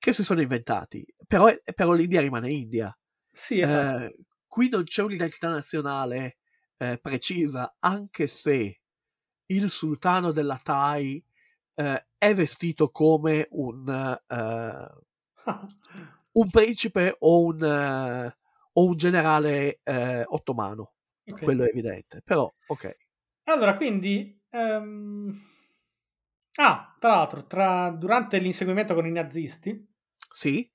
[0.00, 1.06] che si sono inventati.
[1.26, 2.96] Però, però l'India rimane India.
[3.30, 4.02] Sì, esatto.
[4.04, 4.16] Eh,
[4.48, 6.38] qui non c'è un'identità nazionale
[6.78, 8.80] eh, precisa, anche se
[9.46, 11.22] il sultano della Thai
[11.74, 14.88] eh, è vestito come un, eh,
[16.32, 18.36] un principe o un, eh,
[18.72, 20.94] o un generale eh, ottomano.
[21.26, 21.42] Ok.
[21.42, 22.22] Quello è evidente.
[22.24, 22.96] Però, ok.
[23.44, 24.40] Allora, quindi...
[24.48, 25.48] ehm,
[26.56, 29.88] Ah, tra l'altro, tra- durante l'inseguimento con i nazisti
[30.32, 30.70] Sì,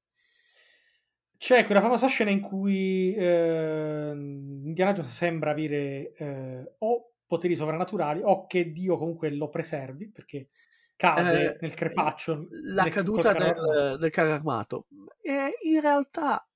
[1.38, 8.22] c'è quella famosa scena in cui ehm, Indiana Jones sembra avere eh, o poteri sovrannaturali
[8.24, 10.50] o che Dio comunque lo preservi perché
[10.96, 12.48] cade Eh, nel crepaccio.
[12.74, 14.86] la nel- caduta del, del carro armato.
[15.22, 16.48] E in realtà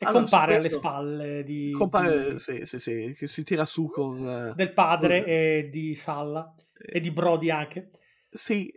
[0.00, 3.88] e allora, compare alle spalle di, compare, di- sì, sì, sì, che si tira su
[3.88, 4.26] con...
[4.28, 7.90] eh, del padre con- e di Salla e di Brody anche
[8.30, 8.70] Sì,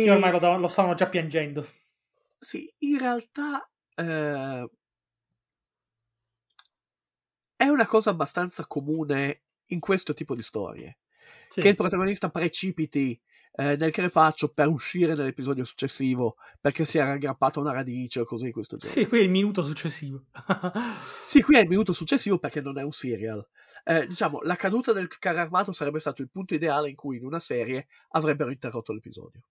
[0.00, 1.66] che e- ormai lo, lo stavano già piangendo.
[2.38, 4.70] Sì, in realtà eh,
[7.56, 10.98] è una cosa abbastanza comune in questo tipo di storie.
[11.48, 11.60] Sì.
[11.60, 13.20] Che il protagonista precipiti
[13.52, 18.24] eh, nel crepaccio per uscire nell'episodio successivo perché si era aggrappato a una radice o
[18.24, 19.00] così di questo genere.
[19.00, 20.24] Sì, qui è il minuto successivo.
[21.26, 23.44] Sì, qui è il minuto successivo perché non è un serial.
[23.84, 27.24] Eh, diciamo, la caduta del carro armato sarebbe stato il punto ideale in cui in
[27.24, 29.42] una serie avrebbero interrotto l'episodio.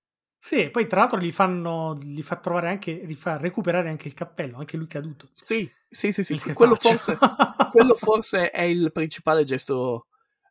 [0.46, 4.14] Sì, poi tra l'altro gli fanno gli fa trovare anche gli fa recuperare anche il
[4.14, 5.28] cappello, anche lui caduto.
[5.32, 6.54] Sì, sì, sì, sì.
[6.54, 7.18] Quello forse,
[7.72, 10.06] quello forse è il principale gesto,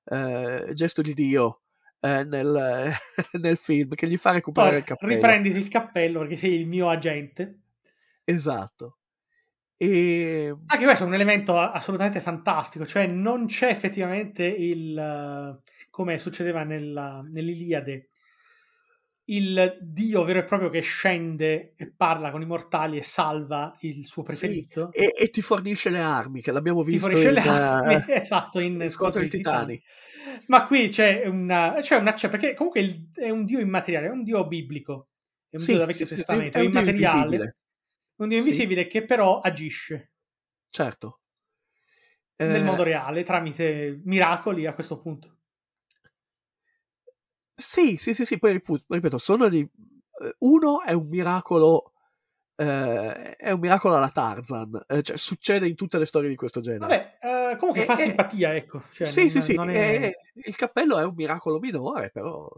[0.07, 1.61] eh, gesto di Dio
[2.01, 2.93] eh, nel,
[3.41, 5.13] nel film, che gli fa recuperare Poi il cappello.
[5.13, 7.61] riprenditi il cappello perché sei il mio agente.
[8.25, 8.99] Esatto.
[9.77, 16.19] E Anche questo è un elemento assolutamente fantastico, cioè non c'è effettivamente il eh, come
[16.19, 18.09] succedeva nella, nell'Iliade
[19.27, 24.07] il dio vero e proprio che scende e parla con i mortali e salva il
[24.07, 24.99] suo preferito.
[25.03, 28.05] e, e ti fornisce le armi, che l'abbiamo Ti visto fornisce in, le armi, eh,
[28.09, 29.83] esatto, in in Scontro dei dei Titani.
[30.47, 34.11] Ma qui c'è una, c'è una c'è- perché comunque il- è un dio immateriale, è
[34.11, 35.09] un dio biblico,
[35.49, 37.57] è un Sì, dio del Vecchio sì, sì, Testamento, è è un dio immateriale, invisibile.
[38.17, 38.39] un dio Sì.
[38.39, 40.13] invisibile che però agisce
[40.77, 41.21] Certo.
[42.45, 45.34] nel Eh, mondo reale tramite miracoli a questo punto.
[47.57, 49.61] Sì, sì, sì, sì, poi ripeto, sono di...
[49.61, 51.93] eh, Uno è un miracolo,
[52.57, 56.61] eh, è un miracolo alla Tarzan, eh, cioè succede in tutte le storie di questo
[56.61, 57.19] genere.
[57.21, 58.83] Vabbè, eh, comunque Eh, fa simpatia, ecco.
[58.91, 60.17] Cioè, sì, non- sì, sì, non è- eh,
[60.47, 62.49] il cappello è un miracolo minore, però...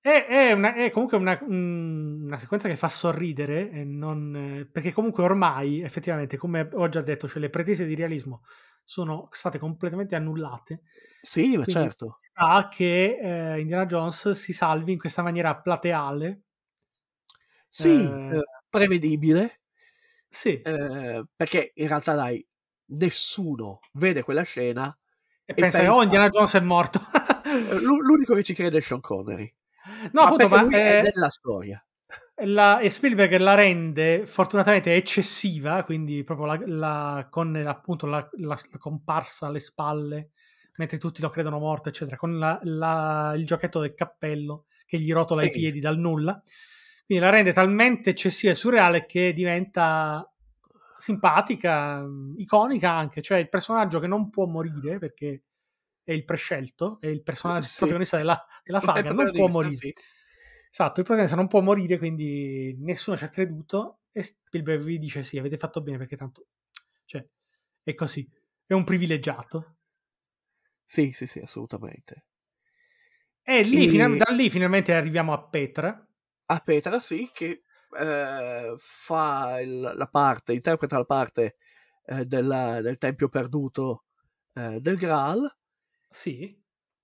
[0.00, 4.92] È, è una- è comunque una, un- una sequenza che fa sorridere, e non, perché
[4.92, 8.42] comunque ormai, effettivamente, come ho già detto, cioè le pretese di realismo
[8.84, 10.82] sono state completamente annullate.
[11.20, 12.14] Sì, ma certo.
[12.18, 13.18] sta che
[13.54, 16.42] eh, Indiana Jones si salvi in questa maniera plateale.
[17.68, 19.62] Sì, eh, eh, prevedibile,
[20.28, 22.46] Sì, eh, perché in realtà, dai,
[22.86, 24.96] nessuno vede quella scena.
[25.44, 27.00] e e pensa pensa- oh, Indiana Jones è morto.
[27.44, 29.52] Eh, l'u- L'unico che ci crede è Sean Connery.
[30.12, 31.84] no, ma appunto, ma lui è nella storia.
[32.42, 38.58] La- e Spielberg la rende fortunatamente eccessiva, quindi proprio la, la- con appunto la, la
[38.78, 40.30] comparsa alle spalle,
[40.76, 45.12] mentre tutti lo credono morto, eccetera, con la- la- il giochetto del cappello che gli
[45.12, 45.48] rotola Sì.
[45.48, 46.42] i piedi dal nulla.
[47.06, 50.28] Quindi la rende talmente eccessiva e surreale che diventa
[50.96, 52.02] simpatica,
[52.36, 55.42] iconica anche, cioè il personaggio che non può morire perché
[56.02, 57.78] è il prescelto, è il personaggio Sì.
[57.78, 59.74] protagonista della, della saga, non può morire.
[59.74, 59.94] sì.
[60.76, 65.22] Esatto, il protagonista non può morire, quindi nessuno ci ha creduto e Spielberg vi dice
[65.22, 66.48] sì, avete fatto bene perché tanto
[67.04, 67.24] cioè,
[67.84, 68.28] è così,
[68.66, 69.76] è un privilegiato.
[70.82, 72.24] Sì, sì, sì, assolutamente.
[73.42, 76.04] E lì, E- final- da lì finalmente arriviamo a Petra.
[76.46, 77.62] a Petra, sì, che
[77.98, 81.56] eh, fa il- la parte, interpreta la parte
[82.06, 84.04] eh, della- del tempio perduto
[84.54, 85.50] eh, del Graal.
[86.10, 86.62] Sì,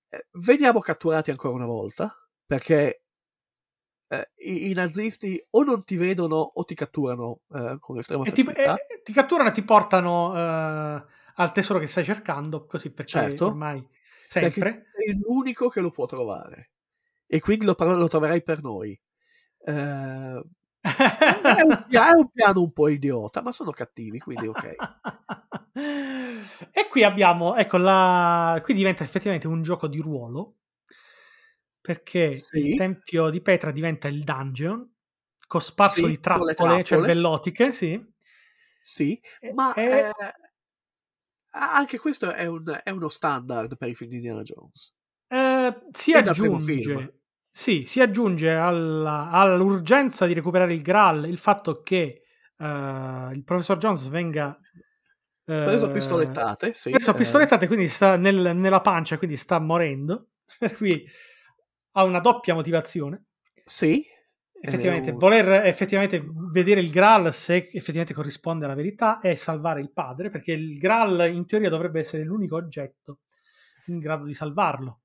[0.09, 2.13] Eh, veniamo catturati ancora una volta
[2.45, 3.00] perché
[4.11, 8.31] eh, i, i nazisti o non ti vedono o ti catturano eh, con estrema e
[8.31, 8.75] ti, facilità.
[8.75, 11.03] e- ti catturano e ti portano eh,
[11.35, 13.45] al tesoro che stai cercando, così perché Certo.
[13.45, 13.87] ormai
[14.27, 14.87] sempre.
[14.91, 16.71] È l'unico che lo può trovare.
[17.25, 18.99] E quindi lo, lo troverai per noi.
[19.63, 24.75] Eh, è, un, è, un, piano un po' idiota, ma sono cattivi, quindi ok.
[26.73, 28.59] e qui abbiamo, ecco, la...
[28.61, 30.55] qui diventa effettivamente un gioco di ruolo,
[31.81, 32.71] perché sì.
[32.71, 34.87] il tempio di Petra diventa il dungeon,
[35.47, 36.83] con spazio sì, di trappole, trappole.
[36.83, 38.09] cervellotiche, sì.
[38.83, 39.19] Sì,
[39.53, 39.83] ma e...
[39.83, 40.11] eh,
[41.51, 44.95] anche questo è, un, è, uno standard per i film di Indiana Jones.
[45.27, 52.23] Eh, si aggiunge, sì, si aggiunge alla, all'urgenza di recuperare il Graal il fatto che
[52.57, 54.57] uh, il professor Jones venga
[55.43, 56.91] preso a eh, pistolettate, sì.
[56.91, 57.17] Preso a eh.
[57.17, 60.29] pistolettate, quindi sta nel, nella pancia, quindi sta morendo.
[60.57, 61.05] Per cui
[61.91, 63.25] ha una doppia motivazione.
[63.65, 64.03] Sì.
[64.63, 70.29] Effettivamente, voler effettivamente vedere il Graal se effettivamente corrisponde alla verità e salvare il padre,
[70.29, 73.21] perché il Graal in teoria dovrebbe essere l'unico oggetto
[73.87, 74.99] in grado di salvarlo.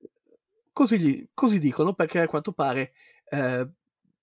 [0.71, 2.93] Così, così dicono, perché a quanto pare
[3.29, 3.67] eh,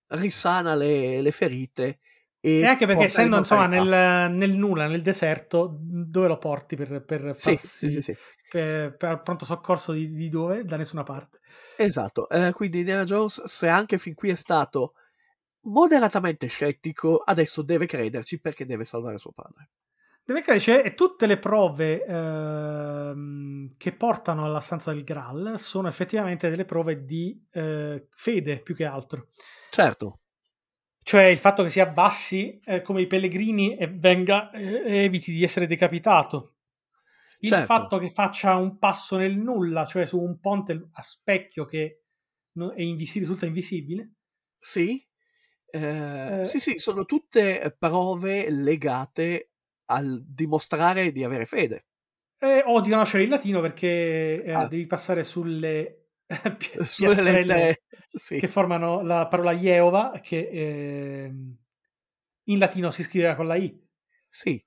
[0.07, 1.99] risana le, le ferite
[2.45, 7.03] e, e, anche perché essendo insomma nel, nel, nulla, nel deserto, dove lo porti per,
[7.03, 8.17] per farsi, sì, sì, sì,
[8.55, 10.65] per, per pronto soccorso di, di, dove?
[10.65, 11.41] Da nessuna parte.
[11.77, 14.95] Esatto, eh, quindi Indiana Jones, se anche fin qui è stato
[15.63, 19.71] moderatamente scettico, adesso deve crederci perché deve salvare suo padre.
[20.25, 23.15] Deve crederci e tutte le prove eh,
[23.77, 28.85] che portano alla stanza del Graal sono effettivamente delle prove di eh, fede più che
[28.85, 29.31] altro.
[29.71, 30.21] Certo
[31.05, 35.45] cioè il fatto che si abbassi eh, come i pellegrini e venga eh, eviti di
[35.45, 36.54] essere decapitato.
[37.41, 37.67] Il certo.
[37.67, 42.05] fatto che faccia un passo nel nulla, cioè su un ponte a specchio che
[42.75, 44.13] è invisi- risulta invisibile.
[44.59, 45.05] Sì.
[45.67, 49.51] Eh, eh, sì, sì, sono tutte prove legate
[49.87, 51.87] al dimostrare di avere fede.
[52.39, 54.67] Eh, o di conoscere il latino perché eh, ah.
[54.69, 56.11] devi passare sulle
[56.57, 57.83] piastrelle
[58.13, 58.39] sì.
[58.39, 61.33] che formano la parola Jeova che eh,
[62.45, 63.83] in latino si scriveva con la I.
[64.29, 64.63] Sì.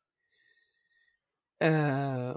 [1.59, 2.33] Uh...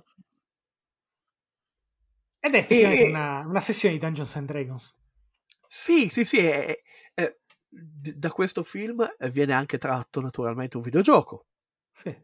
[2.40, 3.08] Ed è effettivamente e...
[3.10, 4.96] una, una, sessione di Dungeons and Dragons.
[5.66, 6.38] Sì, sì, sì.
[6.38, 6.74] È,
[7.14, 7.36] è,
[7.68, 11.46] da questo film viene anche tratto naturalmente un videogioco.
[11.92, 12.16] Sì.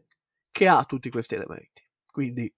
[0.49, 1.87] Che ha tutti questi elementi.
[2.05, 2.51] Quindi...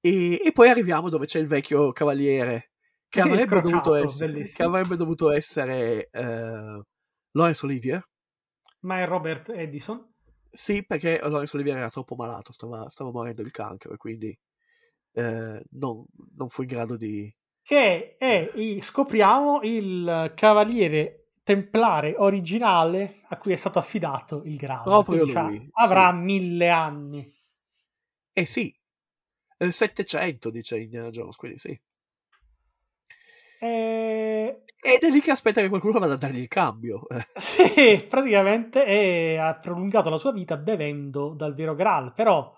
[0.00, 2.72] E, e poi arriviamo dove c'è il vecchio cavaliere
[3.08, 6.82] che avrebbe, dovuto essere, che avrebbe dovuto essere uh,
[7.32, 8.02] Laurence Olivier.
[8.80, 10.14] Ma è Robert Edison?
[10.50, 14.36] Sì, perché Laurence Olivier era troppo malato, stava, stava morendo di cancro e quindi
[15.18, 16.04] eh, non,
[16.36, 17.32] non, fu in grado di...
[17.62, 18.50] Che è,
[18.80, 25.02] scopriamo, il cavaliere templare originale a cui è stato affidato il grado.
[25.02, 25.68] Proprio lui.
[25.72, 26.16] Avrà sì.
[26.16, 27.32] mille anni.
[28.32, 28.74] Eh sì,
[29.56, 31.80] 700 dice Indiana Jones, quindi sì.
[33.60, 34.62] E...
[34.80, 37.06] Ed è lì che aspetta che qualcuno vada a dargli il cambio.
[37.34, 42.12] sì, praticamente e ha prolungato la sua vita bevendo dal vero Graal.
[42.12, 42.56] Però,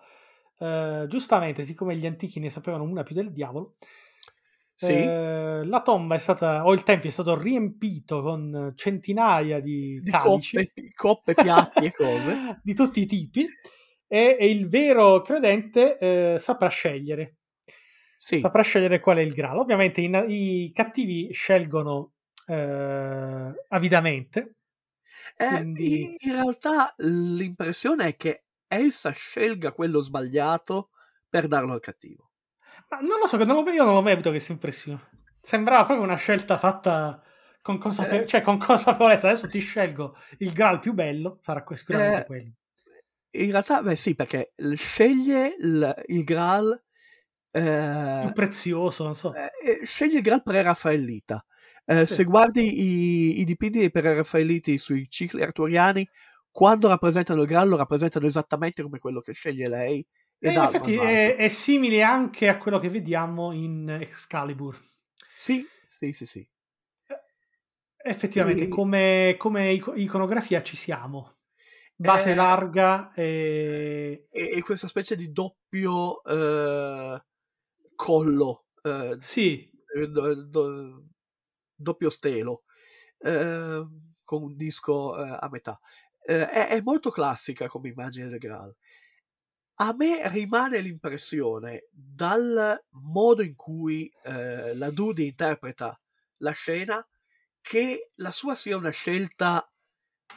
[0.61, 3.77] eh, giustamente, siccome gli antichi ne sapevano una più del diavolo,
[4.75, 4.93] sì.
[4.93, 10.11] eh, la tomba è stata, o il tempio è stato riempito con centinaia di, di
[10.11, 13.47] coppe, coppe, piatti e cose di tutti i tipi.
[14.13, 17.37] E, e il vero credente eh, saprà scegliere
[18.21, 18.39] sì.
[18.39, 19.59] saprà scegliere qual è il Graal.
[19.59, 22.13] Ovviamente i, i cattivi scelgono
[22.47, 24.57] eh, avidamente.
[25.37, 26.17] Eh, quindi...
[26.19, 30.91] in, realtà l'impressione è che Elsa scelga quello sbagliato
[31.29, 32.31] per darlo al cattivo.
[32.89, 35.09] Ma non lo so, non lo, io non mai avuto questa impressione.
[35.43, 37.21] Sembrava proprio una scelta fatta
[37.63, 39.29] con, consape- eh, cioè, con consapevolezza.
[39.29, 42.53] Adesso ti scelgo il Graal più bello, sarà sicuramente eh, quello.
[43.33, 46.81] In realtà, beh, sì, perché sceglie il, il Graal
[47.51, 49.35] eh, più prezioso, non so.
[49.35, 51.45] Eh, scegli il Graal pre-Raffaellita.
[51.85, 52.15] Eh, sì.
[52.15, 56.09] Se guardi i, i dipinti dei pre-Raffaelliti sui cicli arturiani,
[56.51, 60.07] quando rappresentano il Graal lo rappresentano esattamente come quello che sceglie lei.
[60.39, 64.79] E in effetti è, è, simile anche a quello che vediamo in Excalibur.
[65.37, 66.49] Sì, sì, sì, sì.
[67.07, 68.69] Eh, effettivamente, e...
[68.69, 71.37] come, come iconografia ci siamo
[72.01, 74.27] base eh, larga e...
[74.31, 74.51] e...
[74.57, 77.23] e, questa specie di doppio eh,
[77.95, 78.65] collo.
[78.83, 79.69] Eh, sì.
[80.09, 81.05] Do, do,
[81.75, 82.63] doppio stelo.
[83.19, 83.87] Eh,
[84.25, 85.79] con un disco eh, a metà.
[86.31, 88.73] Eh, è, è, molto classica come immagine del Graal.
[89.81, 96.01] A me rimane l'impressione, dal modo in cui eh, la Dudi interpreta
[96.37, 97.05] la scena,
[97.61, 99.69] che la sua sia una scelta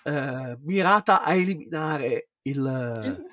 [0.03, 3.27] eh, mirata a eliminare il,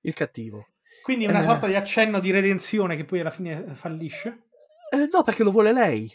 [0.00, 0.66] il cattivo.
[1.02, 1.44] Quindi una eh.
[1.44, 4.48] sorta di accenno di redenzione che poi alla fine fallisce?
[4.90, 6.12] Eh, no, perché lo vuole lei.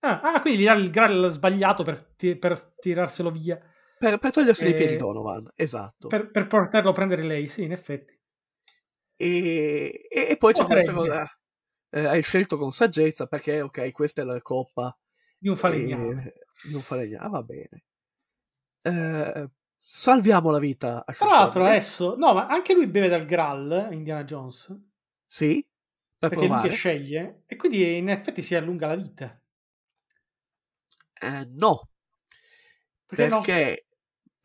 [0.00, 3.60] Ah, ah, quindi gli dà il Graal sbagliato per, per tirarselo via.
[3.98, 6.08] Per, per togliersi dai Eh, piedi Donovan, esatto.
[6.08, 8.18] Per, per poterlo prendere lei, sì, in effetti.
[9.18, 11.26] E, e- e poi c'è questa cosa.
[11.90, 14.96] eh, hai scelto con saggezza perché, ok, questa è la coppa
[15.38, 16.22] Di un falegname.
[16.24, 17.24] e- di un falegname.
[17.26, 17.84] Ah, va bene.
[18.82, 23.88] Eh, salviamo la vita a Tra l'altro adesso, no, ma anche lui beve dal Graal,
[23.90, 24.74] Indiana Jones,
[25.28, 25.64] Sì,
[26.18, 26.60] per perché lui provare.
[26.60, 29.40] che sceglie, e quindi in effetti si allunga la vita.
[31.20, 31.88] Eh, no,
[33.06, 33.42] Perché, no?
[33.46, 33.85] perché,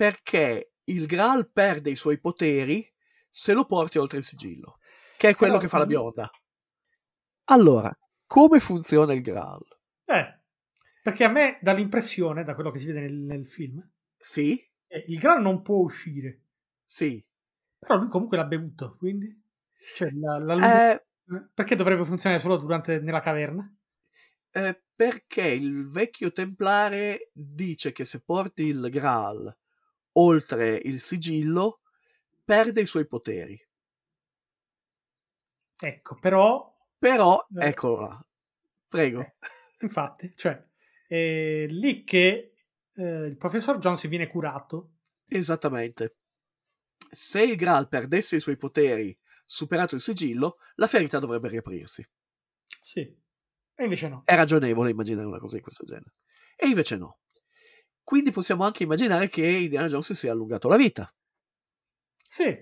[0.01, 2.91] perché il Graal perde i suoi poteri
[3.29, 4.79] se lo porti oltre il sigillo,
[5.15, 6.27] che è quello Però- che fa la bionda.
[7.51, 7.95] Allora,
[8.25, 9.61] come funziona il Graal?
[10.05, 10.39] Eh,
[11.03, 13.87] perché a me dà l'impressione, da quello che si vede nel, nel film,
[14.17, 14.57] Sì,
[14.87, 16.45] che il Graal non può uscire,
[16.83, 17.23] sì.
[17.77, 19.39] però lui comunque l'ha bevuto, quindi...
[19.97, 21.05] Cioè, la, la- Eh,
[21.53, 23.71] perché dovrebbe funzionare solo durante, nella caverna?
[24.53, 29.55] eh, perché il vecchio templare dice che se porti il Graal
[30.13, 31.81] oltre il sigillo,
[32.43, 33.59] perde i suoi poteri.
[35.83, 37.67] Ecco, però, Però, Eh.
[37.67, 38.25] eccolo là.
[38.87, 39.21] Prego.
[39.21, 39.33] Eh.
[39.79, 40.63] infatti, cioè,
[41.07, 42.53] è lì che
[42.93, 44.91] eh, il professor Jones viene curato.
[45.25, 46.17] Esattamente.
[47.09, 52.07] Se il Graal perdesse i suoi poteri superato il sigillo, la ferita dovrebbe riaprirsi.
[52.81, 52.99] Sì.
[53.01, 54.21] E invece no.
[54.25, 56.13] È ragionevole immaginare una cosa di questo genere.
[56.55, 57.19] E invece no.
[58.11, 61.09] Quindi possiamo anche immaginare che Indiana Jones si sia allungato la vita,
[62.27, 62.53] Sì.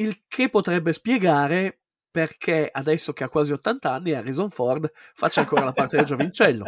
[0.00, 5.62] il che potrebbe spiegare perché adesso che ha quasi 80 anni Harrison Ford faccia ancora
[5.62, 6.64] la parte del giovincello.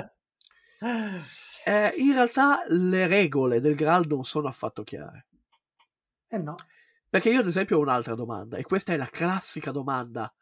[1.67, 5.27] Eh, in realtà le regole del Graal non sono affatto chiare.
[6.29, 6.55] Eh no.
[7.09, 10.33] Perché io ad esempio ho un'altra domanda, e questa è la classica domanda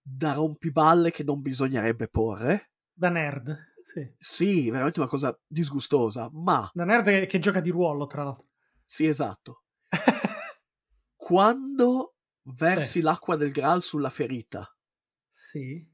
[0.00, 2.72] da rompiballe che non bisognerebbe porre.
[2.92, 3.71] Da nerd.
[3.84, 4.14] Sì.
[4.18, 8.48] Sì, veramente una cosa disgustosa, ma Da nerd che, che gioca di ruolo, tra l'altro.
[8.84, 9.64] sì, esatto.
[11.16, 14.66] Quando versi l'acqua del Graal sulla ferita
[15.28, 15.84] sì.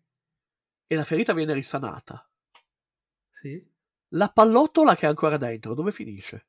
[0.87, 2.29] e la ferita viene risanata,
[3.31, 3.65] Sì.
[4.15, 6.47] la pallottola che è ancora dentro, dove finisce?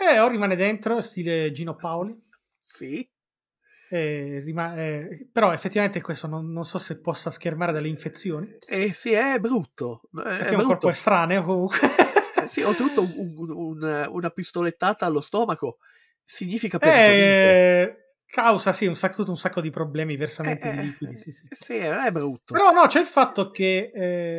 [0.00, 2.16] Eh, o rimane dentro, stile Gino Paoli.
[2.60, 3.08] Sì,
[3.90, 8.56] eh, rima- eh, però effettivamente questo non, non so se possa schermare dalle infezioni.
[8.66, 10.02] e sì, è brutto.
[10.12, 10.88] È, Perché è un corpo brutto.
[10.90, 11.78] estraneo comunque.
[12.42, 15.78] Eh, sì, oltretutto un- un- un- una pistolettata allo stomaco
[16.22, 17.48] significa peritonite.
[17.48, 17.96] eh,
[18.26, 21.16] causa sì un sacco, tutto un sacco di problemi, versamenti Eh, di eh, liquidi.
[21.16, 21.46] Sì, sì.
[21.50, 22.52] Sì, è brutto.
[22.54, 23.90] Però no, c'è il fatto che,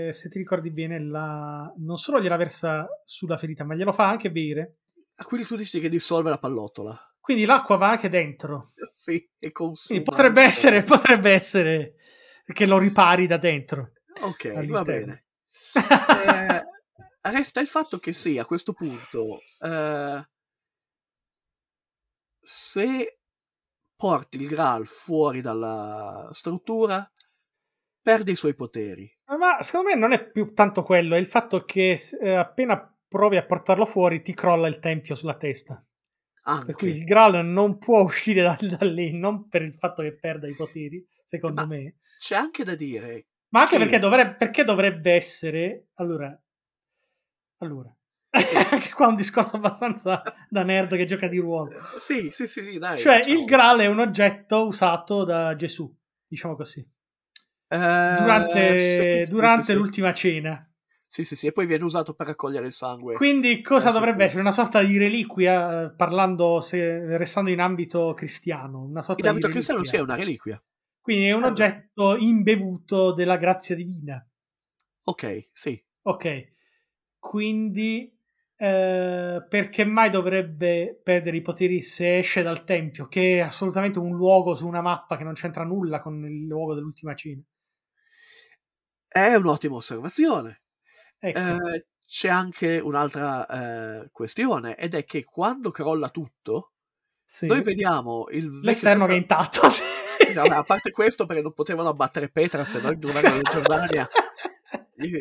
[0.07, 1.73] eh, se ti ricordi bene, la...
[1.77, 4.75] non solo gliela versa sulla ferita, ma glielo fa anche bere.
[5.15, 7.08] Ah, Quindi tu dici che dissolve la pallottola.
[7.29, 8.73] Quindi l'acqua va anche dentro.
[8.91, 9.99] Sì, e consuma.
[9.99, 11.93] Quindi potrebbe essere, potrebbe essere
[12.51, 13.91] che lo ripari da dentro.
[14.21, 14.83] Ok, va all'interno.
[14.83, 15.25] bene.
[17.21, 20.27] Eh, resta il fatto che sì, a questo punto, eh,
[22.41, 23.19] se
[23.95, 27.07] porti il Graal fuori dalla struttura,
[28.01, 29.07] perde i suoi poteri.
[29.37, 33.37] Ma secondo me non è più tanto quello, è il fatto che eh, appena provi
[33.37, 35.83] a portarlo fuori ti crolla il tempio sulla testa.
[36.65, 37.05] Per cui il Anche.
[37.05, 41.05] Graal non può uscire da, da lì, non per il fatto che perda i poteri,
[41.25, 41.95] secondo Ma- me.
[42.19, 43.79] C'è anche da dire, Ma anche Sì.
[43.79, 45.87] perché, dovrebbe, perché dovrebbe essere.
[45.95, 46.39] Allora.
[47.57, 47.93] Allora.
[48.71, 51.71] anche qua un discorso abbastanza da nerd che gioca di ruolo.
[51.97, 52.97] sì, sì, sì, sì, dai.
[52.97, 53.39] Cioè, facciamo.
[53.39, 55.91] il Graal è un oggetto usato da Gesù,
[56.27, 56.79] diciamo così.
[57.71, 58.77] Eh, Durante,
[59.25, 60.63] sì, durante l'ultima cena.
[61.11, 63.15] Sì, sì, sì, e poi viene usato per raccogliere il sangue.
[63.15, 64.27] Quindi, cosa Eh, dovrebbe sì.
[64.27, 64.41] essere?
[64.41, 68.83] Una sorta di reliquia, eh, parlando, se, restando in ambito cristiano.
[68.83, 70.03] Una sorta In ambito di cristiano sì, è reliquia.
[70.13, 70.63] una reliquia.
[71.01, 74.23] Quindi è un Eh, oggetto imbevuto della grazia divina.
[75.05, 75.83] Ok, sì.
[76.05, 76.53] Ok,
[77.19, 78.17] quindi
[78.55, 84.15] eh, perché mai dovrebbe perdere i poteri se esce dal tempio, che è assolutamente un
[84.15, 87.41] luogo su una mappa che non c'entra nulla con il luogo dell'ultima cena?
[89.11, 90.61] È un'ottima osservazione.
[91.19, 96.71] Ecco, Eh, c'è anche un'altra eh, questione, ed è che quando crolla tutto,
[97.23, 97.45] sì.
[97.45, 99.69] noi vediamo il l'esterno che è intatto.
[99.69, 99.83] sì.
[100.19, 103.41] Cioè, vabbè, a parte questo, perché non potevano abbattere Petra, se no il governo della
[103.41, 104.07] Giordania
[104.95, 105.11] li,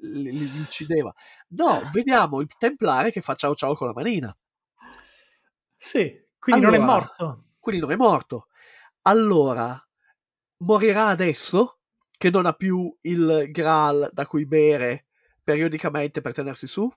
[0.00, 1.12] li- li uccideva.
[1.48, 4.36] No, vediamo il templare che fa ciao ciao con la manina.
[5.76, 7.44] Sì, quindi non è Allora, morto.
[7.58, 8.46] Quindi non è morto.
[9.02, 9.80] Allora,
[10.58, 11.78] morirà adesso
[12.16, 15.06] che non ha più il Graal da cui bere
[15.42, 16.90] periodicamente per tenersi su?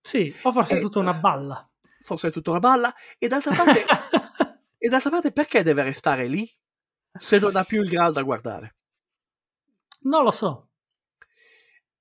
[0.00, 1.68] Sì, o forse è Eh, tutta una balla.
[2.02, 2.94] Forse è tutta una balla.
[3.18, 3.84] E d'altra parte,
[4.78, 6.48] e d'altra parte perché deve restare lì
[7.12, 8.76] se non ha più il Graal da guardare?
[10.02, 10.68] Non lo so.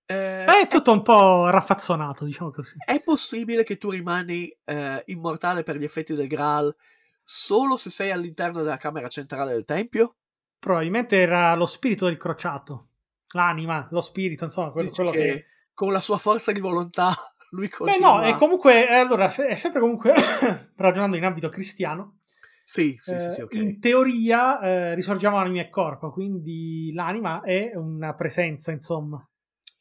[0.10, 2.78] Eh, È tutto un po' raffazzonato, diciamo così.
[2.84, 6.74] È possibile che tu rimani eh, immortale per gli effetti del Graal
[7.22, 10.16] solo se sei all'interno della camera centrale del tempio?
[10.60, 12.87] Probabilmente era lo spirito del crociato.
[13.34, 15.46] L'anima, lo spirito, insomma, quello, quello che, che...
[15.74, 17.14] con la sua forza di volontà
[17.52, 18.20] lui Beh continua.
[18.20, 20.14] no, è comunque, eh, allora, è sempre comunque
[20.76, 22.20] ragionando in ambito cristiano,
[22.64, 23.54] Sì, sì, sì, eh, sì, ok.
[23.56, 29.26] in teoria eh, risorgiamo anima e corpo, quindi l'anima è una presenza, insomma,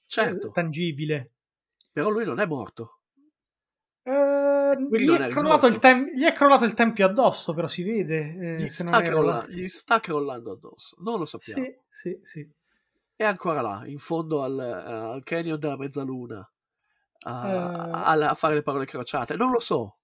[0.06, 1.32] Certo, eh, tangibile.
[1.92, 3.00] però lui non è morto.
[4.02, 8.36] Eh, gli, è crollato il tem- gli è crollato il tempio addosso, però si vede.
[8.38, 11.64] eh, Gli sta, crolla- gli sta crollando addosso, non lo sappiamo.
[11.64, 12.48] Sì, sì, sì.
[13.16, 16.38] È ancora là, in fondo al, al canyon della mezzaluna,
[17.24, 17.56] a, Eh.
[17.90, 19.36] a- a fare le parole crociate.
[19.36, 19.98] Non lo so.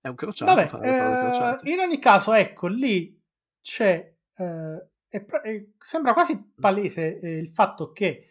[0.00, 1.70] È un crociato Vabbè, fare le parole eh, crociate.
[1.70, 3.20] in ogni caso, ecco, lì
[3.60, 4.14] c'è.
[4.36, 8.28] eh, è è- sembra quasi palese eh, il fatto che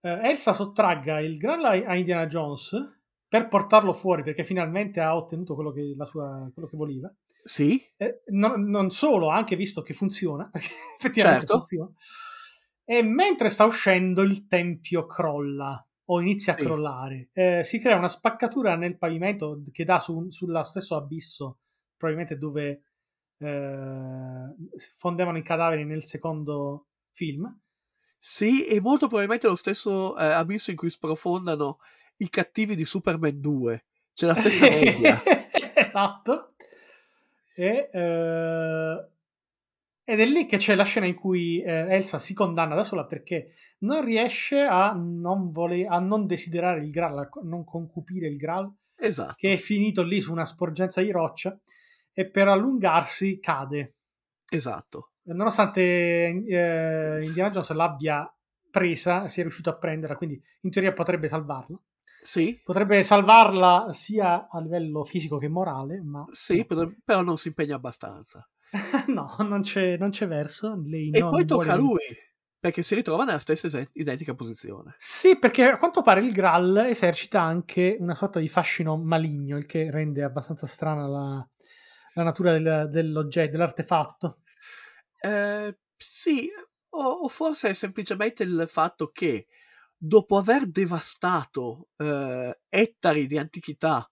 [0.00, 2.70] eh, Elsa sottragga il Graal a a Indiana Jones
[3.28, 7.12] per portarlo fuori perché finalmente ha ottenuto quello che, la sua, quello che voleva.
[7.44, 11.56] Sì, Eh, non, non solo, anche visto che funziona, perché effettivamente Certo.
[11.56, 11.90] funziona.
[12.88, 16.60] E mentre sta uscendo, il tempio crolla o inizia Sì.
[16.60, 17.28] a crollare.
[17.32, 21.58] Eh, si crea una spaccatura nel pavimento che dà su, sullo stesso abisso,
[21.96, 22.82] probabilmente dove
[23.38, 24.54] eh,
[24.96, 27.52] fondevano i cadaveri nel secondo film.
[28.18, 31.78] sì, e molto probabilmente lo stesso eh, abisso in cui sprofondano
[32.18, 33.84] i cattivi di Superman 2.
[34.14, 35.22] C'è la stessa media.
[35.74, 36.54] esatto.
[37.54, 39.08] E, eh,
[40.08, 43.04] ed è lì che c'è la scena in cui eh, Elsa si condanna da sola
[43.06, 48.36] perché non riesce a non, vole- a non desiderare il Graal, a non concupire il
[48.36, 49.34] Graal, Esatto.
[49.36, 51.58] che è finito lì su una sporgenza di roccia
[52.12, 53.96] e per allungarsi cade.
[54.48, 55.10] Esatto.
[55.24, 58.32] Nonostante eh, Indiana Jones l'abbia
[58.70, 61.76] presa, si è riuscito a prenderla, quindi in teoria potrebbe salvarla.
[62.22, 66.64] Sì, Potrebbe salvarla sia a livello fisico che morale, ma sì,
[67.04, 68.48] però non si impegna abbastanza.
[69.08, 70.80] no, non c'è, non c'è verso.
[71.12, 72.16] E poi tocca a vuole- lui,
[72.58, 74.94] perché si ritrova nella stessa identica posizione.
[74.96, 79.66] Sì, perché a quanto pare il Graal esercita anche una sorta di fascino maligno, il
[79.66, 81.48] che rende abbastanza strana la,
[82.14, 84.40] la natura del- dell'oggetto, dell'artefatto.
[85.20, 86.48] Eh, sì,
[86.90, 89.46] o, o forse è semplicemente il fatto che
[89.96, 94.08] dopo aver devastato eh, ettari di antichità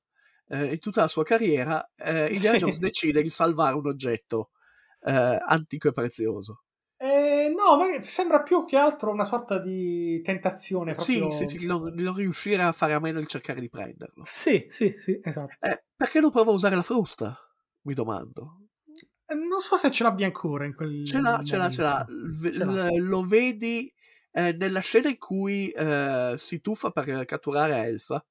[0.49, 2.65] eh, in tutta la sua carriera, eh, Indiana Sì.
[2.65, 4.51] Jones decide di salvare un oggetto
[5.01, 6.63] eh, antico e prezioso.
[6.97, 10.95] Eh, no, ma sembra più che altro una sorta di tentazione.
[10.95, 11.31] Proprio...
[11.31, 14.25] Sì, sì, sì, di non, non riuscire a fare a meno il cercare di prenderlo.
[14.25, 15.55] Sì, sì, sì, esatto.
[15.61, 17.37] Eh, perché non prova a usare la frusta?
[17.83, 18.61] Mi domando.
[19.27, 22.07] Eh, Non so se ce l'abbia ancora in quel Ce l'ha, ce l'ha, ce l'ha.
[22.09, 22.89] V- Ce l'ha.
[22.89, 23.93] l- lo vedi
[24.33, 28.25] eh, nella scena in cui eh, si tuffa per catturare Elsa,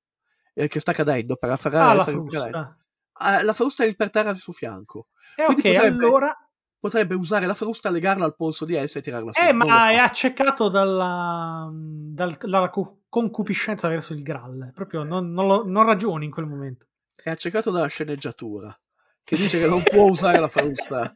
[0.53, 2.77] eh, che sta cadendo, per afferrare Ah, la frusta.
[3.19, 5.07] Eh, la frusta è per terra al suo fianco.
[5.35, 6.37] E Quindi ok, potrebbe- allora...
[6.83, 9.41] Potrebbe usare la frusta, legarla al polso di Elsa e tirarla su.
[9.41, 14.71] Eh, ma è accecato dalla, dal- dalla co- concupiscenza verso il Graal.
[14.75, 16.87] Proprio non, non lo- non ragioni in quel momento.
[17.15, 18.77] È accecato dalla sceneggiatura,
[19.23, 21.15] che dice che non può usare la frusta.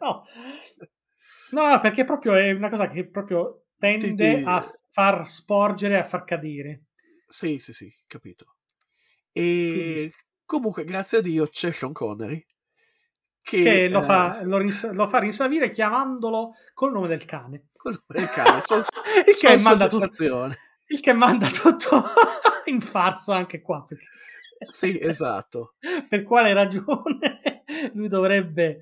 [0.00, 0.24] no.
[1.50, 6.24] no, no, perché proprio è una cosa che proprio tende a far sporgere, a far
[6.24, 6.84] cadere.
[7.32, 8.56] Sì, sì, sì, capito.
[9.66, 10.12] Quindi E sì.
[10.44, 12.44] comunque, grazie a Dio, c'è Sean Connery.
[13.40, 17.68] Che, Che lo eh, fa, lo, rins- lo fa rinsavire chiamandolo col nome del cane.
[17.76, 18.84] col nome del cane, sol-
[19.26, 20.04] il, che sol manda tutto,
[20.86, 22.02] il che manda tutto
[22.66, 23.84] in farsa anche qua.
[23.86, 24.06] perché-
[24.68, 25.74] Sì, esatto.
[26.08, 27.64] per quale ragione
[27.94, 28.80] lui dovrebbe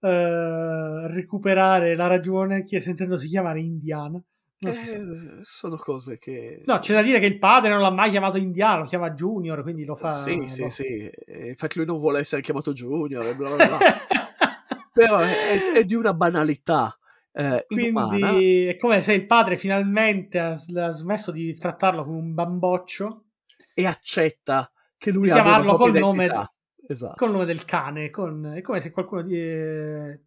[0.00, 4.20] eh, recuperare la ragione chi- sentendosi chiamare Indiana?
[4.64, 6.62] Eh, sono cose che...
[6.66, 9.62] No, c'è da dire che il padre non l'ha mai chiamato Indiana, lo chiama Junior,
[9.62, 10.12] quindi lo fa.
[10.12, 10.84] Sì, sì, lo- sì.
[10.84, 13.78] E Infatti lui non vuole essere chiamato Junior e bla bla bla.
[14.92, 16.96] Però è, è di una banalità
[17.32, 18.08] eh, inumana.
[18.28, 23.24] quindi è come se il padre finalmente ha, ha smesso di trattarlo come un bamboccio
[23.74, 26.30] E accetta che lui abbia chiamarlo col nome-.
[26.86, 27.14] Esatto.
[27.16, 28.10] col nome del cane.
[28.10, 30.20] con- è come se qualcuno di, eh,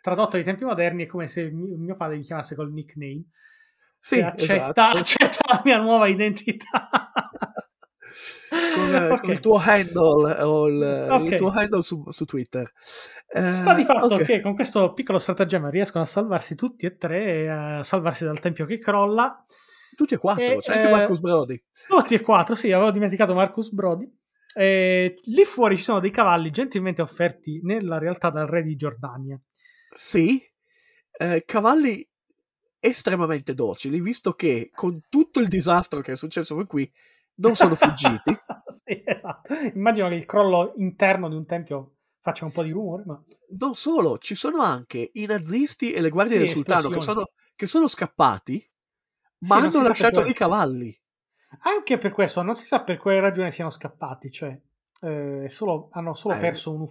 [0.00, 3.24] tradotto ai tempi moderni è come se mio, mio padre mi chiamasse col nickname.
[4.04, 4.98] Sì, accetta, esatto.
[4.98, 6.88] accetta la mia nuova identità.
[8.74, 9.20] Con, eh, Ok.
[9.20, 11.30] con il tuo handle o il, Ok.
[11.30, 12.68] il tuo handle su, su Twitter.
[13.28, 14.24] Eh, Sta di fatto ok.
[14.24, 18.66] che con questo piccolo stratagemma riescono a salvarsi tutti e tre, a salvarsi dal tempio
[18.66, 19.44] che crolla.
[19.94, 21.62] Tutti e quattro, E, c'è anche eh, Marcus Brody.
[21.86, 24.12] Tutti e quattro, sì, avevo dimenticato Marcus Brody.
[24.54, 29.40] E lì fuori ci sono dei cavalli gentilmente offerti nella realtà dal re di Giordania.
[29.92, 30.42] Sì,
[31.18, 32.04] eh, cavalli
[32.84, 36.92] estremamente docili, visto che con tutto il disastro che è successo fin qui
[37.36, 38.36] non sono fuggiti.
[38.84, 39.54] sì, esatto.
[39.74, 43.22] Immagino che il crollo interno di un tempio faccia un po' di rumore, ma...
[43.58, 47.30] Non solo, ci sono anche i nazisti e le guardie Sì, del sultano che sono,
[47.54, 48.58] che sono scappati,
[49.40, 50.98] Sì, ma si hanno lasciato i cavalli.
[51.62, 54.58] Anche per questo non si sa per quale ragione siano scappati, cioè
[55.00, 56.86] eh, solo- hanno solo Eh, perso un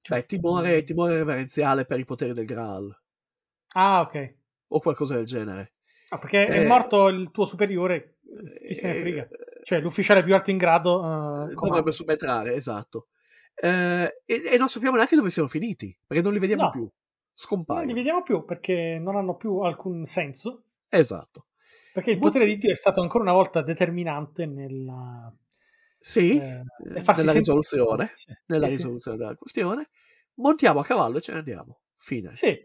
[0.00, 2.96] cioè, Beh, timore, timore reverenziale per i poteri del Graal
[3.74, 4.16] Ah, ok.
[4.68, 5.74] O qualcosa del genere.
[6.10, 8.18] Ah, perché è Eh, morto il tuo superiore,
[8.60, 9.28] eh, chi se ne frega.
[9.62, 11.54] Cioè, l'ufficiale più alto in grado eh, Eh, comanda.
[11.68, 13.08] dovrebbe subentrare, esatto.
[13.54, 16.70] Eh, e, e non sappiamo neanche dove siano finiti, perché non li vediamo No.
[16.70, 16.80] più.
[16.80, 16.90] Non
[17.32, 17.86] Scompaiono.
[17.86, 20.64] li vediamo più perché non hanno più alcun senso.
[20.88, 21.46] Esatto.
[21.92, 25.32] Perché il potere di Dio è stato ancora una volta determinante nella,
[25.98, 27.32] Sì, eh, eh, nella sentire.
[27.38, 28.76] risoluzione, Sì, nella sì.
[28.76, 29.88] risoluzione della questione.
[30.34, 31.80] Montiamo a cavallo e ce ne andiamo.
[31.96, 32.34] Fine.
[32.34, 32.56] Sì.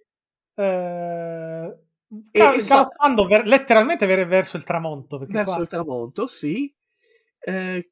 [0.56, 1.78] Eh,
[2.32, 5.20] E- galoppando ver- letteralmente ver- verso il tramonto.
[5.20, 6.74] Verso qua- il tramonto, sì,
[7.40, 7.92] eh,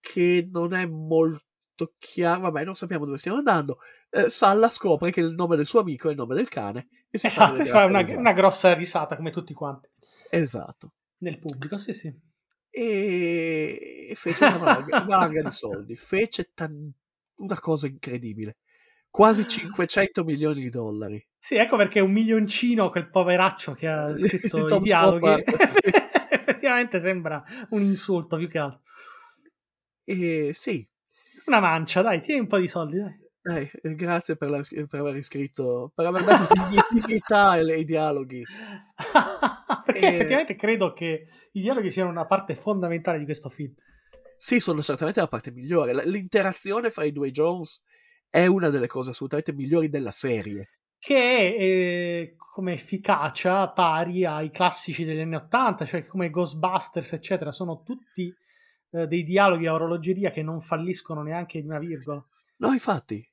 [0.00, 2.42] che non è molto chiaro.
[2.42, 3.78] Vabbè, non sappiamo dove stiamo andando.
[4.10, 6.88] Eh, Salla scopre che il nome del suo amico è il nome del cane.
[7.10, 9.88] E si Esatto, fa gratte una, una grossa risata come tutti quanti
[10.30, 10.92] Esatto.
[11.18, 11.76] nel pubblico.
[11.76, 12.12] Sì, sì.
[12.70, 16.92] e e fece una valanga, valanga di soldi, fece tan-
[17.36, 18.58] una cosa incredibile,
[19.14, 21.24] quasi 500 milioni di dollari.
[21.38, 25.44] Sì, ecco perché un milioncino quel poveraccio che ha scritto i dialoghi
[26.30, 28.80] effettivamente sembra un insulto più che altro.
[30.02, 30.84] E sì,
[31.46, 32.98] Una mancia, dai, tieni un po' di soldi,
[33.42, 33.70] dai.
[33.84, 36.52] eh, grazie per, la- per aver scritto, per aver dato
[36.90, 38.42] dignità ai, dialoghi.
[39.84, 40.14] perché Eh.
[40.14, 43.72] effettivamente credo che i dialoghi siano una parte fondamentale di questo film.
[44.36, 46.04] Sì, sono certamente la parte migliore.
[46.04, 47.80] L'interazione fra i due Jones
[48.34, 50.70] è una delle cose assolutamente migliori della serie.
[50.98, 57.52] Che è eh, come efficacia pari ai classici degli anni Ottanta, cioè come Ghostbusters, eccetera.
[57.52, 58.34] Sono tutti
[58.90, 62.26] eh, dei dialoghi a orologeria che non falliscono neanche di una virgola.
[62.56, 63.24] No, infatti.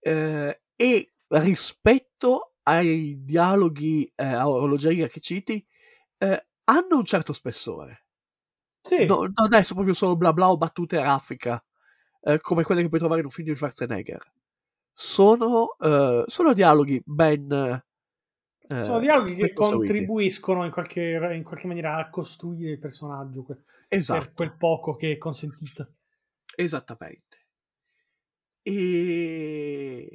[0.00, 5.64] Eh, e rispetto ai dialoghi eh, a orologeria che citi,
[6.18, 8.06] eh, hanno un certo spessore.
[8.80, 11.64] Sì, No- è proprio solo bla bla o battute raffica,
[12.22, 14.22] eh, come quelle che puoi trovare in un film di Schwarzenegger.
[14.92, 17.82] Sono, eh, sono dialoghi ben.
[18.68, 23.42] eh, sono dialoghi che ben contribuiscono in qualche, in qualche maniera a costruire il personaggio
[23.42, 23.54] que-
[23.88, 24.32] per Esatto.
[24.34, 25.94] quel poco che è consentito.
[26.54, 27.38] Esattamente.
[28.62, 30.06] E...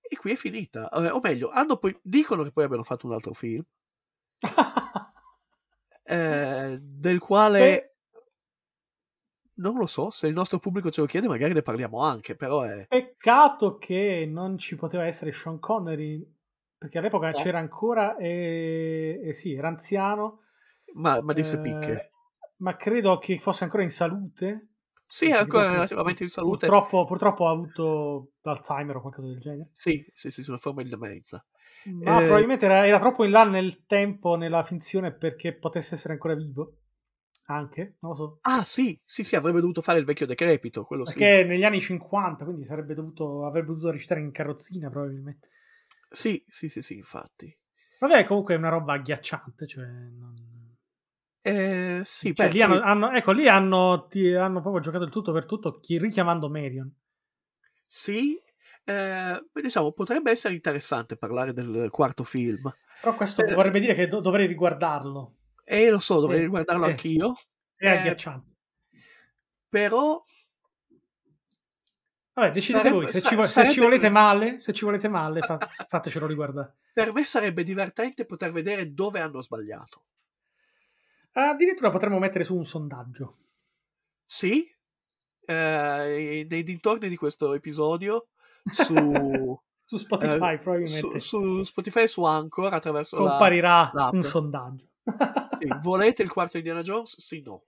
[0.00, 0.88] e qui è finita.
[0.90, 1.98] Eh, o meglio, hanno poi...
[2.02, 3.64] dicono che poi abbiano fatto un altro film,
[6.04, 7.89] eh, del quale.
[9.60, 12.62] Non lo so, se il nostro pubblico ce lo chiede magari ne parliamo anche, però
[12.62, 12.86] è...
[12.86, 16.26] Peccato che non ci poteva essere Sean Connery,
[16.76, 17.34] perché all'epoca No.
[17.34, 20.40] c'era ancora, e, e sì, era anziano,
[20.94, 22.10] Ma, ma disse eh, picche.
[22.56, 24.68] ma credo che fosse ancora in salute.
[25.04, 26.66] Sì, è ancora relativamente in salute.
[26.66, 29.68] Purtroppo, purtroppo ha avuto l'Alzheimer o qualcosa del genere.
[29.72, 31.44] Sì, sì, sì, una forma di demenza.
[32.04, 36.14] Ma Eh, probabilmente era, era troppo in là nel tempo, nella finzione, perché potesse essere
[36.14, 36.79] ancora vivo.
[37.50, 38.38] Anche, non lo so.
[38.42, 41.18] Ah, sì, sì, sì, avrebbe dovuto fare il vecchio decrepito, quello sì.
[41.18, 45.48] Perché negli anni 50, quindi sarebbe dovuto, avrebbe dovuto recitare in carrozzina probabilmente.
[46.12, 47.52] Sì, sì, sì, sì, infatti.
[47.98, 49.84] Vabbè, comunque è una roba agghiacciante, cioè...
[49.84, 50.76] non-
[51.42, 55.04] Eh, sì, Cioè, beh, lì hanno, poi- hanno- ecco, lì hanno, ti- hanno proprio giocato
[55.04, 56.92] il tutto per tutto, chi- richiamando Marion.
[57.86, 58.38] Sì,
[58.84, 62.72] eh, diciamo, potrebbe essere interessante parlare del quarto film.
[63.00, 65.34] Però questo Eh, vorrebbe dire che do- dovrei riguardarlo.
[65.72, 66.90] E lo so, dovrei riguardarlo eh.
[66.90, 67.36] anch'io,
[67.76, 68.56] È Eh, agghiacciante.
[69.68, 70.20] però
[72.32, 73.12] Vabbè, decidete sarebbe- voi.
[73.12, 76.26] Se, sa- ci, vo- se sarebbe- ci volete male, se ci volete male, fa- fatecelo
[76.26, 76.76] riguardare.
[76.92, 80.04] per me sarebbe divertente poter vedere dove hanno sbagliato.
[81.32, 83.36] Addirittura potremmo mettere su un sondaggio.
[84.24, 84.68] Sì,
[85.46, 88.28] eh, nei dintorni di questo episodio
[88.64, 88.94] su,
[89.84, 93.30] Su Spotify, eh, su, probabilmente su Spotify e su Anchor attraverso la...
[93.30, 94.12] comparirà l'app.
[94.12, 94.88] un sondaggio.
[95.58, 97.18] Sì, volete il quarto Indiana Jones?
[97.18, 97.64] Sì, no.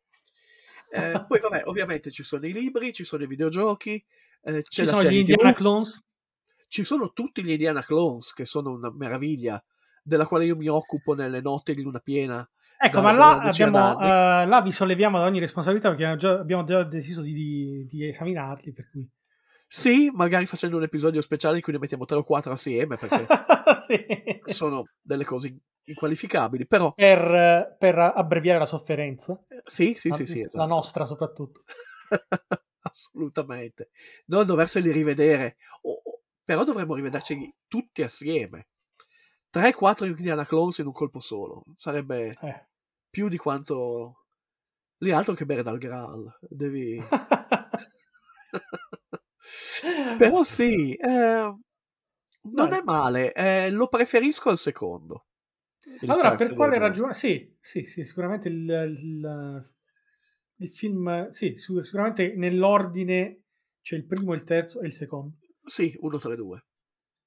[0.91, 4.03] Eh, poi vabbè, ovviamente ci sono i libri, ci sono i videogiochi,
[4.43, 6.07] eh, Ci sono gli Indiana Clones.
[6.69, 9.63] ci sono tutti gli Indiana Clones che sono una meraviglia
[10.03, 12.49] della quale io mi occupo nelle notti di luna piena.
[12.79, 16.65] Ecco, ma là, abbiamo, eh, là vi solleviamo da ogni responsabilità perché abbiamo già, abbiamo
[16.65, 18.73] già deciso di, di- di esaminarli.
[18.73, 19.09] Per cui...
[19.75, 23.27] Sì, magari facendo un episodio speciale in cui ne mettiamo tre o quattro assieme perché
[23.87, 24.05] Sì.
[24.53, 29.43] sono delle cose inqualificabili, però per, per abbreviare la sofferenza.
[29.65, 30.67] sì, sì, la, sì, sì, la esatto.
[30.67, 31.63] nostra soprattutto.
[32.83, 33.89] Assolutamente.
[34.27, 38.69] Non doverseli rivedere, o- o- però dovremmo rivederci tutti assieme.
[39.51, 41.63] 3-4 Indiana Clones in un colpo solo.
[41.77, 42.67] Sarebbe Eh.
[43.09, 44.27] più di quanto...
[44.99, 46.31] Lì altro che bere dal Graal.
[46.43, 47.01] Devi...
[50.17, 51.55] Però sì, eh,
[52.55, 53.33] non è male.
[53.33, 55.27] eh, lo preferisco al secondo.
[56.07, 57.13] Allora, per quale ragione?
[57.13, 59.71] Sì, sì, sì, sicuramente il, il-
[60.57, 63.43] il film, sì, sicuramente nell'ordine
[63.81, 65.37] c'è il primo, il terzo e il secondo.
[65.65, 66.65] Sì, 1-3-2.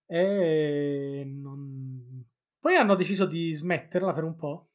[0.08, 2.24] E non-
[2.60, 4.70] Poi hanno deciso di smetterla per un po'.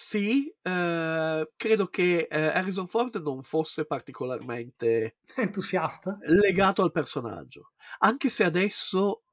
[0.00, 6.16] Sì, eh, credo che eh, Harrison Ford non fosse particolarmente Entusiasta.
[6.20, 9.24] legato al personaggio, anche se adesso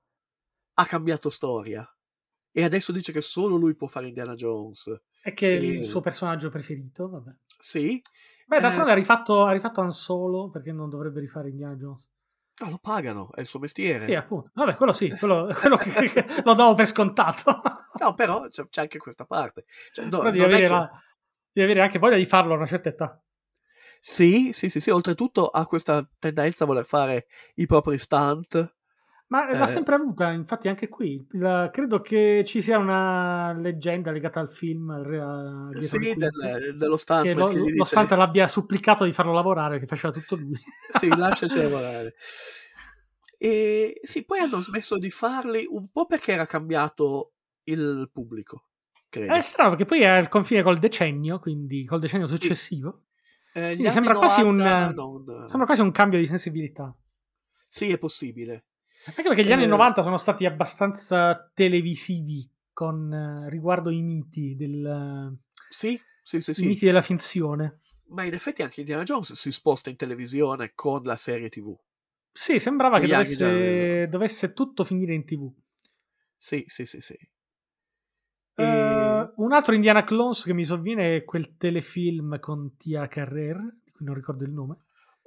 [0.73, 1.87] ha cambiato storia
[2.51, 4.87] e adesso dice che solo lui può fare Indiana Jones.
[5.21, 7.31] E che è E- il suo personaggio preferito, vabbè.
[7.59, 8.01] Sì,
[8.47, 8.93] Beh, d'altronde Eh.
[8.93, 12.09] ha rifatto, ha rifatto Han Solo, perché non dovrebbe rifare Indiana Jones?
[12.61, 13.99] ah, lo pagano, è il suo mestiere.
[13.99, 14.49] Sì, appunto.
[14.53, 17.61] Vabbè, quello sì, quello, quello che, che lo davo per scontato.
[17.99, 19.65] No, però c'è, c'è anche questa parte.
[19.91, 20.89] Cioè, no, devi avere, che- la-
[21.51, 23.21] devi avere anche voglia di farlo a una certa età.
[23.99, 28.73] Sì, sì, sì, sì, oltretutto ha questa tendenza a voler fare i propri stunt.
[29.27, 29.57] Ma Eh.
[29.57, 31.25] l'ha sempre avuta, infatti, anche qui.
[31.31, 37.23] La- credo che ci sia una leggenda legata al film al Sì, del- dello stunt.
[37.23, 40.59] che lo, gli lo dice- stunt l'abbia supplicato di farlo lavorare, che faceva tutto lui.
[40.91, 42.13] Sì, lasciaci lavorare.
[43.37, 47.33] E sì, poi hanno smesso di farli un po' perché era cambiato
[47.65, 48.67] il pubblico,
[49.09, 49.33] credo.
[49.33, 52.33] È strano perché poi è al confine col decennio, quindi col decennio Sì.
[52.33, 53.03] successivo.
[53.53, 56.93] Eh, quindi anni sembra quasi un- 90 non- Sembra quasi un cambio di sensibilità.
[57.67, 58.65] Sì, è possibile.
[59.05, 59.67] Anche perché gli anni Eh.
[59.67, 65.37] 90 sono stati abbastanza televisivi con eh, riguardo i miti, del,
[65.69, 66.65] Sì, sì, sì, i sì.
[66.65, 67.79] miti della finzione.
[68.07, 71.75] Ma in effetti anche Indiana Jones si sposta in televisione con la serie TV.
[72.31, 75.49] Sì, sembrava che Gli anni dovesse, dovesse tutto finire in tv.
[76.37, 77.17] Sì, sì, sì, sì.
[78.55, 83.57] E- Eh, un altro Indiana Clones che mi sovviene è quel telefilm con Tia Carrer,
[83.83, 84.77] di cui non ricordo il nome.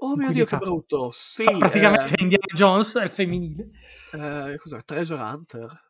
[0.01, 1.11] Oh mio Dio, che brutto!
[1.11, 3.71] Sì, Fa praticamente eh, Indiana Jones, è il femminile.
[4.13, 4.83] eh, cos'è?
[4.85, 5.87] Treasure Hunter?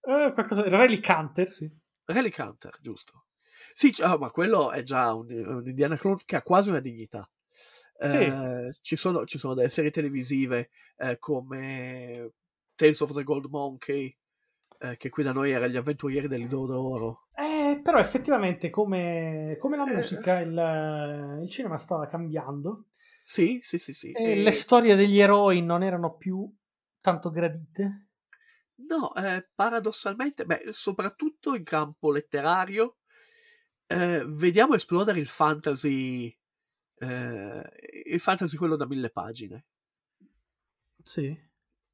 [0.00, 1.70] Eh, qualcosa, Relic Hunter, sì.
[2.06, 3.26] Relic Hunter, giusto.
[3.74, 6.80] Sì, c- ah, ma quello è già un, un Indiana Clone che ha quasi una
[6.80, 7.28] dignità.
[7.98, 8.16] Sì.
[8.16, 12.32] Eh, ci, sono, ci sono delle serie televisive eh, come
[12.74, 14.16] Tales of the Gold Monkey,
[14.80, 17.28] eh, che qui da noi era Gli avventurieri dell'Idolo d'Oro.
[17.34, 19.94] Eh, però effettivamente come, come la Eh.
[19.94, 22.86] musica il, il cinema stava cambiando
[23.24, 24.12] Sì, sì, sì, sì.
[24.12, 26.52] e E- le storie degli eroi non erano più
[27.00, 28.06] tanto gradite.
[28.88, 32.96] No, eh, paradossalmente, beh, soprattutto in campo letterario,
[33.86, 36.34] eh, vediamo esplodere il fantasy,
[36.98, 37.62] eh,
[38.06, 39.66] il fantasy quello da mille pagine,
[41.04, 41.38] Sì.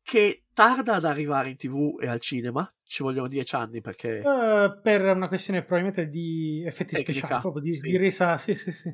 [0.07, 4.20] Che tarda ad arrivare in tv e al cinema, ci vogliono dieci anni perché...
[4.20, 7.81] Eh, per una questione probabilmente di effetti Tecnica, speciali, proprio di, sì.
[7.81, 8.39] di resa.
[8.39, 8.89] Sì, sì, sì.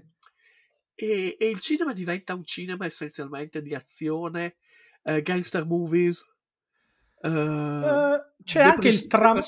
[0.94, 4.56] E, e il cinema diventa un cinema essenzialmente di azione,
[5.02, 6.24] eh, gangster movies,
[7.22, 9.38] eh, c'è anche il, tra-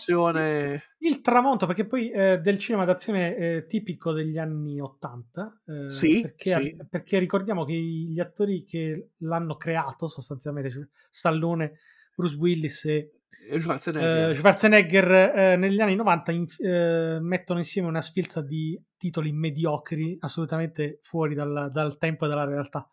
[0.98, 6.20] il tramonto, perché poi eh, del cinema d'azione eh, tipico degli anni 80, eh, Sì,
[6.22, 6.76] perché, sì.
[6.88, 11.78] perché ricordiamo che gli attori che l'hanno creato sostanzialmente, cioè Stallone,
[12.14, 13.10] Bruce Willis e
[13.46, 14.30] e Schwarzenegger.
[14.30, 20.16] eh, Schwarzenegger eh, negli anni 90 in- eh, mettono insieme una sfilza di titoli mediocri,
[20.20, 22.88] assolutamente fuori dal, dal tempo e dalla realtà.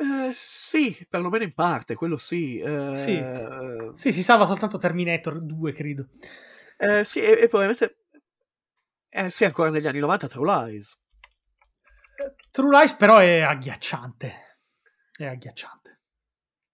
[0.00, 2.58] Eh, sì, perlomeno in parte, quello sì.
[2.58, 3.18] eh, Sì.
[3.18, 6.08] eh, Sì, si salva soltanto Terminator 2, credo.
[6.78, 7.96] eh, sì, e, e probabilmente...
[9.10, 10.98] Eh, sì, ancora negli anni 90 True Lies.
[12.50, 14.58] True Lies però è agghiacciante.
[15.16, 16.00] È agghiacciante.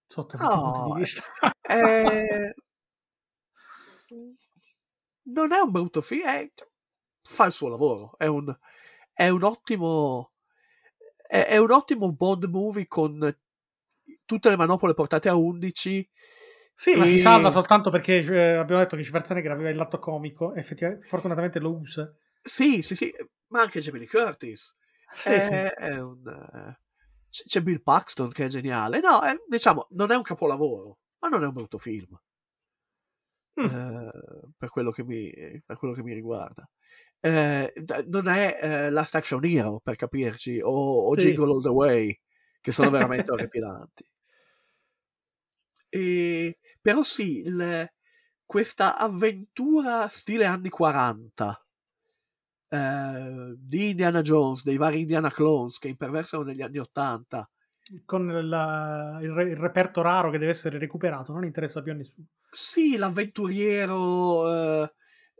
[0.06, 1.22] Sotto tutti i No, punti di vista.
[1.68, 2.54] Eh,
[5.32, 6.48] non è un brutto film, è-
[7.22, 8.16] fa il suo lavoro.
[8.16, 8.56] È un,
[9.12, 10.30] è un ottimo...
[11.26, 13.36] È, è un ottimo Bond movie con
[14.24, 16.08] tutte le manopole portate a 11.
[16.74, 19.98] Sì, ma si E- salva soltanto perché eh, abbiamo detto che Schwarzenegger aveva il lato
[19.98, 20.54] comico.
[20.54, 22.12] Effettivamente, fortunatamente lo usa.
[22.42, 23.12] Sì, sì, sì,
[23.48, 24.74] ma anche Jamie Lee Curtis.
[25.14, 25.52] Sì, è, sì.
[25.52, 26.76] è un,
[27.28, 29.00] c'è Bill Paxton che è geniale.
[29.00, 32.18] No, è- diciamo, non è un capolavoro, ma non è un brutto film.
[33.60, 33.64] Mm.
[33.64, 34.10] Eh,
[34.56, 35.30] per, quello che mi,
[35.64, 36.68] per quello che mi riguarda.
[37.26, 37.72] Eh,
[38.06, 41.22] non è eh, Last Action Hero, per capirci, o, o Sì.
[41.22, 42.20] Jingle All the Way,
[42.60, 44.04] che sono veramente orripilanti.
[45.88, 47.88] E, però sì, il-
[48.44, 51.60] questa avventura stile anni 40
[52.68, 57.48] eh, di Indiana Jones, dei vari Indiana Clones che imperversano negli anni 80
[58.04, 61.94] con la- il, re- il reperto raro che deve essere recuperato, non interessa più a
[61.94, 62.26] nessuno.
[62.50, 64.88] Sì, l'avventuriero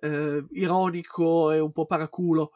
[0.01, 2.53] eh, eh, ironico e un po' paraculo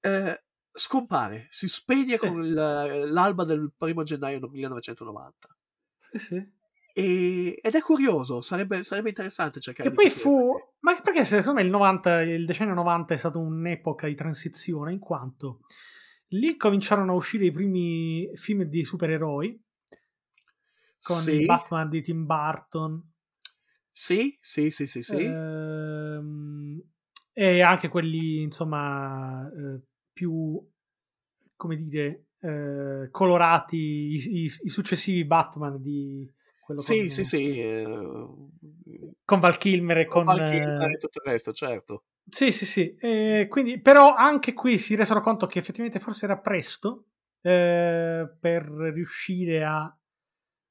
[0.00, 0.42] eh,
[0.72, 2.20] scompare, si spegne Sì.
[2.20, 5.48] con il- l'alba del primo gennaio del 1990.
[5.98, 6.52] Sì, sì.
[6.94, 10.54] E- ed è curioso, sarebbe, sarebbe interessante cercare E di poi capire fu.
[10.80, 14.98] Ma perché secondo me il 90, il decennio 90 è stato un'epoca di transizione, in
[14.98, 15.60] quanto
[16.28, 19.62] lì cominciarono a uscire i primi film di supereroi
[21.02, 21.44] con Sì.
[21.44, 23.11] Batman di Tim Burton.
[23.96, 25.16] Sì, sì, sì, sì, sì.
[25.16, 26.80] ehm,
[27.32, 29.80] e anche quelli, insomma, eh,
[30.12, 30.60] più
[31.56, 36.28] come dire, eh, colorati, i, i- i successivi Batman di
[36.58, 37.58] quello Sì, con, sì, sì.
[37.60, 37.84] eh,
[39.24, 42.04] con Val Kilmer e con, Val Kilmer eh, e tutto il resto, certo.
[42.28, 42.94] Sì, sì, sì.
[42.98, 47.08] Eh, quindi, però anche qui si resero conto che effettivamente forse era presto
[47.42, 49.94] eh, per riuscire a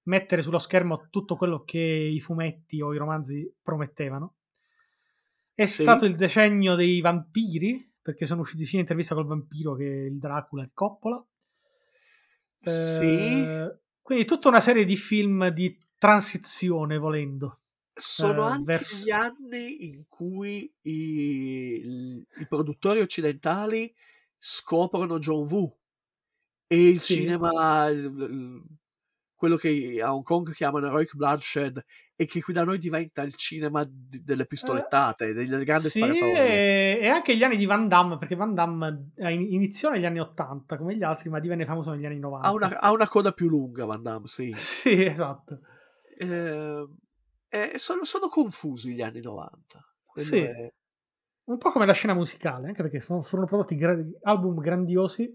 [0.03, 4.35] mettere sullo schermo tutto quello che i fumetti o i romanzi promettevano.
[5.53, 5.83] È Sì.
[5.83, 10.63] stato il decennio dei vampiri, perché sono usciti sia intervista col vampiro che il Dracula
[10.63, 11.23] di Coppola.
[12.63, 13.41] Sì.
[13.43, 17.59] Eh, quindi tutta una serie di film di transizione, volendo.
[17.93, 23.93] Sono eh, anche verso- gli anni in cui i, i- produttori occidentali
[24.37, 25.77] scoprono John Woo
[26.67, 27.13] e il Sì.
[27.15, 27.89] cinema,
[29.41, 31.83] quello che a Hong Kong chiamano Heroic Bloodshed
[32.15, 35.99] e che qui da noi diventa il cinema di- delle pistolettate, delle grandi Eh, Sì,
[36.03, 40.05] e, e anche gli anni di Van Damme, perché Van Damme eh, in- iniziò negli
[40.05, 42.47] anni 80 come gli altri, ma divenne famoso negli anni 90.
[42.47, 44.53] Ha una, ha una coda più lunga, Van Damme, sì.
[44.55, 45.61] Sì, esatto.
[46.19, 46.87] Eh,
[47.49, 49.83] eh, sono, sono confusi gli anni 90.
[50.05, 50.37] Quello Sì.
[50.37, 50.71] è-
[51.45, 55.27] Un po' come la scena musicale, anche perché sono, sono prodotti gra- album grandiosi.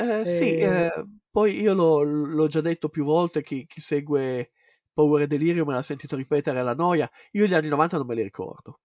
[0.00, 0.90] Eh, sì, E- eh,
[1.30, 4.52] poi io l'ho, l'ho già detto più volte, chi, chi segue
[4.92, 8.14] Power e Delirio me l'ha sentito ripetere alla noia, io gli anni 90 non me
[8.14, 8.80] li ricordo,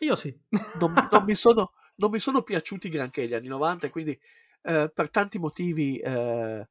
[0.00, 0.36] Io sì.
[0.72, 4.18] non, non mi, sono, non mi sono piaciuti granché gli anni 90 e quindi
[4.62, 6.68] eh, per tanti motivi eh,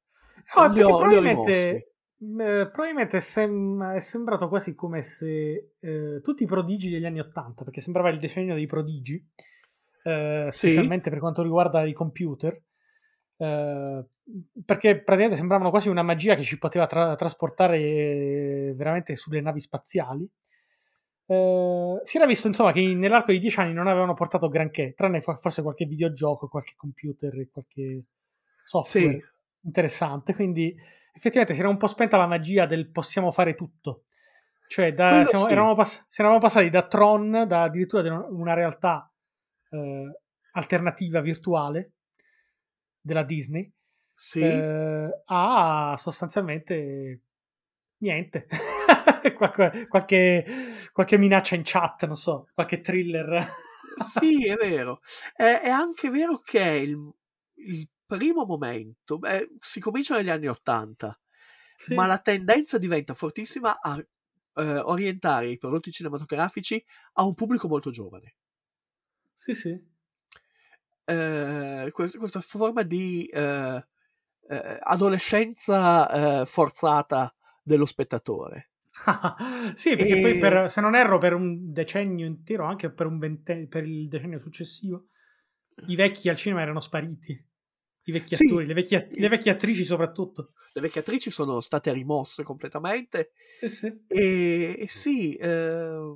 [0.56, 1.76] No, li, ho, li ho probabilmente, rimossi.
[1.76, 7.20] eh, probabilmente è, sem- è sembrato quasi come se eh, tutti i prodigi degli anni
[7.20, 9.24] 80, perché sembrava il decennio dei prodigi,
[10.48, 10.50] Sì.
[10.50, 12.60] specialmente per quanto riguarda i computer,
[13.40, 14.04] eh,
[14.66, 19.62] perché praticamente sembravano quasi una magia che ci poteva tra- trasportare eh, veramente sulle navi
[19.62, 20.30] spaziali.
[21.26, 25.22] Eh, si era visto insomma che nell'arco di dieci anni non avevano portato granché, tranne
[25.22, 28.04] forse qualche videogioco, qualche computer e qualche
[28.64, 29.28] software Sì,
[29.62, 30.36] interessante.
[30.36, 30.76] Quindi
[31.14, 34.04] effettivamente si era un po' spenta la magia del possiamo fare tutto.
[34.68, 35.52] Cioè, da- siamo, sì.
[35.52, 39.12] eravamo pass- eravamo passati da Tron, da addirittura di una- una realtà
[39.72, 40.20] eh,
[40.52, 41.94] alternativa virtuale
[43.10, 43.70] della Disney,
[44.14, 44.40] sì.
[44.40, 47.22] eh, a sostanzialmente
[47.98, 48.48] niente.
[49.36, 50.46] qualche, qualche,
[50.94, 53.48] qualche minaccia in chat, non so, qualche thriller.
[53.98, 55.02] Sì, è vero.
[55.34, 57.12] È, è anche vero che il,
[57.56, 61.20] il primo momento, beh, si comincia negli anni 80,
[61.76, 61.96] Sì.
[61.96, 66.84] ma la tendenza diventa fortissima a eh, orientare i prodotti cinematografici
[67.14, 68.36] a un pubblico molto giovane.
[69.34, 69.80] Sì, sì.
[71.10, 73.84] Eh, quest- questa forma di eh,
[74.48, 77.34] eh, adolescenza eh, forzata
[77.64, 78.72] dello spettatore.
[79.74, 83.18] sì, perché poi E- per- se non erro per un decennio intero, anche per, un
[83.18, 85.08] vente- per il decennio successivo,
[85.88, 87.48] i vecchi al cinema erano spariti.
[88.04, 88.46] I vecchi Sì.
[88.46, 90.54] attori, le vecchie, le vecchie attrici soprattutto.
[90.74, 94.00] Le vecchie attrici sono state rimosse completamente Sì, sì.
[94.08, 96.16] E, e sì, eh,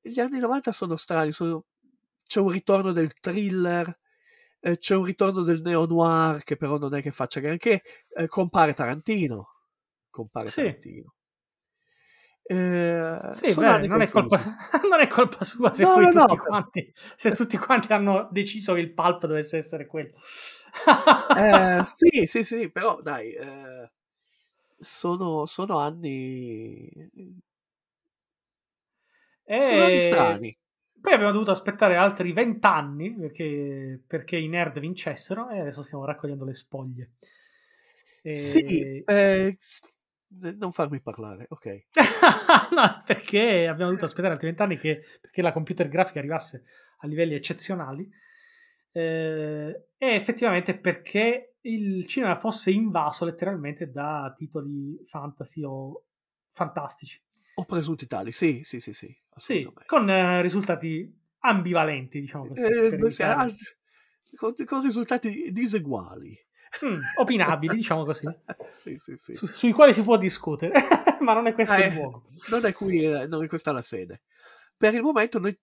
[0.00, 1.64] gli anni 90 sono strani, sono-
[2.26, 3.98] c'è un ritorno del thriller,
[4.60, 7.82] eh, c'è un ritorno del neo-noir che però non è che faccia granché,
[8.16, 9.48] eh, compare Tarantino,
[10.10, 10.62] compare Sì.
[10.62, 11.14] Tarantino.
[12.46, 14.38] Eh, Sì, beh, non, è colpa,
[14.90, 18.28] non è colpa sua se, No, no, no, tutti, per- quanti, se tutti quanti hanno
[18.30, 20.12] deciso che il pulp dovesse essere quello.
[21.36, 23.90] Eh, sì, sì, sì, però dai, eh,
[24.76, 26.90] sono, sono anni...
[29.58, 30.58] Sono anni strani.
[31.04, 36.46] Poi abbiamo dovuto aspettare altri vent'anni perché, perché i nerd vincessero e adesso stiamo raccogliendo
[36.46, 37.10] le spoglie.
[38.22, 39.80] E- Sì, eh, s-
[40.56, 41.84] non farmi parlare, ok.
[42.74, 46.64] no, perché abbiamo dovuto aspettare altri vent'anni che, perché la computer grafica arrivasse
[47.00, 48.08] a livelli eccezionali
[48.92, 56.04] eh, e effettivamente perché il cinema fosse invaso letteralmente da titoli fantasy o
[56.52, 57.20] fantastici.
[57.56, 62.60] Ho presunti tali, sì, sì, sì, sì, Sì, con eh, risultati ambivalenti, diciamo così.
[62.62, 66.36] Eh, sì, con, con risultati diseguali.
[66.84, 68.26] Mm, opinabili, diciamo così,
[68.72, 69.34] sì, sì, sì.
[69.34, 70.72] su- sui quali si può discutere,
[71.20, 72.22] ma non è questo Eh, il luogo.
[72.50, 74.22] non è qui, eh, non è questa la sede.
[74.76, 75.56] Per il momento noi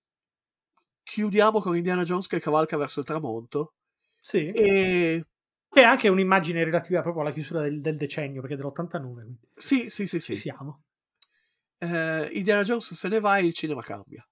[1.04, 3.74] chiudiamo con Indiana Jones che cavalca verso il tramonto
[4.20, 5.24] Sì, e
[5.70, 9.90] è anche un'immagine relativa proprio alla chiusura del, del decennio, perché è dell'89, quindi sì,
[9.90, 10.36] sì, sì, ci sì.
[10.36, 10.84] siamo.
[11.84, 14.26] Eh, Indiana Jones se ne va e il cinema cambia.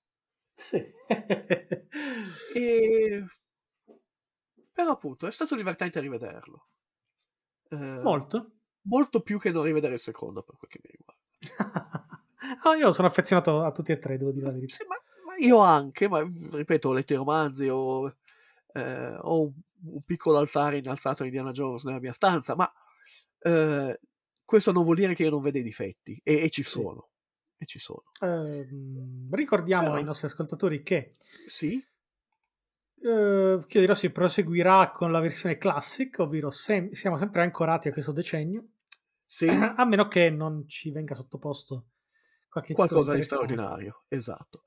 [0.55, 0.83] Sì.
[2.53, 3.25] E...
[4.71, 6.67] Però appunto è stato divertente rivederlo.
[7.69, 8.51] Eh, Molto.
[8.83, 12.13] molto più che non rivedere il secondo per quel che mi riguarda.
[12.63, 14.73] Ah, io sono affezionato a tutti e tre, devo dire la verità.
[14.73, 14.95] Sì, ma,
[15.25, 18.07] ma io anche, ma ripeto, ho letto i romanzi, ho,
[18.73, 19.53] eh, ho un,
[19.83, 22.67] un piccolo altare innalzato a Indiana Jones nella mia stanza, ma
[23.39, 23.99] eh,
[24.43, 27.08] questo non vuol dire che io non veda i difetti, e, e ci sono.
[27.61, 28.03] E ci sono.
[28.21, 31.15] Ehm, ricordiamo Però- ai nostri ascoltatori che
[31.45, 31.75] Sì,
[33.01, 37.91] eh, Chiodo di Rossi proseguirà con la versione classic, ovvero sem- siamo sempre ancorati a
[37.91, 38.63] questo decennio,
[39.25, 41.87] sì, a meno che non ci venga sottoposto
[42.49, 44.63] qualche qualcosa di straordinario, esatto.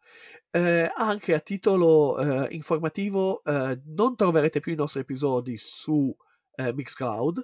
[0.51, 6.15] Eh, anche a titolo eh, informativo, eh, non troverete più i nostri episodi su
[6.57, 7.41] eh, Mixcloud.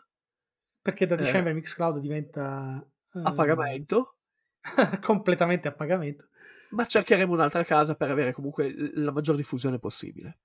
[0.80, 4.17] Perché da Eh, dicembre Mixcloud diventa eh, a pagamento,
[5.02, 6.28] completamente a pagamento.
[6.70, 10.38] ma cercheremo un'altra casa per avere comunque la maggior diffusione possibile.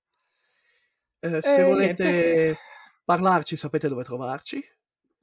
[1.20, 2.58] Eh, se Eh, volete niente.
[3.04, 4.62] parlarci, sapete dove trovarci.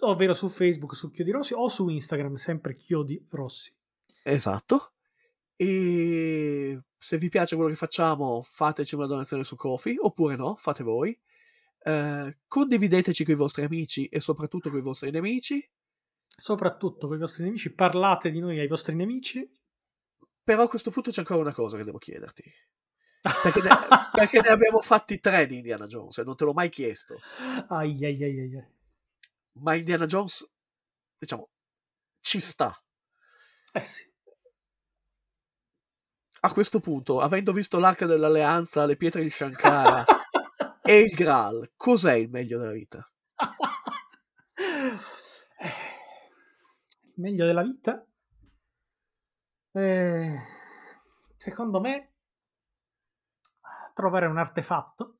[0.02, 3.72] Ovvero su Facebook su Chiodi Rossi o su Instagram, sempre Chiodi Rossi.
[4.22, 4.92] Esatto.
[5.56, 10.82] E se vi piace quello che facciamo, fateci una donazione su Kofi, oppure no, fate
[10.82, 11.18] voi.
[11.82, 15.62] Eh, condivideteci con i vostri amici e soprattutto con i vostri nemici.
[16.40, 19.46] Soprattutto con i vostri nemici, parlate di noi ai vostri nemici.
[20.42, 22.42] Però a questo punto c'è ancora una cosa che devo chiederti.
[23.42, 23.68] Perché ne,
[24.12, 27.20] perché ne abbiamo fatti tre di Indiana Jones e non te l'ho mai chiesto.
[27.68, 28.66] ai, ai, ai, ai.
[29.60, 30.50] Ma Indiana Jones,
[31.18, 31.50] diciamo,
[32.20, 32.74] ci sta.
[33.74, 34.10] Eh sì.
[36.40, 40.04] A questo punto, avendo visto l'Arca dell'Alleanza, le pietre di Shankara
[40.82, 43.04] e il Graal, cos'è il meglio della vita?
[45.62, 45.90] Eh,
[47.20, 48.04] meglio della vita?
[49.74, 50.38] Eh,
[51.36, 52.12] secondo me,
[53.94, 55.18] trovare un artefatto,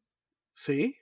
[0.53, 0.95] Sì?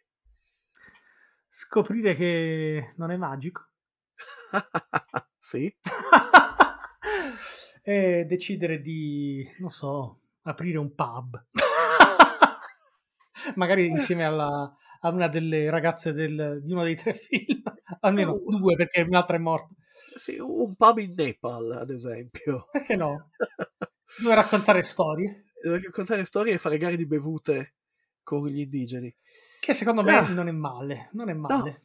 [1.48, 3.68] scoprire che non è magico
[5.38, 5.72] sì?
[7.82, 11.42] e decidere di, non so, aprire un pub.
[13.56, 14.70] Magari insieme alla,
[15.00, 17.62] a una delle ragazze del- di uno dei tre film,
[18.00, 19.74] almeno due perché un'altra è morta.
[20.18, 22.68] Sì, un pub in Nepal, ad esempio.
[22.72, 23.30] Perché no?
[24.20, 25.44] Dove raccontare storie.
[25.62, 27.74] Dove raccontare storie e fare gare di bevute
[28.22, 29.14] con gli indigeni.
[29.60, 30.28] Che secondo me Ah.
[30.28, 31.82] non è male, non è male.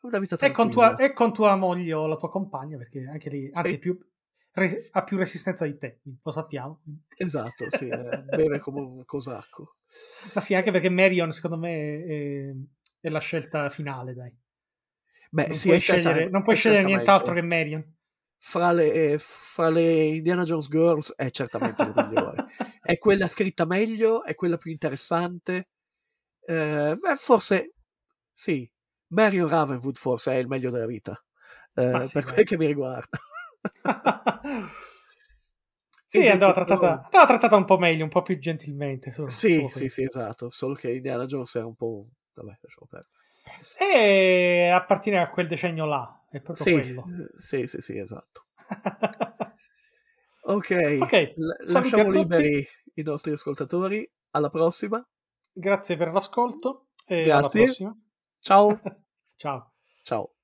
[0.00, 0.94] Una vita e, con tranquilla.
[0.94, 3.78] tua, e con tua moglie o la tua compagna, perché anche lì, anzi, Sì.
[3.78, 3.96] più,
[4.52, 6.82] re- ha più resistenza di te, lo sappiamo.
[7.16, 9.76] Esatto, sì, eh, beve come un cosacco.
[10.34, 12.52] Ma sì, anche perché Marion, secondo me, è,
[13.00, 14.36] è la scelta finale, dai.
[15.34, 17.94] Beh, non sì, puoi è certa- scegliere, non puoi scegliere nient'altro che Marion.
[18.44, 22.46] Fra le, eh, fra le Indiana Jones Girls è certamente la migliore.
[22.82, 25.68] è quella scritta meglio, è quella più interessante.
[26.44, 27.74] Eh, beh, forse
[28.32, 28.68] sì,
[29.08, 31.16] Marion Ravenwood forse è il meglio della vita.
[31.74, 33.18] eh, sì, per quel che mi riguarda.
[36.06, 39.10] sì, andava trattata, ciò- andava trattata un po' meglio, un po' più gentilmente.
[39.10, 40.50] Solo, Sì, solo sì, sì, esatto.
[40.50, 42.06] Solo che Indiana Jones era un po'.
[42.34, 43.21] Vabbè, lasciamo perdere.
[43.78, 47.04] E appartiene a quel decennio là, è proprio Sì, quello.
[47.38, 48.46] sì, sì, sì, esatto.
[50.44, 54.08] Ok, Ok, l- lasciamo liberi i nostri ascoltatori.
[54.30, 55.04] Alla prossima.
[55.54, 57.30] Grazie per l'ascolto e Grazie.
[57.30, 57.96] alla prossima.
[58.38, 58.80] Ciao.
[59.36, 59.72] Ciao.
[60.04, 60.34] Ciao.